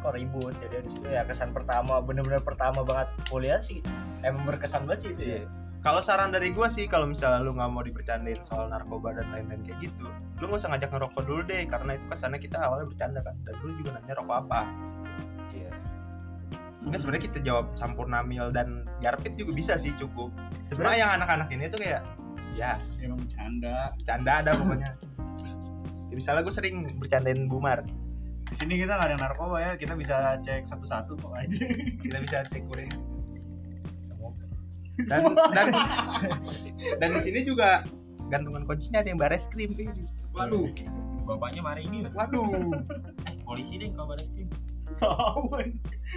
kok 0.00 0.16
ribut 0.16 0.56
jadi 0.56 0.80
di 0.80 0.88
situ 0.88 1.06
ya 1.06 1.28
kesan 1.28 1.52
pertama 1.52 2.00
bener-bener 2.00 2.40
pertama 2.40 2.80
banget 2.80 3.08
kuliah 3.28 3.60
sih 3.60 3.84
emang 4.24 4.48
berkesan 4.48 4.88
banget 4.88 5.00
sih 5.04 5.10
itu 5.12 5.22
ya 5.22 5.38
Iya. 5.40 5.44
Kalau 5.80 6.04
saran 6.04 6.28
dari 6.28 6.52
gua 6.52 6.68
sih 6.68 6.84
kalau 6.84 7.08
misalnya 7.08 7.40
lu 7.40 7.56
nggak 7.56 7.72
mau 7.72 7.80
dibercandain 7.80 8.44
soal 8.44 8.68
narkoba 8.68 9.16
dan 9.16 9.32
lain-lain 9.32 9.64
kayak 9.64 9.80
gitu, 9.80 10.04
lu 10.36 10.44
nggak 10.44 10.60
usah 10.60 10.76
ngajak 10.76 10.92
ngerokok 10.92 11.22
dulu 11.24 11.40
deh 11.48 11.64
karena 11.64 11.96
itu 11.96 12.04
kesannya 12.04 12.36
kita 12.36 12.60
awalnya 12.60 12.84
bercanda 12.84 13.24
kan. 13.24 13.32
Dan 13.48 13.56
dulu 13.64 13.72
juga 13.80 13.96
nanya 13.96 14.12
rokok 14.20 14.36
apa. 14.44 14.60
Enggak 16.80 16.98
sebenarnya 17.04 17.24
kita 17.28 17.38
jawab 17.44 17.66
sampurna 17.76 18.24
mil 18.24 18.48
dan 18.52 18.88
jarpit 19.04 19.36
juga 19.36 19.52
bisa 19.52 19.76
sih 19.76 19.92
cukup. 20.00 20.32
Cuma 20.68 20.88
sebenarnya 20.88 20.98
yang 21.04 21.12
anak-anak 21.20 21.48
ini 21.52 21.68
tuh 21.68 21.80
kayak 21.80 22.02
ya 22.56 22.80
emang 23.04 23.20
bercanda 23.20 23.92
bercanda 24.00 24.32
ada 24.40 24.50
pokoknya. 24.56 24.90
Ya, 26.10 26.14
misalnya 26.18 26.42
gue 26.42 26.54
sering 26.54 26.76
bercandain 26.98 27.46
Bumar, 27.46 27.86
di 28.50 28.54
sini 28.58 28.82
kita 28.82 28.98
nggak 28.98 29.08
ada 29.14 29.18
narkoba 29.30 29.62
ya 29.62 29.70
kita 29.78 29.94
bisa 29.94 30.34
cek 30.42 30.66
satu-satu 30.66 31.14
kok 31.22 31.30
aja 31.38 31.70
kita 32.02 32.18
bisa 32.18 32.36
cek 32.50 32.66
urin. 32.66 32.90
semoga 34.02 34.42
Dan 35.06 35.22
dan 35.54 35.68
dan 36.98 37.08
di 37.14 37.20
sini 37.22 37.46
juga 37.46 37.86
gantungan 38.26 38.66
kuncinya 38.66 39.06
ada 39.06 39.08
yang 39.14 39.20
bares 39.22 39.46
krim 39.54 39.70
kayaknya. 39.70 40.10
Waduh. 40.34 40.66
Bapaknya 41.30 41.62
mari 41.62 41.86
ini. 41.86 42.02
Waduh. 42.10 42.74
Eh, 43.30 43.34
polisi 43.46 43.78
deh 43.78 43.94
kalau 43.94 44.14
baris 44.14 44.26
krim. 44.34 44.50
Tahu 44.98 45.54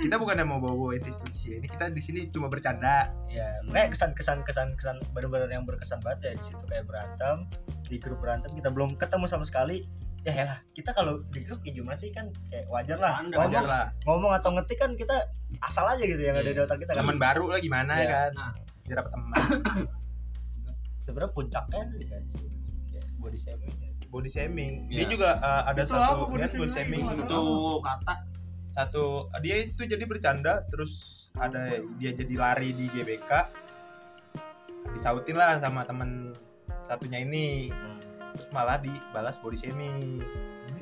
kita 0.01 0.15
bukan 0.17 0.35
yang 0.41 0.49
mau 0.49 0.57
bawa 0.57 0.97
institusi 0.97 1.59
ini 1.59 1.67
kita 1.69 1.93
di 1.93 2.01
sini 2.01 2.19
cuma 2.33 2.49
bercanda. 2.49 3.13
Ya 3.29 3.61
kayak 3.69 3.93
kesan 3.93 4.11
kesan 4.17 4.41
kesan 4.41 4.73
kesan 4.79 4.97
bener-bener 5.13 5.51
yang 5.51 5.67
berkesan 5.67 6.01
banget 6.01 6.19
ya 6.23 6.31
di 6.39 6.43
situ. 6.49 6.63
Kayak 6.65 6.89
berantem 6.89 7.45
di 7.85 8.01
grup 8.01 8.17
berantem 8.23 8.49
kita 8.57 8.73
belum 8.73 8.97
ketemu 8.97 9.25
sama 9.29 9.45
sekali. 9.45 9.85
Ya 10.23 10.31
ya 10.33 10.45
lah 10.47 10.57
kita 10.73 10.95
kalau 10.95 11.19
di 11.35 11.43
grup 11.43 11.59
kayak 11.61 11.75
gimana 11.77 11.97
sih? 11.99 12.09
Kan 12.09 12.31
kayak 12.49 12.65
wajar 12.71 12.97
lah. 12.97 13.21
Ngomong, 13.21 13.39
wajar 13.43 13.63
lah. 13.67 13.85
ngomong 14.07 14.31
atau 14.33 14.49
ngetik 14.55 14.79
kan 14.79 14.91
kita 14.95 15.29
asal 15.61 15.85
aja 15.85 16.01
gitu 16.01 16.19
yang 16.19 16.39
ada 16.39 16.49
di 16.49 16.57
Iya. 16.57 16.65
otak 16.65 16.79
kita 16.81 16.95
kan. 16.95 17.03
Teman 17.05 17.19
baru 17.21 17.45
lah 17.51 17.59
gimana 17.59 17.93
Iya. 17.99 18.09
kan? 18.09 18.31
Nah. 18.33 18.51
teman. 18.83 19.41
Sebenarnya 21.03 21.31
puncaknya 21.35 21.79
nih 21.91 22.07
kan 22.07 22.23
sih 22.31 22.53
body 23.23 23.39
shaming 23.39 23.71
ya. 23.79 23.89
body 24.11 24.29
shaming. 24.29 24.73
Iya. 24.91 24.97
dia 24.99 25.05
juga 25.09 25.29
uh, 25.39 25.63
ada 25.71 25.81
Itu 25.87 25.95
satu 25.95 26.03
apa 26.03 26.23
body 26.27 26.37
lihat 26.43 26.51
body 26.53 26.71
shaming? 26.75 27.01
shaming. 27.07 27.23
Satu 27.23 27.41
kata 27.79 28.13
satu 28.73 29.03
dia 29.39 29.63
itu 29.63 29.85
jadi 29.85 30.01
bercanda 30.03 30.65
terus 30.67 30.93
ada 31.37 31.69
dia 31.95 32.09
jadi 32.11 32.33
lari 32.33 32.73
di 32.73 32.89
GBK 32.89 33.29
disautin 34.91 35.33
lah 35.33 35.57
sama 35.57 35.81
temen 35.83 36.33
satunya 36.83 37.21
ini 37.21 37.69
terus 38.33 38.49
malah 38.49 38.77
dibalas 38.77 39.37
body 39.37 39.55
shaming 39.55 40.21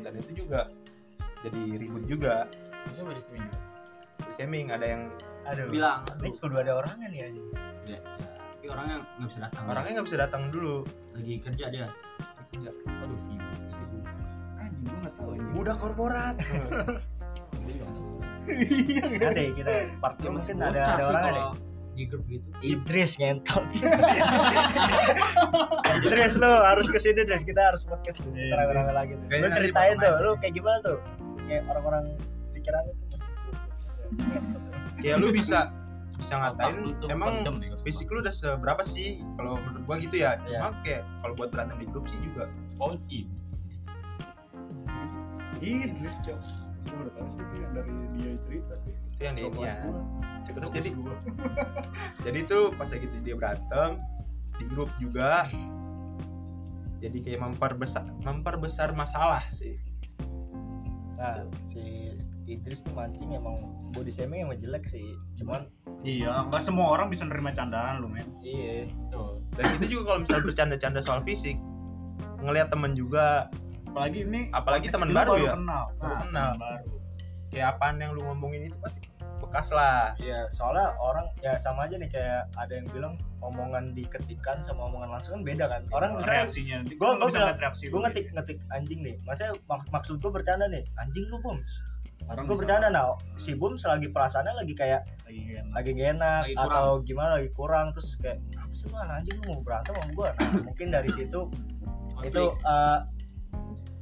dan 0.02 0.16
itu 0.18 0.44
juga 0.44 0.72
jadi 1.42 1.62
ribut 1.78 2.04
juga 2.06 2.48
Itu 2.88 3.04
baris 3.04 3.24
krim 3.28 3.44
juga. 3.44 3.60
body 4.18 4.34
shaming 4.34 4.66
ada 4.70 4.86
yang 4.88 5.02
aduh 5.44 5.68
Bilang. 5.68 6.02
ini 6.20 6.30
kudu 6.36 6.56
ada 6.58 6.72
orangnya 6.78 7.08
nih 7.08 7.22
anjing 7.28 7.48
Ya, 7.82 7.98
ya. 7.98 8.00
Tapi 8.54 8.66
orangnya 8.70 8.96
nggak 9.18 9.28
bisa 9.28 9.40
datang. 9.42 9.64
orangnya 9.66 9.92
nggak 9.92 10.08
bisa 10.08 10.18
datang 10.20 10.42
dulu 10.48 10.76
lagi 11.12 11.34
kerja 11.42 11.66
dia. 11.68 11.88
Aduh, 11.90 13.18
sibuk. 13.18 13.42
sibuk. 13.68 14.06
anjing 14.56 14.86
gua 14.86 14.98
nggak 15.02 15.14
tahu 15.16 15.30
anjing 15.32 15.50
mudah 15.52 15.76
korporat 15.76 16.36
ada. 17.74 17.88
iya 18.52 19.06
kan 19.16 19.30
ada 19.30 19.42
ya 19.42 19.52
kita 19.54 19.72
partnya 19.98 20.22
Dia 20.22 20.32
mungkin 20.32 20.56
ada 20.60 20.80
ada 20.82 21.04
orangnya 21.04 21.32
kalau 21.32 21.52
deh 21.54 21.70
di 21.92 22.04
grup 22.08 22.24
gitu. 22.26 22.48
Idris 22.64 23.12
ngentot 23.16 23.68
Idris 25.94 26.34
lo 26.36 26.52
harus 26.64 26.88
ke 26.88 26.98
sini 26.98 27.20
Idris 27.22 27.44
kita 27.44 27.62
harus 27.62 27.84
podcast 27.84 28.24
di 28.24 28.32
sini 28.32 28.48
Iya, 28.48 28.64
Idris. 28.64 28.88
lagi 28.92 29.14
tuh. 29.14 29.28
Nanti 29.30 29.50
ceritain 29.54 29.96
tuh, 29.98 30.14
sih. 30.16 30.40
kayak 30.40 30.54
gimana 30.56 30.78
tuh? 30.82 30.98
Kayak 31.44 31.64
orang-orang 31.68 32.04
pikiran 32.52 32.82
itu 32.88 33.04
masih 33.06 33.30
ya 35.08 35.14
lu 35.16 35.32
bisa 35.32 35.60
bisa 36.16 36.34
ngatain 36.38 36.76
tuh 36.96 37.08
emang 37.10 37.42
pendem 37.42 37.56
fisik 37.82 38.06
lu 38.08 38.22
udah 38.22 38.30
seberapa 38.30 38.86
sih 38.86 39.20
kalau 39.36 39.58
menurut 39.58 39.84
gua 39.84 39.96
gitu 39.98 40.16
ya 40.16 40.38
Iya. 40.42 40.62
cuma 40.62 40.68
kayak 40.86 41.02
kalau 41.20 41.34
buat 41.34 41.50
berantem 41.50 41.78
di 41.78 41.88
grup 41.90 42.06
sih 42.06 42.20
juga 42.22 42.46
Ponci. 42.78 43.26
Idris 45.60 46.16
dong 46.24 46.40
tahu 46.90 47.28
sih 47.30 47.42
itu 47.42 47.56
yang 47.62 47.72
dari 47.78 47.94
dia 48.18 48.32
cerita 48.42 48.74
sih 48.82 48.94
itu 48.94 49.22
yang 49.22 49.36
di 49.38 49.44
ini 49.46 49.60
ya 49.66 49.74
gua. 49.86 50.02
terus 50.50 50.70
jadi 50.74 50.90
gua. 50.98 51.16
jadi 52.26 52.40
tuh 52.50 52.64
pas 52.76 52.90
lagi 52.90 53.06
dia 53.22 53.36
berantem 53.38 53.90
di 54.58 54.66
grup 54.70 54.90
juga 54.98 55.46
jadi 57.02 57.18
kayak 57.18 57.40
memperbesar 57.42 58.06
memperbesar 58.22 58.94
masalah 58.94 59.42
sih 59.54 59.78
Nah, 61.22 61.46
si 61.70 62.18
Idris 62.50 62.82
tuh 62.82 62.98
mancing 62.98 63.38
emang 63.38 63.62
body 63.94 64.10
shaming 64.10 64.50
emang 64.50 64.58
jelek 64.58 64.90
sih. 64.90 65.14
Cuman 65.38 65.70
iya 66.02 66.50
nggak 66.50 66.66
semua 66.66 66.98
orang 66.98 67.14
bisa 67.14 67.22
nerima 67.30 67.54
candaan 67.54 68.02
lu 68.02 68.10
men 68.10 68.26
iya, 68.42 68.90
Tuh. 69.14 69.38
dan 69.54 69.78
itu 69.78 69.98
juga 69.98 70.14
kalau 70.14 70.20
misalnya 70.26 70.44
bercanda-canda 70.50 71.00
soal 71.06 71.22
fisik 71.22 71.62
ngelihat 72.42 72.74
temen 72.74 72.98
juga 72.98 73.54
apalagi 73.92 74.20
ini 74.24 74.42
Apalagi 74.52 74.88
teman 74.88 75.12
baru 75.12 75.36
ya? 75.38 75.54
kenal. 75.54 75.84
Baru 75.94 76.08
Nah, 76.08 76.22
kenal. 76.24 76.50
teman 76.50 76.60
baru. 76.62 76.92
Kayak 77.52 77.68
apaan 77.70 77.96
yang 78.00 78.12
lu 78.16 78.22
ngomongin 78.24 78.62
itu 78.66 78.78
pasti 78.80 79.04
bekas 79.38 79.68
lah. 79.70 80.16
Iya 80.16 80.48
soalnya 80.48 80.96
orang 80.96 81.28
ya 81.42 81.60
sama 81.60 81.84
aja 81.84 82.00
nih 82.00 82.08
kayak 82.08 82.48
ada 82.56 82.72
yang 82.72 82.88
bilang 82.88 83.14
omongan 83.42 83.92
diketikan 83.92 84.64
sama 84.64 84.88
omongan 84.88 85.12
langsung 85.12 85.36
kan 85.36 85.44
beda 85.44 85.66
kan. 85.68 85.82
Orang 85.92 86.16
misalnya 86.16 86.48
reaksinya. 86.48 86.78
gua 86.96 87.20
bisa 87.20 87.38
bilang- 87.38 87.60
reaksi 87.60 87.84
gue 87.86 88.00
ngetik 88.00 88.26
ngetik 88.32 88.58
anjing 88.70 89.00
nih. 89.02 89.16
Maksudnya 89.22 89.52
mak- 89.68 89.90
maksud 89.92 90.16
gue 90.18 90.32
bercanda 90.32 90.66
nih. 90.66 90.88
Anjing 90.96 91.28
lu 91.28 91.38
bums. 91.38 91.68
Orang 92.24 92.48
gue 92.48 92.56
bercanda. 92.56 92.88
nah 92.88 93.12
si 93.36 93.52
bums 93.52 93.84
lagi 93.84 94.08
perasaannya 94.08 94.56
lagi 94.56 94.72
kayak 94.72 95.04
lagi 95.26 95.42
lagi 95.68 95.90
gak 95.92 96.10
enak 96.16 96.42
Lagi 96.46 96.56
kurang. 96.56 96.72
atau 96.72 96.88
gimana 97.04 97.30
lagi 97.36 97.50
kurang. 97.52 97.86
Terus 97.92 98.10
kayak 98.16 98.38
apa 98.56 98.72
sih 98.72 98.86
lu 98.88 98.96
anjing 98.96 99.36
lu 99.38 99.50
mau 99.50 99.60
berantem 99.60 99.92
sama 99.92 100.08
gue 100.08 100.30
nah 100.32 100.52
mungkin 100.64 100.88
dari 100.90 101.10
situ 101.10 101.40
itu 102.22 102.44
eh, 102.54 102.98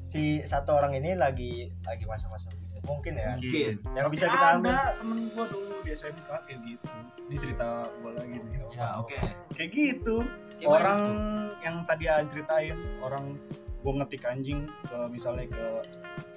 si 0.09 0.41
satu 0.41 0.73
orang 0.73 0.97
ini 0.97 1.13
lagi 1.13 1.69
lagi 1.85 2.03
masa-masa 2.09 2.49
gitu. 2.49 2.81
Mungkin 2.81 3.13
ya. 3.13 3.37
Mungkin. 3.37 3.73
yang 3.93 4.05
Tapi 4.09 4.13
bisa 4.17 4.25
kita 4.25 4.47
ambil. 4.57 4.73
ada 4.73 4.97
temen 4.97 5.19
gua 5.37 5.45
dulu 5.45 5.75
di 5.85 5.91
SMK 5.93 6.29
kayak 6.49 6.59
gitu. 6.65 6.87
Ini 7.29 7.35
cerita 7.37 7.67
gua 8.01 8.11
lagi 8.17 8.35
nih 8.41 8.57
Ya, 8.73 8.87
oke. 8.97 9.17
kayak 9.53 9.69
gitu. 9.69 10.25
Gimana 10.57 10.73
orang 10.73 11.01
tuh? 11.05 11.15
yang 11.61 11.75
tadi 11.85 12.05
ceritain 12.25 12.77
orang 13.05 13.37
gua 13.85 13.93
ngetik 14.01 14.25
anjing 14.25 14.65
ke 14.89 14.97
misalnya 15.07 15.45
ke 15.45 15.65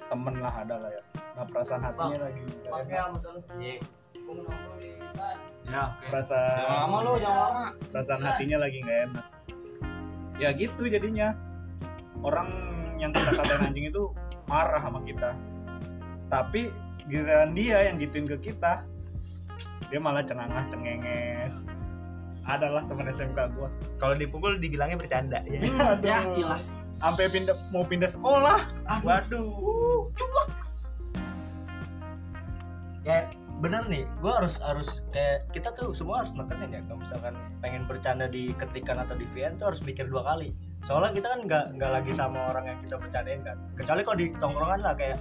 temen 0.05 0.35
lah 0.37 0.53
ada 0.53 0.75
lah 0.77 0.91
ya. 0.93 1.03
Nah 1.33 1.45
perasaan 1.49 1.81
hatinya 1.81 2.29
lagi. 2.29 2.41
nggak 2.45 2.85
enak. 5.09 5.37
Ya, 5.65 5.81
oke. 5.89 6.05
perasaan 6.13 6.57
Jangan 6.61 6.77
lama 6.85 6.97
lu, 7.01 7.13
jangan 7.17 7.39
lama. 7.49 7.65
perasaan 7.89 8.21
hatinya 8.21 8.57
lagi 8.61 8.77
nggak 8.85 8.99
enak. 9.09 9.25
Ya 10.37 10.49
gitu 10.53 10.85
jadinya. 10.85 11.33
Orang 12.21 12.49
yang 13.03 13.11
kita 13.11 13.31
katain 13.35 13.61
anjing 13.67 13.91
itu 13.91 14.15
marah 14.47 14.79
sama 14.79 15.03
kita. 15.03 15.35
Tapi 16.31 16.71
giliran 17.11 17.51
dia 17.51 17.91
yang 17.91 17.99
gituin 17.99 18.25
ke 18.25 18.39
kita 18.51 18.87
dia 19.91 19.99
malah 20.01 20.25
cengangas 20.25 20.65
cengenges. 20.71 21.69
Adalah 22.43 22.83
teman 22.89 23.07
SMK 23.07 23.55
gua. 23.55 23.69
Kalau 24.01 24.17
dipukul 24.17 24.59
dibilangnya 24.59 24.99
bercanda. 24.99 25.45
Ya 25.47 25.63
Aduh. 25.95 26.07
Ya, 26.07 26.19
ilah. 26.35 26.61
sampai 26.97 27.29
pindah 27.31 27.55
mau 27.69 27.85
pindah 27.85 28.09
sekolah. 28.09 28.67
Waduh. 29.05 30.09
Ya 33.03 33.29
bener 33.63 33.87
nih. 33.87 34.03
Gue 34.19 34.31
harus 34.33 34.59
harus 34.59 34.99
kayak 35.15 35.47
kita 35.55 35.71
tuh 35.71 35.95
semua 35.95 36.25
harus 36.25 36.35
nekenin 36.35 36.73
ya 36.73 36.81
kalau 36.89 36.99
misalkan 36.99 37.33
pengen 37.63 37.83
bercanda 37.87 38.27
di 38.27 38.51
ketikan 38.59 38.99
atau 38.99 39.15
di 39.15 39.23
VN 39.31 39.55
tuh 39.55 39.71
harus 39.71 39.79
mikir 39.79 40.09
dua 40.11 40.25
kali 40.27 40.51
soalnya 40.83 41.11
kita 41.13 41.27
kan 41.29 41.39
nggak 41.41 41.65
nggak 41.73 41.91
lagi 41.91 42.11
sama 42.11 42.39
orang 42.47 42.65
yang 42.65 42.77
kita 42.77 42.95
bercandain 42.95 43.41
kan 43.41 43.57
kecuali 43.73 44.01
kalau 44.01 44.17
di 44.17 44.27
tongkrongan 44.35 44.79
lah 44.79 44.93
kayak 44.93 45.19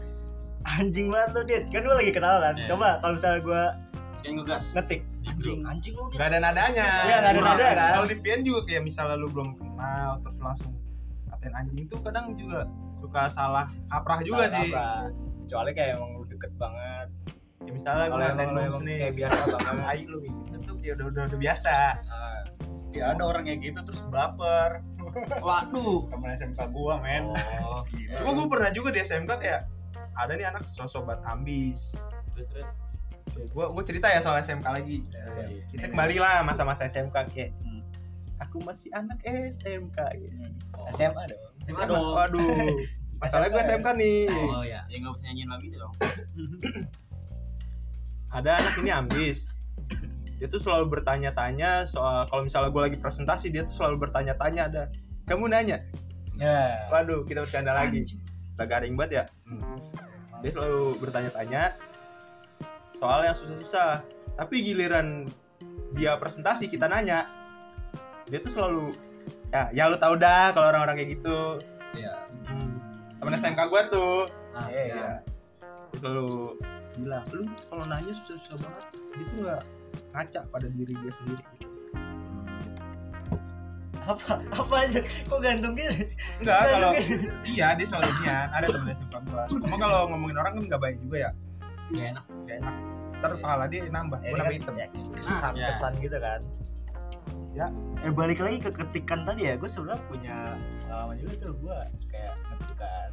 anjing 0.73 1.07
banget 1.07 1.31
lu 1.33 1.43
dit 1.45 1.65
kan 1.67 1.81
gue 1.81 1.97
lagi 1.97 2.11
ketawa 2.11 2.39
kan 2.41 2.55
Iya. 2.57 2.67
coba 2.69 2.89
kalau 2.99 3.13
misalnya 3.15 3.41
gue 3.41 3.63
ngegas. 4.25 4.65
ngetik 4.73 5.01
anjing 5.25 5.59
anjing 5.65 5.95
lu 5.95 6.05
dit 6.09 6.17
Gak 6.17 6.29
ada 6.29 6.39
nadanya. 6.41 6.87
Iya, 7.05 7.17
nggak 7.21 7.33
ada 7.33 7.41
nada 7.45 7.67
kan. 7.73 7.91
Kalau 7.93 8.07
di 8.07 8.17
PN 8.17 8.41
juga 8.43 8.61
kayak 8.65 8.83
misalnya 8.85 9.17
lu 9.17 9.27
belum 9.29 9.49
kenal 9.57 10.11
terus 10.21 10.37
langsung 10.39 10.71
katain 11.29 11.55
anjing 11.57 11.79
itu 11.81 11.97
kadang 11.99 12.27
juga 12.33 12.67
suka 12.95 13.27
salah 13.29 13.67
kaprah 13.87 14.21
juga 14.21 14.47
Salah 14.47 14.55
sih. 14.57 14.71
kaprah. 14.71 15.03
kecuali 15.43 15.71
kayak 15.73 15.91
emang 15.97 16.11
lu 16.13 16.25
deket 16.25 16.53
banget 16.57 17.09
Ya, 17.63 17.71
misalnya 17.73 18.05
gue 18.05 18.11
kalau 18.13 18.25
ngatain 18.25 18.49
emang 18.49 18.67
lu 18.69 18.79
kayak 18.93 19.15
biasa 19.15 19.41
banget 19.49 19.75
Tai 19.81 20.03
lu 20.05 20.19
gitu 20.21 20.57
tuh 20.61 20.75
kayak 20.77 20.95
udah 20.97 21.07
udah, 21.09 21.23
udah 21.25 21.39
biasa. 21.39 21.75
Nah, 22.01 22.42
Ya 22.93 23.17
ada 23.17 23.23
orang 23.25 23.49
kayak 23.49 23.61
gitu 23.65 23.81
terus 23.89 24.01
baper. 24.13 24.85
Waduh. 25.41 26.05
Temen 26.13 26.31
SMK 26.37 26.61
gua 26.73 27.01
men. 27.01 27.33
Oh. 27.65 27.81
Gitu. 27.93 28.13
Cuma 28.21 28.31
gue 28.37 28.47
pernah 28.49 28.71
juga 28.73 28.89
di 28.93 29.01
SMK 29.01 29.31
kayak 29.41 29.61
ada 30.17 30.33
nih 30.37 30.47
anak 30.49 30.69
sosok 30.69 31.09
bat 31.09 31.25
ambis. 31.25 31.97
Terus 32.37 32.47
terus. 32.53 32.69
Gue 33.53 33.65
gue 33.73 33.85
cerita 33.89 34.13
ya 34.13 34.21
soal 34.21 34.45
SMK 34.45 34.67
lagi. 34.69 35.01
Iya. 35.09 35.65
Kita 35.73 35.87
kembali 35.89 36.17
lah 36.21 36.45
masa-masa 36.45 36.85
SMK 36.85 37.17
kayak 37.33 37.51
Hmm. 37.65 37.81
aku 38.45 38.61
masih 38.61 38.93
anak 38.93 39.17
SMK 39.25 39.99
gitu. 40.21 40.37
SMA 40.93 41.23
dong 41.33 41.43
SMA 41.65 41.85
dong. 41.89 42.05
Waduh. 42.13 42.77
Masalahnya 43.23 43.55
gue 43.55 43.63
SMK 43.65 43.89
nih. 43.97 44.21
Oh 44.53 44.65
ya, 44.67 44.83
ya 44.91 44.97
nggak 45.01 45.15
bisa 45.17 45.25
nyanyiin 45.31 45.49
lagi 45.49 45.67
tuh 45.73 45.79
dong. 45.81 45.95
ada 48.33 48.65
anak 48.65 48.81
ini 48.81 48.89
ambis 48.89 49.61
dia 50.43 50.51
tuh 50.51 50.59
selalu 50.59 50.99
bertanya-tanya 50.99 51.87
soal 51.87 52.27
kalau 52.27 52.43
misalnya 52.43 52.75
gue 52.75 52.83
lagi 52.91 52.99
presentasi 52.99 53.55
dia 53.55 53.63
tuh 53.63 53.79
selalu 53.79 54.11
bertanya-tanya 54.11 54.63
ada. 54.67 54.83
Kamu 55.31 55.47
nanya? 55.47 55.87
Ya. 56.35 56.91
Waduh 56.91 57.23
kita 57.23 57.47
bercanda 57.47 57.71
lagi. 57.71 58.03
Udah 58.59 58.67
garing 58.67 58.99
banget 58.99 59.23
ya? 59.23 59.25
Dia 60.43 60.51
selalu 60.51 60.99
bertanya-tanya 60.99 61.79
soal 62.99 63.23
yang 63.23 63.39
susah-susah. 63.39 64.03
Tapi 64.35 64.67
giliran 64.67 65.31
dia 65.95 66.19
presentasi 66.19 66.67
kita 66.67 66.91
nanya 66.91 67.23
dia 68.27 68.43
tuh 68.43 68.51
selalu 68.51 68.99
ya 69.55 69.71
ya 69.71 69.87
lu 69.87 69.95
tau 69.95 70.19
dah 70.19 70.51
kalau 70.51 70.75
orang-orang 70.75 71.07
kayak 71.07 71.23
gitu. 71.23 71.63
Iya. 71.95 72.19
hmm. 72.51 72.71
temen 73.23 73.39
SMK 73.39 73.61
gue 73.71 73.83
tuh. 73.95 74.27
Nah, 74.59 74.67
Iya, 74.67 74.83
ya 74.91 75.11
dia 75.23 75.97
selalu 76.03 76.59
bilang 76.99 77.23
lu 77.31 77.47
kalau 77.71 77.87
nanya 77.87 78.11
susah-susah 78.11 78.59
banget 78.59 78.85
dia 79.15 79.25
tuh 79.31 79.39
nggak 79.47 79.63
ngaca 80.13 80.41
pada 80.53 80.69
diri 80.69 80.95
dia 81.01 81.13
sendiri. 81.13 81.45
Apa 84.03 84.43
apa 84.51 84.75
aja? 84.83 85.01
Kok 85.31 85.39
gantung 85.41 85.75
gini 85.79 86.11
enggak 86.43 86.59
kalau 86.69 86.91
gini. 86.99 87.27
iya 87.47 87.73
dia 87.79 87.87
selalu 87.87 88.11
niat 88.23 88.49
ada 88.51 88.67
temen 88.69 88.89
SMK 88.93 89.15
gua. 89.31 89.43
Cuma 89.49 89.77
kalau 89.79 89.99
ngomongin 90.11 90.37
orang 90.43 90.53
kan 90.59 90.63
nggak 90.69 90.81
baik 90.83 90.97
juga 91.07 91.17
ya. 91.17 91.31
Gak 91.93 92.07
enak. 92.17 92.25
gak 92.49 92.57
enak. 92.63 92.75
Ntar 93.23 93.31
pahala 93.39 93.65
dia 93.71 93.81
nambah 93.87 94.19
gua 94.21 94.37
nambah 94.37 94.47
kan 94.51 94.59
hitam. 94.59 94.75
ya, 94.75 94.87
kesan 95.17 95.53
ya. 95.55 95.67
kesan 95.71 95.93
gitu 96.03 96.19
kan. 96.19 96.41
Ya. 97.53 97.69
eh 98.01 98.09
balik 98.09 98.41
lagi 98.41 98.59
ke 98.65 98.71
ketikan 98.73 99.29
tadi 99.29 99.47
ya. 99.47 99.55
Gue 99.61 99.69
sebenarnya 99.69 100.03
punya 100.09 100.37
pengalaman 100.89 101.17
juga 101.21 101.35
tuh. 101.39 101.53
Gue 101.61 101.79
kayak 102.09 102.35
ngetikan. 102.49 103.11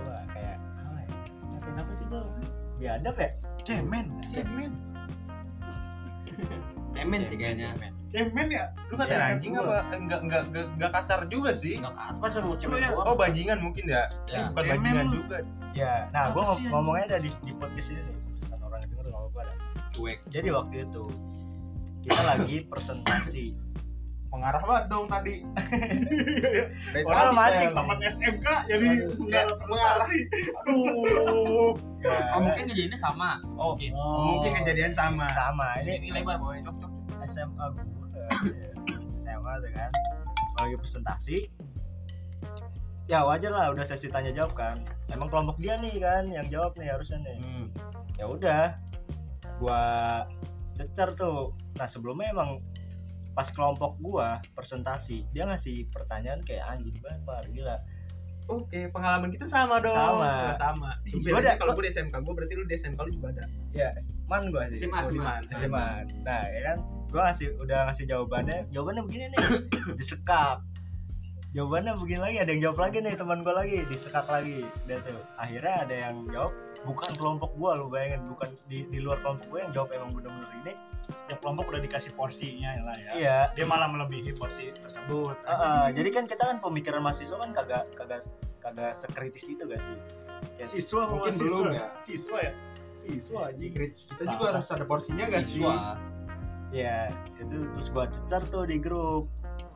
Gue 0.00 0.18
kayak 0.32 0.56
apa 0.80 0.98
ya 1.68 1.82
apa 1.82 1.92
sih 1.92 2.06
gue 2.06 2.22
biadab 2.78 3.14
ya? 3.18 3.30
Cemen. 3.66 4.06
Cemen 4.30 4.93
Cemen 6.94 7.20
sih 7.26 7.34
kayaknya. 7.34 7.74
Cemen 8.08 8.46
ya? 8.48 8.70
lu 8.86 8.94
ngatain 8.94 9.18
Iya, 9.18 9.26
anjing 9.28 9.52
apa 9.58 9.74
enggak 9.90 10.20
enggak 10.22 10.42
enggak, 10.46 10.64
enggak 10.70 10.90
kasar 10.94 11.20
juga 11.26 11.50
sih 11.50 11.76
Enggak 11.76 11.98
kasar. 11.98 12.14
apa 12.14 12.26
coba 12.30 12.54
Cemen 12.54 12.78
ya? 12.78 12.88
doang. 12.88 13.06
oh 13.10 13.14
bajingan 13.14 13.58
mungkin 13.58 13.84
ya, 13.84 14.02
Ya. 14.24 14.38
Eh, 14.38 14.44
bukan 14.48 14.64
bajingan 14.70 15.06
juga 15.10 15.36
ya 15.74 16.06
nah 16.08 16.30
gue 16.30 16.42
ngomongnya 16.70 17.04
ada 17.10 17.18
di, 17.18 17.30
di 17.42 17.50
podcast 17.52 17.90
ini 17.90 17.98
nih 18.00 18.14
kan 18.46 18.58
orang 18.62 18.78
yang 18.80 18.90
denger 18.94 19.06
nggak 19.10 19.18
apa-apa 19.20 19.40
dah. 19.42 19.56
Cuek. 19.90 20.18
jadi 20.30 20.48
waktu 20.54 20.76
itu 20.86 21.04
kita 22.00 22.22
lagi 22.22 22.56
presentasi 22.64 23.46
mengarah 24.34 24.58
banget 24.60 24.84
dong 24.90 25.06
tadi. 25.06 25.34
Orang 27.08 27.32
mancing, 27.32 27.70
Temen 27.70 27.98
SMK 28.02 28.46
jadi 28.66 28.86
mengarah 29.14 29.46
ya, 29.46 29.54
presentasi. 29.54 30.18
aduh. 30.58 31.70
Ya, 32.02 32.14
Oh 32.34 32.40
mungkin 32.42 32.62
kejadiannya 32.66 32.98
sama. 32.98 33.30
oh 33.54 33.72
Mungkin. 33.72 33.90
mungkin 33.94 34.50
kejadian 34.60 34.92
sama. 34.92 35.24
Sama 35.32 35.78
Ini, 35.80 36.02
ini 36.02 36.08
lebar 36.12 36.36
boy. 36.36 36.58
cok 36.60 36.76
cok 36.76 36.92
SMA 37.24 37.64
gue 37.72 37.86
SMA 39.22 39.52
tuh 39.56 39.70
kan? 39.72 39.90
Lagi 40.60 40.76
presentasi. 40.76 41.38
Ya 43.04 43.20
wajar 43.20 43.52
lah 43.52 43.68
udah 43.70 43.84
sesi 43.84 44.08
tanya 44.08 44.32
jawab 44.32 44.52
kan. 44.52 44.76
Emang 45.08 45.28
kelompok 45.28 45.56
dia 45.56 45.76
nih 45.76 45.96
kan 45.96 46.26
yang 46.26 46.48
jawab 46.48 46.74
nih 46.74 46.88
harusnya 46.88 47.20
nih. 47.20 47.36
Hmm. 47.38 47.66
ya 48.14 48.24
udah 48.24 48.64
gua 49.58 49.82
cecer 50.74 51.12
tuh. 51.14 51.50
Nah 51.74 51.84
sebelumnya 51.84 52.30
emang 52.30 52.62
pas 53.34 53.46
kelompok 53.46 53.98
gua 53.98 54.38
presentasi 54.54 55.26
dia 55.30 55.44
ngasih 55.44 55.90
pertanyaan 55.90 56.38
kayak 56.40 56.64
anjing 56.64 56.94
banget 56.98 57.50
gila 57.50 57.76
Oke, 58.44 58.92
pengalaman 58.92 59.32
kita 59.32 59.48
sama 59.48 59.80
dong. 59.80 59.96
Sama. 59.96 60.52
Nah, 60.52 60.52
sama. 60.52 60.90
Gua 61.16 61.40
Bedanya 61.40 61.56
ada- 61.56 61.56
kalau 61.56 61.72
gue 61.72 61.88
di 61.88 61.96
SMK, 61.96 62.12
gue 62.12 62.34
berarti 62.36 62.52
lu 62.52 62.68
di 62.68 62.76
SMK 62.76 63.00
lu 63.00 63.10
juga 63.10 63.28
ada. 63.32 63.44
ya 63.72 63.88
man 64.24 64.52
gua 64.52 64.68
sih 64.68 64.84
SMA, 64.84 65.00
SMA. 65.02 65.34
SMA. 65.50 65.86
nah 66.22 66.44
ya 66.46 66.60
kan 66.62 66.76
gua 67.08 67.20
ngasih 67.26 67.56
udah 67.56 67.88
ngasih 67.88 68.04
jawabannya 68.04 68.68
jawabannya 68.68 69.02
begini 69.02 69.24
nih 69.32 69.40
disekap 69.98 70.60
jawabannya 71.54 71.94
begini 72.02 72.18
lagi 72.20 72.36
ada 72.42 72.50
yang 72.50 72.62
jawab 72.66 72.78
lagi 72.82 72.98
nih 72.98 73.14
teman 73.14 73.46
gua 73.46 73.62
lagi 73.62 73.86
disekap 73.86 74.26
lagi 74.26 74.66
dia 74.90 74.98
tuh 75.06 75.22
akhirnya 75.38 75.74
ada 75.86 75.94
yang 76.10 76.16
jawab 76.34 76.50
bukan 76.82 77.10
kelompok 77.14 77.50
gua 77.54 77.78
lu 77.78 77.86
bayangin 77.86 78.26
bukan 78.26 78.50
di, 78.66 78.82
di 78.90 78.98
luar 78.98 79.22
kelompok 79.22 79.46
gua 79.54 79.60
yang 79.62 79.72
jawab 79.72 79.88
emang 79.94 80.10
bener-bener 80.12 80.50
ini 80.66 80.74
Setiap 81.04 81.38
kelompok 81.44 81.68
udah 81.68 81.84
dikasih 81.84 82.16
porsinya 82.16 82.80
lah 82.80 82.96
ya. 82.96 83.10
iya 83.12 83.38
Dia 83.52 83.68
malah 83.68 83.92
melebihi 83.92 84.40
porsi 84.40 84.72
tersebut. 84.72 85.36
Heeh, 85.44 85.92
jadi 85.92 86.08
kan 86.16 86.24
kita 86.24 86.42
kan 86.48 86.56
pemikiran 86.64 87.04
mahasiswa 87.04 87.36
kan 87.36 87.52
kagak 87.52 87.84
kagak 87.92 88.24
kagak 88.64 88.96
sekritis 88.96 89.44
itu 89.44 89.68
gak 89.68 89.84
sih 89.84 89.92
Kayak 90.56 90.68
Siswa 90.72 91.04
Mungkin 91.04 91.28
mungkin 91.28 91.34
belum 91.44 91.64
ya. 91.76 91.86
Siswa 92.00 92.38
ya. 92.40 92.52
Siswa 92.96 93.40
Di 93.46 93.48
anjing. 93.52 93.72
grades 93.76 94.00
kita 94.08 94.22
Sama. 94.24 94.32
juga 94.32 94.44
harus 94.56 94.68
ada 94.72 94.84
porsinya 94.88 95.24
gak 95.28 95.44
sih? 95.44 95.60
Siswa. 95.60 95.76
ya 96.72 97.12
itu 97.38 97.56
terus 97.70 97.86
gua 97.92 98.04
cecer 98.10 98.42
tuh 98.48 98.64
di 98.64 98.76
grup 98.80 99.28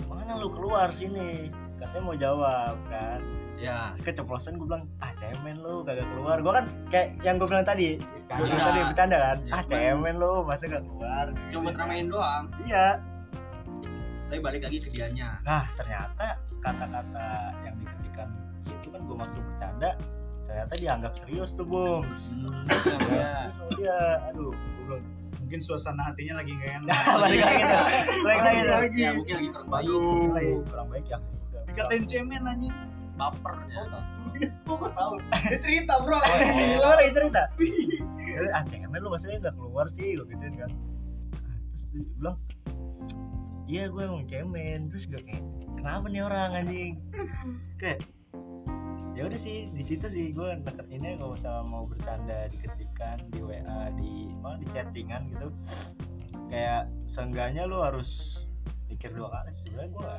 mana 0.09 0.33
lu 0.35 0.49
keluar 0.51 0.91
sini 0.91 1.53
katanya 1.79 2.03
mau 2.03 2.15
jawab 2.15 2.77
kan 2.87 3.21
Ya. 3.59 3.91
Terus 3.91 4.15
keceplosan 4.15 4.55
gue 4.55 4.67
bilang 4.67 4.87
ah 4.97 5.11
cemen 5.13 5.59
lu 5.59 5.83
kagak 5.83 6.07
keluar 6.09 6.39
gue 6.39 6.53
kan 6.53 6.65
kayak 6.89 7.19
yang 7.21 7.37
gue 7.37 7.49
bilang 7.49 7.65
tadi 7.65 7.99
gue 7.99 8.39
bilang 8.41 8.55
Iya. 8.57 8.69
tadi 8.69 8.81
bercanda 8.87 9.17
kan 9.19 9.37
Iya, 9.41 9.51
ah 9.51 9.63
cuman- 9.65 9.83
cemen 9.83 10.15
lu 10.17 10.33
masa 10.43 10.65
gak 10.69 10.85
keluar 10.85 11.27
Cuma 11.49 11.69
teramain 11.69 12.07
doang. 12.07 12.45
iya 12.63 12.87
Tapi 14.29 14.39
balik 14.39 14.63
lagi 14.63 14.79
ke 14.79 14.89
dianya. 14.93 15.43
nah 15.43 15.67
ternyata 15.73 16.27
kata-kata 16.61 17.27
yang 17.65 17.75
diketikan 17.77 18.29
itu 18.65 18.89
kan 18.89 19.01
gue 19.01 19.17
maksud 19.17 19.43
bercanda 19.43 19.91
ternyata 20.45 20.73
dianggap 20.77 21.13
serius 21.17 21.51
tuh 21.53 21.67
bung 21.67 22.05
Hmm. 22.07 22.63
ya, 23.11 23.11
Ya. 23.11 23.33
dia 23.75 23.99
aduh 24.29 24.55
gue 24.55 24.85
bilang 24.87 25.05
Mungkin 25.39 25.59
suasana 25.59 26.03
hatinya 26.05 26.39
lagi 26.39 26.53
gak 26.55 26.73
enak. 26.79 26.95
balik 27.25 27.41
lagi 27.41 27.63
balik 28.21 28.41
lagi. 28.69 29.01
Ya 29.01 29.11
mungkin 29.15 29.35
lagi 29.35 29.49
kurang 29.49 29.69
baik. 30.31 30.57
Kurang 30.69 30.89
baik 30.93 31.07
ya 31.09 31.19
Dikatain 31.79 32.05
cemen 32.11 32.43
anjing. 32.43 32.75
Baper. 33.15 33.55
Ya. 33.71 33.83
Kok 34.67 34.91
tahu? 34.95 35.13
Dia 35.47 35.59
cerita, 35.63 36.03
Bro. 36.03 36.19
Gila 36.23 36.83
Oh, 36.83 36.95
lagi 36.99 37.11
cerita. 37.15 37.43
Ya, 38.19 38.41
ah 38.55 38.63
cemen 38.67 38.99
lu 38.99 39.11
maksudnya 39.11 39.39
nggak 39.43 39.55
keluar 39.55 39.87
sih 39.87 40.15
lo 40.15 40.27
gituin 40.27 40.55
kan. 40.55 40.71
Ah, 41.39 41.55
Terus 41.71 41.91
dia 41.95 42.03
bilang, 42.19 42.37
iya 43.67 43.83
gue 43.87 44.03
emang 44.03 44.27
cemen. 44.27 44.91
Terus 44.91 45.05
gue 45.07 45.23
kayak, 45.23 45.43
kenapa 45.75 46.07
nih 46.07 46.23
orang 46.23 46.51
anjing? 46.55 46.95
Kayak, 47.79 48.07
ya 49.19 49.27
udah 49.27 49.41
sih 49.41 49.67
di 49.75 49.83
situ 49.83 50.07
sih 50.07 50.31
gue 50.31 50.49
deketinnya 50.63 51.19
kalau 51.19 51.35
misalnya 51.35 51.65
mau 51.67 51.83
bercanda 51.83 52.47
diketikan 52.55 53.19
di 53.35 53.43
WA 53.43 53.91
di 53.99 54.31
mana 54.39 54.63
di 54.63 54.67
chattingan 54.71 55.35
gitu 55.35 55.51
kayak 56.47 56.87
seenggaknya 57.11 57.67
lu 57.67 57.83
harus 57.83 58.41
pikir 58.87 59.11
dua 59.11 59.27
kali 59.35 59.51
sebenarnya 59.51 59.91
gue 59.91 60.13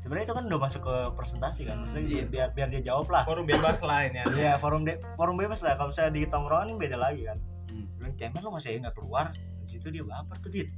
sebenarnya 0.00 0.26
itu 0.30 0.34
kan 0.34 0.44
udah 0.48 0.60
masuk 0.60 0.82
ke 0.82 0.96
presentasi 1.14 1.60
kan 1.68 1.76
maksudnya 1.84 2.06
Iya. 2.08 2.24
biar 2.26 2.48
biar 2.56 2.68
dia 2.72 2.82
jawab 2.82 3.06
lah 3.12 3.22
Forum 3.28 3.44
bebas 3.44 3.78
lah 3.84 4.08
ini. 4.08 4.20
Iya 4.34 4.56
forum 4.56 4.82
de 4.88 4.96
forum 5.14 5.36
bebas 5.36 5.60
lah 5.60 5.76
kalau 5.76 5.92
misalnya 5.92 6.12
di 6.16 6.22
tongkrongan 6.26 6.76
beda 6.76 6.96
lagi 6.96 7.22
kan. 7.28 7.38
Hmm. 7.70 7.86
Bilang 8.00 8.14
cemen 8.16 8.40
lu 8.42 8.50
masih 8.50 8.80
nggak 8.80 8.94
keluar. 8.96 9.30
Di 9.64 9.78
situ 9.78 9.86
dia 9.88 10.02
baper 10.02 10.36
tuh 10.40 10.50
dit. 10.50 10.68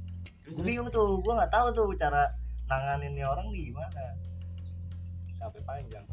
Gue 0.43 0.63
bingung 0.63 0.91
tuh, 0.91 1.23
gue 1.23 1.33
nggak 1.33 1.49
tahu 1.49 1.71
tuh 1.71 1.87
cara 1.95 2.29
nanganin 2.67 3.15
nih 3.15 3.25
orang 3.25 3.47
nih 3.49 3.71
gimana. 3.71 4.03
Sampai 5.33 5.61
panjang. 5.63 6.05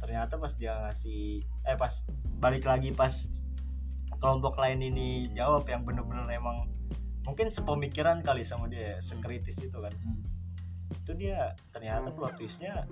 Ternyata 0.00 0.36
pas 0.36 0.52
dia 0.56 0.72
ngasih, 0.80 1.40
eh 1.64 1.76
pas 1.76 1.92
balik 2.40 2.64
lagi 2.64 2.92
pas 2.92 3.12
kelompok 4.16 4.56
lain 4.56 4.80
ini 4.80 5.28
jawab 5.32 5.68
yang 5.68 5.84
bener-bener 5.84 6.24
emang 6.32 6.68
mungkin 7.24 7.52
sepemikiran 7.52 8.24
kali 8.24 8.40
sama 8.40 8.64
dia 8.64 8.96
ya, 8.96 8.98
sekritis 8.98 9.58
itu 9.58 9.76
kan 9.76 9.92
Hmm. 10.00 10.24
Itu 10.92 11.12
dia 11.14 11.54
ternyata 11.74 12.10
plot 12.14 12.38
twistnya 12.38 12.86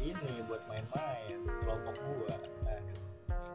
ini 0.00 0.40
buat 0.48 0.64
main-main 0.64 1.38
kelompok 1.60 1.94
gua. 2.00 2.36
Nah, 2.64 2.80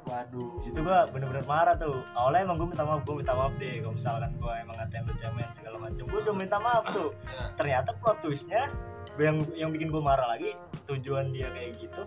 waduh. 0.05 0.61
Situ 0.61 0.77
gua 0.77 1.09
bener-bener 1.09 1.45
marah 1.49 1.73
tuh. 1.73 2.05
Awalnya 2.13 2.41
emang 2.45 2.57
gua 2.61 2.69
minta 2.69 2.85
maaf 2.85 3.01
gua 3.01 3.15
minta 3.17 3.33
maaf 3.33 3.53
deh 3.57 3.81
kalau 3.81 3.95
misalkan 3.97 4.31
gua 4.37 4.53
emang 4.61 4.75
ngatain 4.77 5.03
lu 5.09 5.13
cemen 5.17 5.49
segala 5.57 5.77
macam 5.81 6.05
gua 6.05 6.19
udah 6.21 6.35
minta 6.37 6.57
maaf 6.61 6.83
tuh. 6.93 7.09
Ya. 7.25 7.43
ternyata 7.57 7.89
plot 7.97 8.17
twistnya 8.21 8.69
yang 9.17 9.47
yang 9.57 9.69
bikin 9.73 9.89
gua 9.89 10.03
marah 10.05 10.27
lagi 10.29 10.53
tujuan 10.85 11.33
dia 11.33 11.49
kayak 11.49 11.81
gitu 11.81 12.03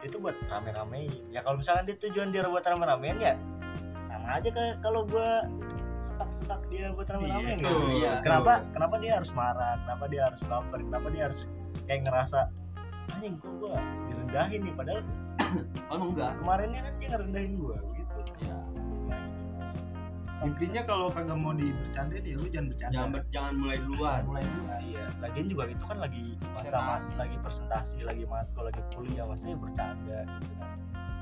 itu 0.00 0.16
buat 0.16 0.32
rame-ramein 0.48 1.12
ya 1.28 1.44
kalau 1.44 1.60
misalkan 1.60 1.84
dia 1.84 1.96
tujuan 2.00 2.32
dia 2.32 2.48
buat 2.48 2.64
rame-ramein 2.64 3.20
ya 3.20 3.34
sama 4.00 4.40
aja 4.40 4.48
kalau 4.80 5.04
gua 5.04 5.44
setak-setak 6.00 6.60
dia 6.66 6.90
buat 6.90 7.06
rame-ramein 7.06 7.60
Iya, 7.60 7.68
betul, 7.68 7.84
Iya. 7.94 8.12
kenapa 8.24 8.52
kenapa 8.72 8.94
dia 8.98 9.12
harus 9.16 9.30
marah? 9.30 9.74
Kenapa 9.84 10.04
dia 10.08 10.22
harus 10.26 10.40
baper? 10.42 10.80
Kenapa 10.80 11.06
dia 11.08 11.22
harus 11.28 11.40
kayak 11.84 12.00
ngerasa 12.04 12.38
anjing 13.10 13.34
gua, 13.38 13.52
gua 13.60 13.76
direndahin 14.08 14.60
nih? 14.64 14.74
Padahal 14.74 15.00
oh 15.90 16.00
enggak. 16.08 16.32
kemarinnya 16.38 16.80
kan 16.82 16.92
dia 16.96 17.08
ngerendahin 17.10 17.52
gua 17.56 17.76
gitu. 17.92 18.18
Ya 18.40 18.56
intinya 20.40 20.82
kalau 20.88 21.12
kagak 21.12 21.36
mau 21.36 21.52
dibercandain 21.52 22.24
ya 22.24 22.32
lu 22.32 22.48
jangan 22.48 22.66
bercanda. 22.72 22.92
Jangan 22.96 23.10
ber- 23.12 23.28
jangan 23.28 23.52
mulai 23.60 23.76
duluan. 23.76 24.20
Mulai 24.24 24.44
dulu 24.48 24.62
iya. 24.80 25.04
Lagian 25.20 25.46
juga 25.46 25.64
itu 25.68 25.84
kan 25.84 25.98
lagi 26.00 26.22
masa 26.56 26.64
mas 26.72 27.04
Presentasi. 27.04 27.12
lagi 27.20 27.36
presentasi 27.44 27.98
lagi 28.00 28.24
matkul 28.24 28.64
lagi 28.64 28.80
kuliah 28.90 29.24
maksudnya 29.28 29.56
bercanda 29.60 30.18
gitu 30.24 30.52
kan 30.56 30.70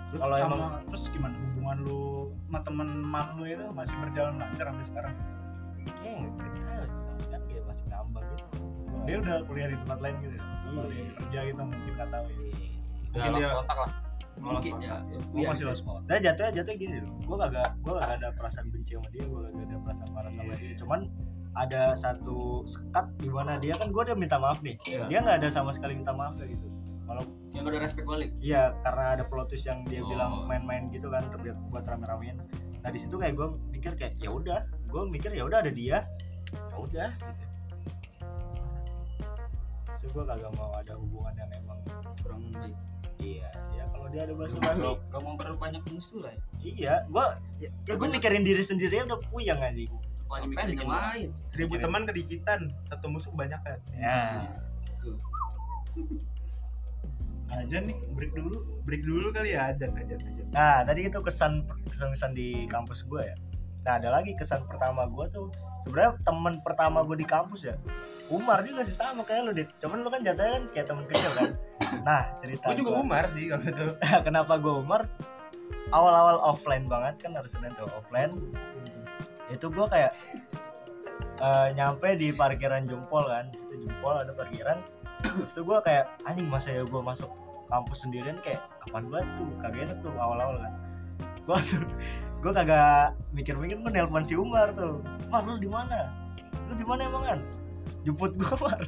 Terus 0.09 0.19
Kalau 0.19 0.37
emang- 0.37 0.81
terus 0.87 1.05
gimana 1.09 1.35
hubungan 1.39 1.77
lu 1.83 2.01
sama 2.43 2.59
teman-teman 2.63 3.27
lu 3.35 3.45
itu 3.45 3.65
masih 3.71 3.95
berjalan 3.99 4.35
lancar 4.37 4.67
sampai 4.67 4.87
sekarang? 4.87 5.15
kayaknya 5.89 6.29
nggak 6.29 6.49
tahu 6.69 6.85
sih 6.87 7.01
sama 7.01 7.19
sekali 7.19 7.45
dia 7.49 7.63
masih 7.65 7.85
ngambang 7.87 8.25
gitu 8.31 8.45
Dia 9.05 9.17
udah 9.19 9.37
kuliah 9.43 9.69
di 9.69 9.77
tempat 9.79 9.99
lain 9.99 10.15
gitu 10.19 10.35
ya? 10.35 10.45
Iya. 10.45 10.83
Di 10.85 10.99
kerja 11.15 11.39
gitu 11.47 11.61
mungkin 11.63 11.93
nggak 11.95 12.11
tahu 12.11 12.27
ya. 12.27 12.37
udah 12.39 12.53
Mungkin 13.19 13.33
dia- 13.35 13.55
kontak 13.55 13.79
lah 13.79 13.91
Lost 14.39 14.45
mungkin 14.47 14.73
kontak. 14.73 14.87
ya 14.87 14.97
Gua 15.25 15.35
iya 15.35 15.49
masih 15.49 15.59
sih. 15.59 15.67
lost 15.67 15.83
kontak. 15.83 16.07
Nah 16.07 16.19
jatuhnya 16.23 16.53
jatuhnya 16.55 16.79
gini 16.79 16.97
loh, 17.01 17.15
gue 17.19 17.37
kagak 17.39 17.69
gue 17.79 17.93
kagak 17.95 18.13
ada 18.15 18.29
perasaan 18.31 18.67
benci 18.69 18.93
sama 18.95 19.09
dia, 19.09 19.25
gue 19.25 19.41
kagak 19.43 19.63
ada 19.63 19.77
perasaan 19.81 20.11
marah 20.11 20.31
sama 20.31 20.53
dia. 20.55 20.73
Cuman 20.77 21.01
ada 21.55 21.83
satu 21.95 22.39
sekat 22.65 23.07
di 23.17 23.29
mana 23.29 23.53
dia 23.57 23.75
kan 23.75 23.89
gue 23.89 24.03
udah 24.03 24.15
minta 24.15 24.37
maaf 24.37 24.61
nih, 24.61 24.77
Iya. 24.85 25.03
dia 25.07 25.19
nggak 25.21 25.37
ada 25.39 25.49
sama 25.49 25.71
sekali 25.71 25.97
minta 25.97 26.13
maaf 26.13 26.33
kayak 26.35 26.53
gitu. 26.53 26.69
Kalau 27.03 27.23
yang 27.51 27.64
ada 27.64 27.78
respect 27.78 28.05
balik. 28.05 28.30
Iya 28.38 28.76
karena 28.80 29.05
ada 29.12 29.24
plot 29.24 29.49
twist 29.49 29.64
yang 29.64 29.82
dia 29.84 30.01
Oh. 30.01 30.07
bilang 30.07 30.32
main-main 30.44 30.88
gitu 30.88 31.09
kan 31.09 31.24
buat 31.32 31.57
buat 31.70 31.84
rame-ramein. 31.84 32.36
Nah 32.78 32.88
di 32.88 32.99
situ 32.99 33.14
kayak 33.14 33.34
gue 33.34 33.46
mikir 33.70 33.92
kayak 33.94 34.14
ya 34.16 34.28
udah, 34.28 34.61
gue 34.84 35.03
mikir 35.07 35.30
ya 35.30 35.42
udah 35.42 35.59
ada 35.61 35.70
dia, 35.70 36.05
ya 36.46 36.76
udah. 36.76 37.11
Gitu. 39.90 39.99
So 39.99 40.14
gue 40.14 40.24
kagak 40.24 40.53
mau 40.55 40.70
ada 40.72 40.94
hubungan 40.94 41.34
yang 41.34 41.51
emang 41.57 41.78
kurang 42.20 42.42
baik. 42.53 42.76
Iya. 43.18 43.51
Ya 43.72 43.84
kalau 43.88 44.07
dia 44.09 44.22
ada 44.22 44.32
bahasa 44.32 44.57
basi 44.59 44.78
mau- 44.80 45.03
gak 45.05 45.20
mau 45.20 45.34
perbanyak 45.34 45.82
musuh 45.88 46.22
lah 46.22 46.30
ya. 46.30 46.42
Iya 46.61 46.94
gue 47.05 47.24
ya 47.82 47.92
gue 47.92 48.09
mikirin 48.09 48.42
diri 48.42 48.62
sendiri 48.62 48.94
aja 48.96 49.09
udah 49.09 49.20
puyeng 49.26 49.59
anjing 49.59 49.90
Apalagi 50.28 50.44
Ngapain 50.44 50.68
mikirin 50.68 50.78
yang 50.78 50.92
lain. 50.92 51.28
seribu 51.46 51.74
teman 51.78 52.03
kedikitan 52.05 52.61
satu 52.84 53.09
musuh 53.09 53.32
kebanyakan. 53.32 53.78
Ya 53.90 54.44
Aja 57.49 57.80
nih, 57.80 57.96
break 58.12 58.32
dulu. 58.36 58.61
break 58.84 59.05
dulu 59.05 59.32
kali 59.32 59.53
ya 59.57 59.72
ajan 59.72 59.92
ajan 59.96 60.20
ajan 60.20 60.46
Nah, 60.53 60.80
tadi 60.84 61.09
itu 61.09 61.18
kesan 61.20 61.64
kesan 61.88 62.12
kesan 62.12 62.32
di 62.32 62.68
kampus 62.68 63.05
gue 63.05 63.20
ya. 63.24 63.36
Nah, 63.84 63.96
ada 63.96 64.09
lagi 64.20 64.36
kesan 64.36 64.68
pertama 64.68 65.09
gue 65.09 65.28
tuh 65.32 65.49
sebenarnya 65.84 66.20
teman 66.24 66.61
pertama 66.61 67.01
gue 67.05 67.16
di 67.20 67.26
kampus 67.28 67.68
ya. 67.68 67.76
Umar 68.28 68.61
juga 68.61 68.84
sih 68.84 68.92
sama 68.92 69.24
kayak 69.24 69.49
lu, 69.49 69.53
Dit. 69.57 69.72
Cuman 69.80 70.05
lu 70.05 70.12
kan 70.12 70.20
jatuhnya 70.20 70.61
kan 70.61 70.64
kayak 70.76 70.86
temen 70.92 71.05
kecil 71.09 71.32
kan. 71.32 71.51
Nah, 72.05 72.22
cerita 72.36 72.64
gue 72.68 72.76
juga 72.84 72.90
gua. 72.92 73.01
Umar 73.01 73.24
sih 73.32 73.49
kalau 73.49 73.64
itu 73.64 73.86
Kenapa 74.28 74.53
gue 74.61 74.72
Umar? 74.72 75.09
Awal-awal 75.88 76.36
offline 76.44 76.84
banget 76.84 77.24
kan 77.24 77.32
harus 77.32 77.57
Senin 77.57 77.72
tuh 77.80 77.88
offline. 77.96 78.36
Itu 79.49 79.72
gue 79.72 79.88
kayak 79.88 80.12
eh, 81.40 81.68
nyampe 81.72 82.12
di 82.20 82.28
parkiran 82.36 82.84
Jempol 82.84 83.24
kan. 83.24 83.49
Situ 83.57 83.88
Jempol 83.88 84.20
ada 84.20 84.32
parkiran. 84.36 84.84
Itu 85.25 85.61
gue 85.64 85.79
kayak 85.83 86.05
anjing 86.25 86.49
masa 86.49 86.75
ya 86.75 86.83
gue 86.87 87.03
masuk 87.03 87.31
kampus 87.69 87.99
sendirian 88.07 88.39
kayak 88.41 88.64
apaan 88.89 89.12
banget 89.12 89.29
tuh 89.37 89.49
kagak 89.61 89.81
enak 89.91 89.99
tuh 90.01 90.12
awal-awal 90.16 90.57
kan. 90.62 90.73
Gue 91.45 91.59
gue 92.39 92.53
kagak 92.55 93.19
mikir-mikir 93.35 93.77
gue 93.83 93.93
nelpon 93.93 94.25
si 94.25 94.39
Umar 94.39 94.73
tuh. 94.73 95.03
Mar 95.29 95.45
lu 95.45 95.59
di 95.59 95.69
mana? 95.69 96.12
Lu 96.71 96.75
di 96.79 96.87
mana 96.87 97.09
emang 97.09 97.25
kan? 97.25 97.41
Jemput 98.07 98.33
gue 98.39 98.55
Mar. 98.64 98.81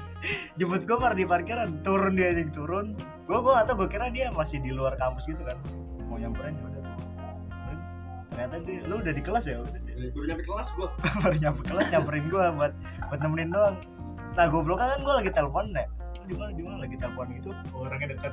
Jemput 0.56 0.82
gue 0.86 0.96
Mar 0.96 1.12
di 1.18 1.24
parkiran. 1.26 1.82
Turun 1.82 2.14
dia 2.14 2.32
anjing 2.32 2.50
turun. 2.54 2.86
Gue 3.26 3.38
gue 3.42 3.54
atau 3.54 3.74
gue 3.76 3.88
kira 3.90 4.08
dia 4.08 4.30
masih 4.32 4.62
di 4.62 4.70
luar 4.72 4.94
kampus 4.96 5.28
gitu 5.28 5.42
kan. 5.42 5.58
Mau 6.08 6.16
nyamperin 6.16 6.56
ya 6.56 6.64
udah. 6.66 6.80
Ternyata 8.30 8.56
dia, 8.62 8.80
lu 8.86 8.94
udah 9.02 9.12
di 9.12 9.22
kelas 9.22 9.44
ya? 9.44 9.58
Udah, 9.60 9.80
baru 10.16 10.24
nyampe 10.32 10.44
kelas 10.48 10.68
gua 10.78 10.88
baru 11.22 11.36
nyampe 11.36 11.62
kelas 11.66 11.86
nyamperin 11.92 12.24
gue 12.32 12.44
buat 12.56 12.72
buat 13.12 13.20
nemenin 13.20 13.50
doang. 13.52 13.76
Nah 14.38 14.46
goblok 14.48 14.78
kan 14.80 15.02
gue 15.02 15.14
lagi 15.20 15.30
telepon 15.34 15.74
deh. 15.76 15.84
Lu 15.84 15.99
di 16.30 16.34
mana 16.38 16.52
di 16.54 16.62
mana 16.62 16.76
lagi 16.86 16.96
telepon 16.96 17.26
gitu. 17.34 17.50
Orangnya 17.74 18.08
deket. 18.14 18.32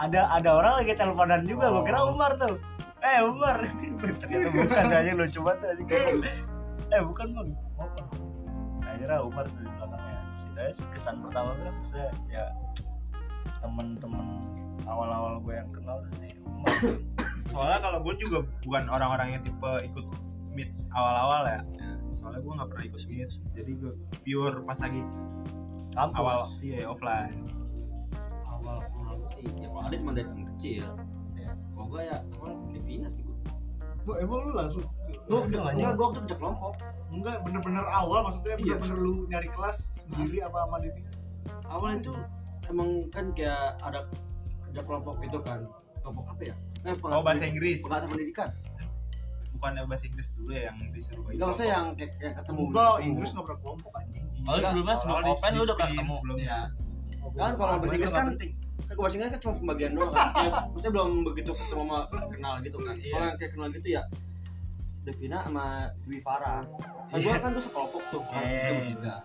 Ada 0.00 0.20
ada 0.32 0.50
orang 0.50 0.74
lagi 0.82 0.92
teleponan 0.96 1.40
juga. 1.44 1.70
Gue 1.70 1.84
kira 1.86 2.00
Oh. 2.00 2.16
Umar 2.16 2.32
tuh. 2.40 2.56
Eh 3.04 3.20
Umar. 3.20 3.56
Ternyata 4.24 4.48
bukan 4.50 4.84
aja 4.90 5.12
lucu 5.12 5.38
banget 5.44 5.60
anjing. 5.76 5.88
Eh 6.88 7.00
bukan 7.04 7.26
bang. 7.36 7.48
Bukan. 7.76 8.04
Akhirnya 8.88 9.18
Umar 9.20 9.44
tuh 9.52 9.60
di 9.60 9.70
belakangnya. 9.76 10.20
Saya 10.54 10.70
kesan 10.96 11.16
pertama 11.20 11.52
kan 11.60 11.76
saya 11.84 12.08
ya 12.32 12.46
temen-temen 13.60 14.26
awal-awal 14.84 15.40
gue 15.40 15.54
yang 15.56 15.70
kenal 15.72 16.04
sih 16.20 16.36
Umar. 16.44 16.76
soalnya 17.48 17.78
kalau 17.80 17.98
gue 18.04 18.14
juga 18.20 18.38
bukan 18.64 18.84
orang-orang 18.92 19.28
yang 19.36 19.42
tipe 19.44 19.72
ikut 19.88 20.06
meet 20.52 20.70
awal-awal 20.92 21.48
ya 21.48 21.60
soalnya 22.12 22.40
gue 22.44 22.52
nggak 22.52 22.68
pernah 22.70 22.84
ikut 22.92 23.02
meet 23.08 23.30
jadi 23.56 23.70
gue 23.80 23.92
pure 24.22 24.56
pas 24.68 24.78
lagi 24.84 25.00
Kampus. 25.94 26.18
awal 26.18 26.38
iya 26.58 26.84
offline 26.84 27.38
awal 28.44 28.82
kenal 28.84 29.14
gua 29.16 29.28
sih 29.32 29.46
ya 29.48 29.66
kalau 29.68 29.82
ada 29.82 29.96
cuma 29.96 30.12
dari 30.12 30.28
kecil 30.54 30.84
Iya. 31.34 31.50
kalau 31.72 31.86
gua 31.86 32.00
ya 32.02 32.16
awal 32.36 32.52
Devina 32.70 33.08
sih 33.08 33.22
gua 33.22 33.32
Gua 34.04 34.14
emang 34.20 34.38
lu 34.44 34.52
langsung 34.52 34.84
Lu 35.24 35.40
enggak 35.40 35.92
gua 35.96 36.04
waktu 36.10 36.20
kerja 36.28 36.36
kelompok 36.36 36.72
enggak 37.08 37.36
bener-bener 37.40 37.84
awal 37.86 38.18
maksudnya 38.22 38.54
Iya. 38.54 38.76
bener-bener 38.76 38.98
lu 38.98 39.14
nyari 39.26 39.48
kelas 39.48 39.76
sendiri 40.02 40.38
apa 40.40 40.56
sama 40.60 40.76
Devi? 40.78 41.02
awal 41.64 41.90
itu 41.96 42.12
emang 42.66 42.90
kan 43.08 43.32
kayak 43.32 43.76
ada 43.80 44.08
kerja 44.68 44.80
kelompok 44.82 45.14
gitu 45.20 45.38
kan 45.40 45.64
kelompok 46.00 46.24
apa 46.28 46.42
ya 46.52 46.54
eh, 46.84 46.94
oh 47.00 47.22
bahasa 47.22 47.44
Inggris 47.44 47.80
pengatur 47.80 48.08
pendidikan 48.12 48.48
bukan 49.54 49.70
bahasa 49.86 50.04
Inggris 50.04 50.28
dulu 50.34 50.50
ya 50.52 50.68
yang 50.68 50.76
disuruh 50.92 51.24
enggak 51.24 51.46
maksudnya 51.48 51.70
yang 51.70 51.86
kayak 51.94 52.12
yang 52.20 52.34
ketemu 52.36 52.60
Enggak. 52.68 52.94
Inggris 53.00 53.30
nggak 53.32 53.44
pernah 53.44 53.60
kelompok 53.60 53.92
anjing. 53.96 54.23
Oh, 54.44 54.52
Iya. 54.52 54.60
lu 54.60 54.64
sebelumnya 54.66 54.94
sebelum 54.94 55.14
Oh, 55.14 55.20
di- 55.20 55.32
open 55.32 55.50
lu 55.50 55.62
udah 55.62 55.74
pernah 55.74 55.86
di 55.86 55.94
ketemu 55.94 56.12
sebelumnya. 56.14 56.44
Iya. 56.44 56.60
Oh, 57.18 57.30
kan 57.30 57.50
kalau 57.50 57.56
gua- 57.56 57.80
bahasa 57.80 57.94
Inggris 57.94 58.12
kan 58.12 58.24
kan 58.84 58.94
bahasa 58.94 59.14
Inggris 59.16 59.30
kan 59.30 59.40
cuma 59.40 59.54
pembagian 59.56 59.90
doang 59.92 60.12
kan 60.12 60.26
kayak, 60.30 60.52
maksudnya 60.68 60.92
belum 60.92 61.10
begitu 61.24 61.50
ketemu 61.52 61.82
sama 61.82 61.98
kenal 62.28 62.54
gitu 62.60 62.76
kan 62.78 62.94
Iya. 62.94 63.10
kalau 63.10 63.24
yang 63.24 63.36
kayak 63.36 63.50
kenal 63.50 63.68
gitu 63.70 63.88
ya 63.90 64.02
Devina 65.04 65.38
sama 65.42 65.64
Dwi 66.02 66.18
Farah 66.20 66.62
kan 67.06 67.16
gua 67.18 67.36
kan 67.38 67.50
tuh 67.50 67.62
sekelompok 67.62 68.02
tuh 68.10 68.22
kan 68.26 68.42
Iya. 68.44 69.16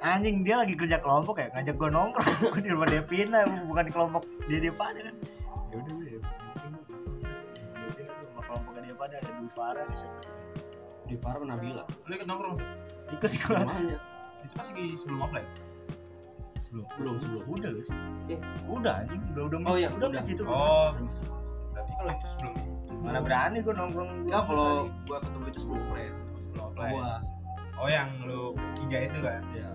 Anjing 0.00 0.42
dia 0.42 0.56
lagi 0.58 0.74
kerja 0.74 0.98
kelompok 0.98 1.38
ya 1.38 1.48
ngajak 1.50 1.74
gue 1.74 1.88
nongkrong 1.88 2.28
gue 2.44 2.60
di 2.60 2.70
rumah 2.70 2.88
Devina 2.88 3.38
bukan 3.64 3.84
di 3.84 3.92
kelompok 3.92 4.22
dia 4.44 4.58
dia 4.60 4.72
pada 4.72 5.00
kan 5.00 5.14
ya 5.64 5.76
udah 5.76 5.92
gue 5.92 6.04
Devina 6.04 6.78
tuh 8.12 8.26
sama 8.26 8.42
kelompoknya 8.44 8.80
dia 8.82 8.96
pada 8.96 9.14
ada 9.16 9.30
Dwi 9.30 9.48
Farah 9.50 9.84
di 9.84 9.96
situ 9.96 10.18
Dwi 11.06 11.16
Farah 11.16 11.38
sama 11.38 11.46
Nabila 11.48 11.82
lu 12.00 12.12
ikut 12.12 12.26
nongkrong 12.26 12.54
tuh 12.54 12.68
ikut 13.14 13.30
sekolah 13.30 13.60
namanya 13.62 13.98
itu 14.40 14.52
pas 14.52 14.66
lagi 14.66 14.84
sebelum 14.94 15.18
offline. 15.20 15.48
Sebelum 16.60 16.84
Belum, 16.96 17.14
sebelum. 17.18 17.42
udah 17.48 17.70
guys 17.72 17.88
Eh. 18.26 18.38
udah 18.66 18.92
anjing. 18.98 19.22
Udah 19.32 19.42
udah 19.46 19.58
Oh, 19.64 19.74
iya, 19.74 19.88
udah 19.90 20.08
udah. 20.08 20.20
match 20.20 20.30
itu 20.30 20.42
oh. 20.42 20.90
Berarti 21.70 21.92
kalau 21.94 22.12
itu 22.12 22.26
sebelum 22.28 22.52
itu 22.54 22.92
mana 22.98 23.20
berani 23.20 23.58
gue 23.60 23.70
nongkrong 23.70 24.10
enggak 24.24 24.42
kalau 24.44 24.88
gua 25.04 25.18
ketemu 25.20 25.44
itu 25.46 25.58
sebelum 25.60 25.82
friend 25.86 26.14
sebelum 26.34 26.54
Kalau 26.54 26.66
offline. 26.66 26.92
gua 26.94 27.10
oh 27.74 27.88
yang 27.88 28.08
lu 28.22 28.42
tiga 28.74 28.98
itu 29.04 29.18
kan? 29.20 29.42
Ya 29.52 29.68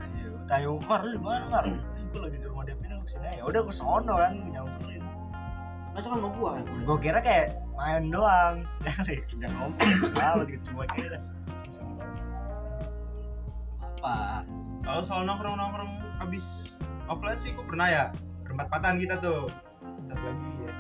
tanya 0.45 0.67
Umar 0.71 0.99
lu 1.01 1.09
di 1.13 1.21
mana 1.21 1.45
Mar 1.47 1.65
gue 2.09 2.19
lagi 2.19 2.37
di 2.37 2.47
rumah 2.47 2.65
Devina 2.65 2.97
lu 2.97 3.03
ke 3.03 3.11
sini 3.11 3.37
ya 3.37 3.43
udah 3.43 3.61
gue 3.61 3.75
sono 3.75 4.13
kan 4.15 4.33
nyamperin 4.49 5.03
nah 5.89 5.99
itu 5.99 6.07
kan 6.07 6.19
mau 6.19 6.31
gua. 6.31 6.51
Kan 6.57 6.65
gue 6.81 6.97
kira 6.99 7.19
kayak 7.19 7.47
main 7.73 8.09
doang. 8.09 8.55
Udah 9.37 9.49
ngomong 9.55 10.45
gitu 10.45 10.63
cuma 10.67 10.83
kayak 10.89 11.21
apa 13.99 14.47
kalau 14.79 15.01
soal 15.03 15.21
nongkrong 15.27 15.59
nongkrong 15.59 15.91
habis 16.23 16.79
offline 17.11 17.35
sih 17.41 17.51
gue 17.51 17.65
pernah 17.67 17.87
ya. 17.89 18.05
Berempat 18.47 18.67
patan 18.71 18.95
kita 18.97 19.19
tuh. 19.19 19.51
Satu 20.07 20.23
lagi 20.23 20.47
ya. 20.65 20.73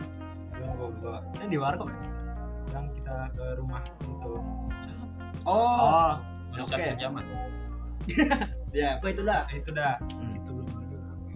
Gue 0.55 0.87
gue 0.97 1.15
ini 1.37 1.45
di 1.53 1.57
warkop 1.59 1.91
ya? 1.91 1.99
Yang 2.73 2.85
kita 3.01 3.15
ke 3.35 3.45
rumah 3.59 3.81
situ. 3.93 4.33
Oh, 5.43 6.17
Baru 6.49 6.63
Oke. 6.65 6.95
jaman. 6.97 7.23
ya, 8.79 8.97
kok 9.03 9.09
itu 9.11 9.21
dah. 9.21 9.45
Itu 9.51 9.69
dah. 9.75 9.99
Itu 10.33 10.53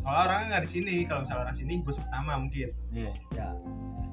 soalnya 0.01 0.19
orangnya 0.25 0.45
nggak 0.57 0.63
di 0.65 0.71
sini. 0.71 0.95
Kalau 1.05 1.21
misalnya 1.27 1.51
orang 1.51 1.57
sini 1.57 1.73
gue 1.83 1.93
pertama 1.93 2.31
mungkin. 2.39 2.69
Iya. 2.95 3.11
Ya. 3.35 3.47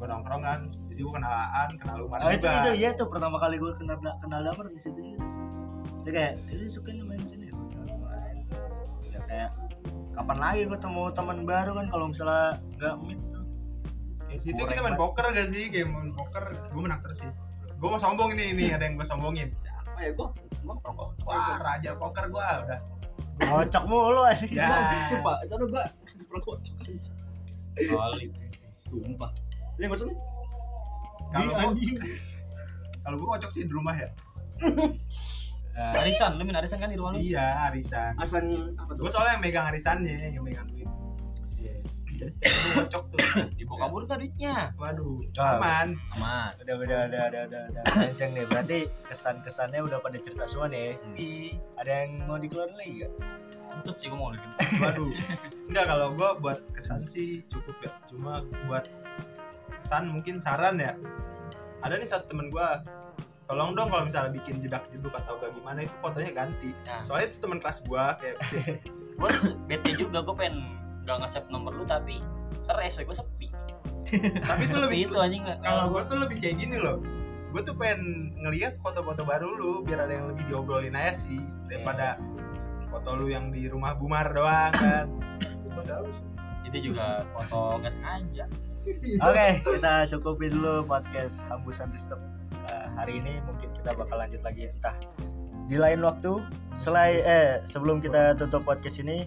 gue 0.00 0.08
nongkrong 0.08 0.40
kan 0.40 0.60
jadi 0.88 1.00
gue 1.04 1.12
kenalan 1.12 1.70
kenal 1.76 2.08
Umar 2.08 2.24
Oh, 2.24 2.32
itu 2.32 2.48
juga. 2.48 2.72
itu. 2.72 2.72
Ya 2.80 2.90
tuh 2.96 3.12
pertama 3.12 3.36
kali 3.36 3.60
gue 3.60 3.68
kenal 3.76 4.00
kenal 4.00 4.40
Damar 4.44 4.66
di 4.72 4.80
situ 4.80 4.96
juga. 4.96 5.24
Saya 6.00 6.12
kayak, 6.16 6.32
ini 6.48 6.64
suka 6.72 6.88
nih 6.96 7.04
main 7.04 7.20
sini. 7.28 7.39
Ya 9.30 9.46
kayak 9.46 9.50
kapan 10.10 10.38
lagi 10.42 10.60
gue 10.66 10.74
ketemu 10.74 11.02
teman 11.14 11.38
baru 11.46 11.70
kan 11.78 11.86
kalau 11.86 12.10
misalnya 12.10 12.58
nggak 12.74 12.94
meet 13.06 13.20
tuh. 13.30 13.44
di 14.26 14.36
situ 14.42 14.58
kita 14.58 14.82
main 14.82 14.98
poker 14.98 15.22
gak 15.30 15.48
sih 15.54 15.70
game 15.70 15.94
main 15.94 16.10
poker 16.10 16.50
gue 16.50 16.82
menang 16.82 16.98
terus 16.98 17.22
sih 17.22 17.30
gue 17.78 17.88
mau 17.88 17.98
sombong 17.98 18.34
ini 18.34 18.58
ini 18.58 18.64
ada 18.74 18.90
yang 18.90 18.98
gue 18.98 19.06
sombongin 19.06 19.54
Apa 19.86 19.98
ya 20.02 20.10
gua? 20.18 20.28
Emang 20.60 20.78
perokok. 20.82 21.14
wah 21.24 21.56
raja 21.62 21.94
poker 21.94 22.26
gue 22.26 22.46
udah 22.66 22.80
Ngocok 23.40 23.84
mulu 23.88 24.20
anjing. 24.20 24.52
Ya. 24.52 25.00
Sumpah, 25.08 25.40
sana 25.48 25.64
gua 25.64 25.88
perokok. 26.28 26.60
Kali. 27.72 28.28
Sumpah. 28.84 29.32
Dia 29.80 29.88
ngocok 29.88 30.06
nih. 30.12 30.18
kalau 31.32 31.46
gue 31.48 31.56
anjing 31.64 31.96
kalau 33.04 33.16
gue 33.16 33.28
kocok 33.38 33.50
sih 33.50 33.62
di 33.64 33.72
rumah 33.72 33.94
ya 33.96 34.08
Nah, 35.80 35.96
Arisan, 35.96 36.36
lu 36.36 36.44
main 36.44 36.60
arisan 36.60 36.76
kan 36.76 36.92
di 36.92 36.98
rumah 37.00 37.16
lu? 37.16 37.24
iya 37.24 37.64
arisan 37.72 38.12
Arisan 38.20 38.76
apa 38.76 38.92
tuh? 38.92 39.00
gue 39.00 39.10
soalnya 39.10 39.40
yang 39.40 39.42
megang 39.42 39.64
arisannya 39.64 40.16
yang 40.28 40.44
megang 40.44 40.68
duit 40.68 40.84
jadi 42.20 42.36
setiap 42.36 42.52
gue 42.52 42.72
kocok 42.84 43.02
tuh 43.08 43.18
Dibawa 43.56 43.78
kabur 43.80 44.02
kan 44.04 44.20
duitnya. 44.20 44.76
waduh 44.76 45.24
aman 45.40 45.96
Aman. 46.12 46.52
udah 46.60 46.74
udah 46.76 46.98
udah 47.08 47.22
udah 47.32 47.42
udah 47.48 47.62
udah 47.72 47.82
kenceng 47.96 48.36
nih. 48.36 48.44
Berarti 48.44 48.78
kesan-kesannya 49.08 49.80
udah 49.80 50.04
pada 50.04 50.20
cerita 50.20 50.44
semua 50.44 50.68
nih. 50.68 51.00
Tapi 51.00 51.56
Ada 51.80 51.92
yang 52.04 52.28
mau 52.28 52.36
dikeluarin 52.36 52.76
lagi 52.76 52.92
gak? 53.00 53.12
kentut 53.70 53.96
sih 53.96 54.12
gua 54.12 54.18
mau 54.18 54.30
bikin. 54.36 54.50
waduh 54.84 55.10
enggak 55.72 55.84
kalau 55.88 56.08
gue 56.12 56.30
buat 56.44 56.58
kesan 56.76 57.00
sih 57.08 57.40
cukup 57.48 57.76
ya 57.80 57.90
cuma 58.04 58.44
buat 58.68 58.84
kesan 59.72 60.12
mungkin 60.12 60.44
saran 60.44 60.76
ya 60.76 60.92
ada 61.80 61.96
nih 61.96 62.04
satu 62.04 62.28
temen 62.28 62.52
gue 62.52 62.66
tolong 63.50 63.74
dong 63.74 63.90
kalau 63.90 64.06
misalnya 64.06 64.30
bikin 64.30 64.62
jedak 64.62 64.86
jeduk 64.94 65.10
atau 65.10 65.34
gak 65.42 65.50
gimana 65.58 65.82
itu 65.82 65.94
fotonya 65.98 66.30
ganti 66.30 66.70
Nah. 66.86 67.02
soalnya 67.02 67.34
itu 67.34 67.38
teman 67.42 67.58
kelas 67.58 67.78
gue 67.82 68.04
kayak 68.22 68.36
Gua 69.20 69.28
bete 69.68 69.90
juga 70.00 70.24
gua 70.24 70.32
pengen 70.32 70.78
nggak 71.04 71.16
nge-save 71.26 71.48
nomor 71.52 71.74
lu 71.76 71.84
tapi 71.84 72.22
ntar 72.64 72.78
SW 72.80 73.04
gua 73.04 73.16
sepi. 73.20 73.52
tapi 74.48 74.62
itu 74.64 74.78
lebih 74.80 74.98
itu 75.10 75.16
anjing 75.20 75.42
nggak. 75.44 75.58
kalau 75.60 75.92
gue 75.92 76.02
tuh 76.08 76.18
lebih 76.24 76.36
kayak 76.40 76.56
gini 76.56 76.80
loh 76.80 77.02
gue 77.50 77.60
tuh 77.66 77.74
pengen 77.76 78.32
ngelihat 78.38 78.78
foto-foto 78.80 79.26
baru 79.26 79.58
lu 79.58 79.72
biar 79.84 80.06
ada 80.08 80.14
yang 80.22 80.30
lebih 80.32 80.46
diobrolin 80.48 80.94
aja 80.96 81.18
sih 81.18 81.42
daripada 81.68 82.16
foto 82.88 83.18
lu 83.18 83.26
yang 83.28 83.50
di 83.50 83.66
rumah 83.66 83.92
Bumar 83.98 84.30
doang 84.32 84.72
kan 84.72 85.10
itu 86.64 86.94
juga 86.94 87.26
foto 87.34 87.82
nggak 87.82 87.94
sengaja. 87.98 88.44
Oke, 89.28 89.46
kita 89.66 90.06
cukupin 90.16 90.54
dulu 90.54 90.86
podcast 90.86 91.42
Hambusan 91.50 91.90
Disturb 91.90 92.22
hari 92.96 93.18
ini. 93.18 93.38
Mungkin 93.44 93.68
kita 93.74 93.94
bakal 93.94 94.16
lanjut 94.18 94.40
lagi 94.40 94.70
entah 94.70 94.96
di 95.66 95.76
lain 95.76 96.02
waktu. 96.02 96.42
Selain 96.74 97.20
eh 97.22 97.62
sebelum 97.64 97.98
kita 97.98 98.34
tutup 98.34 98.62
podcast 98.62 98.98
ini 98.98 99.26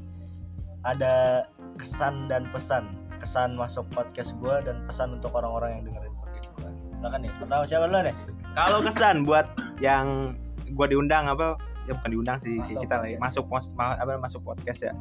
ada 0.84 1.46
kesan 1.78 2.28
dan 2.28 2.48
pesan. 2.52 2.92
Kesan 3.20 3.56
masuk 3.56 3.88
podcast 3.92 4.36
gua 4.38 4.60
dan 4.60 4.84
pesan 4.84 5.16
untuk 5.16 5.32
orang-orang 5.32 5.80
yang 5.80 5.84
dengerin 5.88 6.14
podcast 6.20 6.48
gua. 6.60 6.70
Silakan 6.92 7.20
nih. 7.24 7.32
Pertama 7.40 7.64
siapa 7.64 7.86
dulu 7.88 8.02
nih? 8.04 8.16
kalau 8.54 8.86
kesan 8.86 9.26
buat 9.26 9.50
yang 9.82 10.38
gue 10.70 10.88
diundang 10.88 11.26
apa 11.26 11.58
ya 11.90 11.98
bukan 11.98 12.12
diundang 12.14 12.38
sih 12.38 12.62
Masuk 12.62 12.86
kita 12.86 13.02
podcast. 13.02 13.18
masuk 13.18 13.46
pos- 13.50 13.72
ma- 13.74 13.98
apa 13.98 14.22
masuk 14.22 14.46
podcast 14.46 14.86
ya 14.86 14.94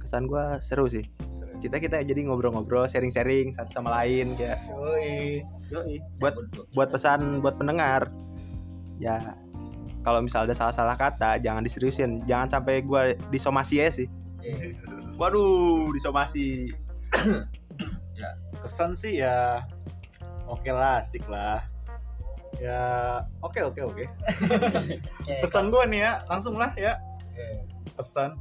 kesan 0.00 0.24
gue 0.24 0.40
seru 0.58 0.88
sih 0.88 1.04
kita 1.58 1.76
kita 1.82 2.02
jadi 2.06 2.26
ngobrol-ngobrol 2.26 2.86
sharing-sharing 2.86 3.50
satu 3.50 3.82
sama 3.82 4.02
lain 4.02 4.34
kayak 4.38 4.58
Yoi. 4.70 5.42
Yoi. 5.74 5.94
buat 6.22 6.34
buat 6.72 6.88
pesan 6.94 7.42
buat 7.42 7.58
pendengar. 7.58 8.08
Ya 8.98 9.34
kalau 10.06 10.24
misal 10.24 10.46
ada 10.46 10.54
salah-salah 10.54 10.96
kata 10.96 11.42
jangan 11.42 11.66
diseriusin. 11.66 12.24
Jangan 12.24 12.48
sampai 12.48 12.80
gue 12.80 13.18
disomasi 13.34 13.82
ya 13.82 13.90
sih. 13.90 14.08
Waduh 15.18 15.90
disomasi. 15.92 16.72
Kesan 18.64 18.98
sih 18.98 19.22
ya 19.22 19.62
oke 20.48 20.70
lah 20.70 21.02
stick 21.02 21.26
lah. 21.26 21.62
Ya 22.58 22.82
oke 23.42 23.60
oke 23.62 23.80
oke. 23.84 24.04
Pesan 25.42 25.70
gue 25.70 25.82
nih 25.90 26.00
ya 26.06 26.12
langsung 26.30 26.54
lah 26.56 26.72
ya. 26.78 26.98
Pesan. 27.94 28.38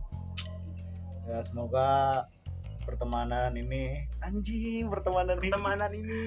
Ya 1.27 1.43
semoga 1.43 2.23
pertemanan 2.87 3.51
ini 3.53 4.07
anjing 4.19 4.87
pertemanan 4.87 5.35
ini 5.35 5.43
pertemanan 5.45 5.91
ini 5.93 6.21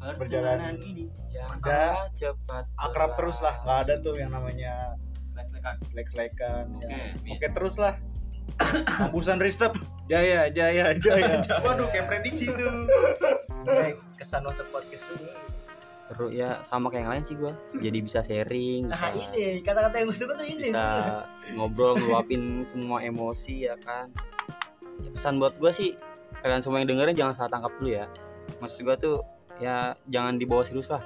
Berjalan. 0.00 0.80
ini 0.80 1.12
Ada 1.28 1.28
jangan 1.28 2.08
cepat 2.16 2.64
akrab 2.78 3.10
terus 3.14 3.36
lah 3.38 3.52
nggak 3.60 3.78
ada 3.84 3.94
tuh 3.98 4.16
yang 4.16 4.30
namanya 4.30 4.96
Selek-selekan. 5.28 5.74
selek-selekan 5.86 6.64
Oke, 6.72 6.88
ya. 6.88 7.04
Min. 7.18 7.32
oke 7.34 7.46
terus 7.52 7.74
lah 7.76 7.94
Hambusan 8.96 9.36
Ristep 9.38 9.76
Jaya 10.06 10.48
Jaya 10.48 10.96
Jaya 11.04 11.44
waduh 11.58 11.88
kayak 11.88 12.08
prediksi 12.08 12.48
tuh 12.48 12.88
Oke, 13.60 13.92
kesan 14.16 14.40
masuk 14.42 14.64
podcast 14.70 15.04
gua. 15.10 15.36
seru 16.08 16.26
ya 16.28 16.58
sama 16.62 16.88
kayak 16.88 17.00
yang 17.00 17.12
lain 17.12 17.22
sih 17.22 17.36
gua 17.36 17.52
jadi 17.76 17.98
bisa 18.00 18.18
sharing 18.20 18.88
bisa, 18.88 18.98
Nah, 19.04 19.12
ini 19.30 19.60
kata-kata 19.60 19.94
yang 19.94 20.06
gue 20.08 20.16
suka 20.16 20.32
tuh 20.32 20.42
ini. 20.44 20.66
bisa 20.66 20.88
ngobrol 21.52 21.94
ngeluapin 21.94 22.42
semua 22.64 22.98
emosi 23.00 23.68
ya 23.68 23.76
kan 23.78 24.08
pesan 25.08 25.40
buat 25.40 25.56
gua 25.56 25.72
sih 25.72 25.96
kalian 26.44 26.60
semua 26.60 26.84
yang 26.84 26.88
dengerin 26.92 27.16
jangan 27.16 27.34
salah 27.36 27.50
tangkap 27.52 27.72
dulu 27.80 27.90
ya. 27.96 28.06
Maksud 28.60 28.84
gua 28.84 28.96
tuh 29.00 29.24
ya 29.60 29.96
jangan 30.08 30.36
dibawa 30.36 30.62
serius 30.64 30.92
lah. 30.92 31.02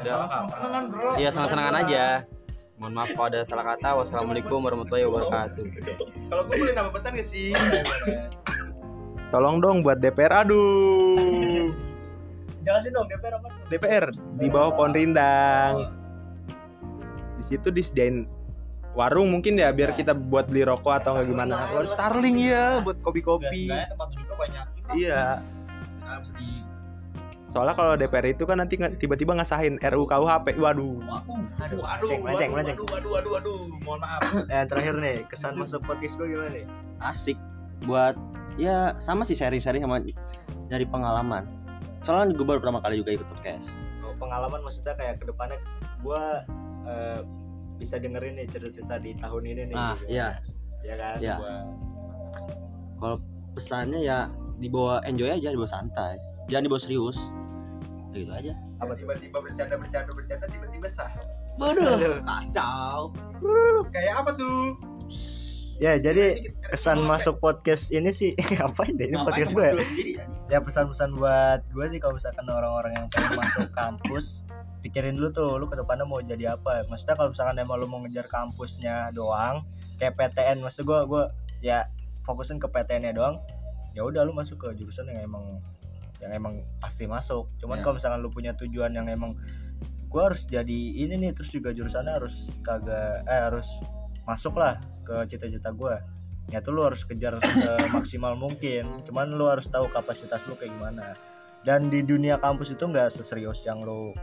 Udah. 0.00 0.26
senang-senangan 0.26 0.82
bro. 0.90 1.08
Iya 1.16 1.28
senang-senangan 1.30 1.74
aja. 1.86 2.04
Mohon 2.80 2.92
maaf 2.96 3.10
kalau 3.12 3.28
ada 3.28 3.40
salah 3.44 3.64
kata. 3.76 3.88
Wassalamualaikum 3.92 4.58
warahmatullahi 4.64 5.04
wabarakatuh. 5.04 5.64
Kalau 6.32 6.42
gue 6.48 6.56
boleh 6.56 6.72
nambah 6.72 6.92
pesan 6.96 7.12
gak 7.12 7.28
sih? 7.28 7.52
Tolong 9.28 9.60
dong 9.60 9.84
buat 9.84 10.00
DPR 10.00 10.32
aduh. 10.32 11.68
Jelasin 12.64 12.92
dong 12.96 13.06
DPR 13.08 13.36
apa? 13.36 13.48
DPR 13.68 14.04
di 14.40 14.48
bawah 14.48 14.72
pohon 14.74 14.92
rindang. 14.96 15.92
Di 17.36 17.42
situ 17.52 17.68
disediain 17.68 18.24
warung 18.94 19.30
mungkin 19.30 19.54
ya 19.54 19.70
biar 19.70 19.94
kita 19.94 20.12
buat 20.14 20.50
beli 20.50 20.66
rokok 20.66 20.92
atau 21.02 21.14
nggak 21.14 21.26
gimana. 21.30 21.54
Warung 21.70 21.90
Starling 21.90 22.36
ya 22.42 22.82
buat 22.82 22.98
kopi-kopi. 23.02 23.70
Tempat 23.70 24.08
duduknya 24.14 24.36
banyak. 24.36 24.66
Iya. 24.94 25.24
soalnya 27.50 27.74
kalau 27.74 27.98
DPR 27.98 28.30
itu 28.30 28.46
kan 28.46 28.62
nanti 28.62 28.78
tiba-tiba 28.78 29.34
ngasahin 29.34 29.82
RUU 29.82 30.06
KUHP 30.06 30.54
waduh. 30.62 31.02
Aduh, 31.02 31.82
waduh 31.82 31.82
melenceng, 31.82 32.22
melenceng, 32.22 32.50
melenceng. 32.54 32.76
waduh 32.78 32.94
waduh 32.94 33.10
waduh 33.10 33.30
waduh. 33.34 33.60
Mohon 33.82 33.98
maaf. 34.06 34.22
Nah, 34.50 34.62
terakhir 34.70 34.94
nih, 35.02 35.16
kesan 35.26 35.58
masuk 35.58 35.82
podcast 35.82 36.14
gue 36.14 36.30
gimana 36.30 36.50
nih? 36.54 36.66
asik. 37.02 37.34
Buat 37.90 38.14
ya 38.54 38.94
sama 39.02 39.26
sih 39.26 39.34
sharing-sharing 39.34 39.82
sama 39.82 39.98
dari 40.70 40.86
pengalaman. 40.86 41.42
Soalnya 42.06 42.38
gue 42.38 42.46
baru 42.46 42.62
pertama 42.62 42.78
kali 42.86 43.02
juga 43.02 43.18
ikut 43.18 43.26
podcast. 43.26 43.74
Oh, 44.06 44.14
pengalaman 44.14 44.62
maksudnya 44.62 44.94
kayak 44.94 45.18
ke 45.18 45.26
depannya 45.26 45.58
gue 46.06 46.22
eh, 46.86 47.20
bisa 47.80 47.96
dengerin 47.96 48.36
nih 48.36 48.46
cerita-cerita 48.46 49.00
di 49.00 49.16
tahun 49.16 49.42
ini 49.48 49.62
nih. 49.72 49.76
Ah, 49.76 49.96
gitu. 49.96 50.12
iya. 50.12 50.28
Ya 50.80 50.94
kan? 50.96 51.16
Iya. 51.16 51.36
Gua- 51.40 51.64
kalau 53.00 53.16
pesannya 53.56 54.00
ya 54.00 54.28
dibawa 54.60 55.00
enjoy 55.08 55.32
aja 55.32 55.48
dibawa 55.50 55.66
santai 55.66 56.20
jangan 56.46 56.68
dibawa 56.68 56.80
serius 56.80 57.18
Ya 58.10 58.26
gitu 58.26 58.32
aja 58.34 58.52
Apa 58.82 58.92
tiba-tiba 58.92 59.38
bercanda 59.38 59.78
bercanda 59.78 60.10
bercanda 60.12 60.46
tiba-tiba 60.50 60.86
sah 60.90 61.10
Waduh, 61.56 62.20
kacau 62.22 63.14
kayak 63.90 64.14
apa 64.20 64.30
tuh 64.36 64.76
Ya, 65.80 65.96
jadi 65.96 66.36
kesan 66.60 67.08
masuk 67.08 67.40
podcast 67.40 67.88
ini 67.88 68.12
sih 68.12 68.36
ngapain 68.52 69.00
deh 69.00 69.08
ini 69.08 69.16
podcast 69.16 69.56
gue 69.56 69.64
ya? 69.64 69.74
ya 70.52 70.58
pesan-pesan 70.60 71.16
buat 71.16 71.64
gue 71.72 71.86
sih 71.88 71.96
kalau 71.96 72.20
misalkan 72.20 72.44
orang-orang 72.44 72.92
yang 73.00 73.06
pengen 73.08 73.32
masuk 73.40 73.68
kampus 73.72 74.44
pikirin 74.80 75.16
dulu 75.16 75.28
tuh 75.32 75.50
lu 75.60 75.68
ke 75.68 75.76
depannya 75.76 76.04
mau 76.08 76.20
jadi 76.20 76.56
apa. 76.56 76.84
Maksudnya 76.88 77.16
kalau 77.16 77.30
misalkan 77.32 77.56
emang 77.60 77.76
lu 77.80 77.86
mau 77.86 78.00
ngejar 78.04 78.26
kampusnya 78.28 79.12
doang 79.12 79.64
kayak 80.00 80.16
PTN 80.16 80.64
maksud 80.64 80.88
gue 80.88 80.98
gue 81.06 81.24
ya 81.60 81.84
fokusin 82.24 82.56
ke 82.56 82.68
PTN 82.68 83.10
nya 83.10 83.12
doang 83.12 83.36
ya 83.92 84.06
udah 84.06 84.24
lu 84.24 84.32
masuk 84.32 84.56
ke 84.56 84.68
jurusan 84.80 85.10
yang 85.12 85.26
emang 85.28 85.44
yang 86.20 86.32
emang 86.32 86.64
pasti 86.80 87.04
masuk. 87.08 87.48
Cuman 87.60 87.80
Ya. 87.80 87.82
kalau 87.84 87.94
misalkan 87.96 88.20
lu 88.20 88.30
punya 88.32 88.52
tujuan 88.56 88.92
yang 88.92 89.08
emang 89.08 89.36
gue 90.10 90.22
harus 90.22 90.42
jadi 90.48 90.80
ini 91.06 91.14
nih 91.16 91.30
terus 91.36 91.54
juga 91.54 91.70
jurusannya 91.70 92.12
harus 92.12 92.50
kagak 92.66 93.22
eh 93.30 93.40
harus 93.46 93.68
masuk 94.26 94.58
lah 94.58 94.76
ke 95.06 95.26
cita-cita 95.30 95.70
gue 95.70 95.94
ya 96.50 96.58
tuh 96.58 96.74
lu 96.74 96.82
harus 96.82 97.06
kejar 97.06 97.38
semaksimal 97.86 98.34
mungkin 98.34 99.06
cuman 99.06 99.30
lu 99.30 99.46
harus 99.46 99.70
tahu 99.70 99.86
kapasitas 99.92 100.42
lu 100.50 100.56
kayak 100.58 100.74
gimana. 100.74 101.14
Dan 101.60 101.92
di 101.92 102.00
dunia 102.00 102.40
kampus 102.40 102.72
itu 102.72 102.88
nggak 102.88 103.12
seserius 103.12 103.60
yang 103.68 103.84
lo 103.84 104.16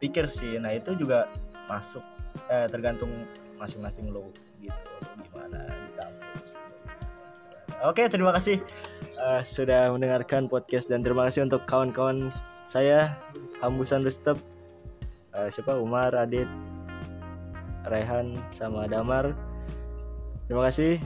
pikir 0.00 0.26
sih. 0.26 0.56
Nah 0.58 0.72
itu 0.74 0.96
juga 0.96 1.28
masuk 1.68 2.02
eh, 2.50 2.66
tergantung 2.66 3.12
masing-masing 3.60 4.10
lo 4.10 4.32
gitu 4.58 4.94
gimana 5.28 5.68
di 5.68 5.90
kampus. 6.00 6.50
Oke 7.86 8.08
terima 8.08 8.32
kasih 8.34 8.58
eh, 9.20 9.42
sudah 9.44 9.92
mendengarkan 9.94 10.48
podcast 10.50 10.88
dan 10.88 11.04
terima 11.04 11.28
kasih 11.28 11.46
untuk 11.46 11.62
kawan-kawan 11.68 12.32
saya 12.64 13.14
Hambusan 13.60 14.00
Rustep 14.02 14.40
Eh, 15.30 15.48
siapa? 15.48 15.78
Umar 15.78 16.10
Adit 16.18 16.50
Rehan 17.86 18.34
sama 18.50 18.90
Damar. 18.90 19.30
Terima 20.50 20.66
kasih. 20.68 20.98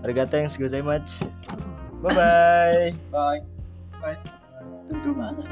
Arigato 0.00 0.32
thanks 0.32 0.56
so 0.56 0.80
much. 0.80 1.20
Bye 2.00 2.16
bye. 3.12 3.42
Bye. 4.00 4.16
Tentu 4.88 5.12
banget 5.12 5.46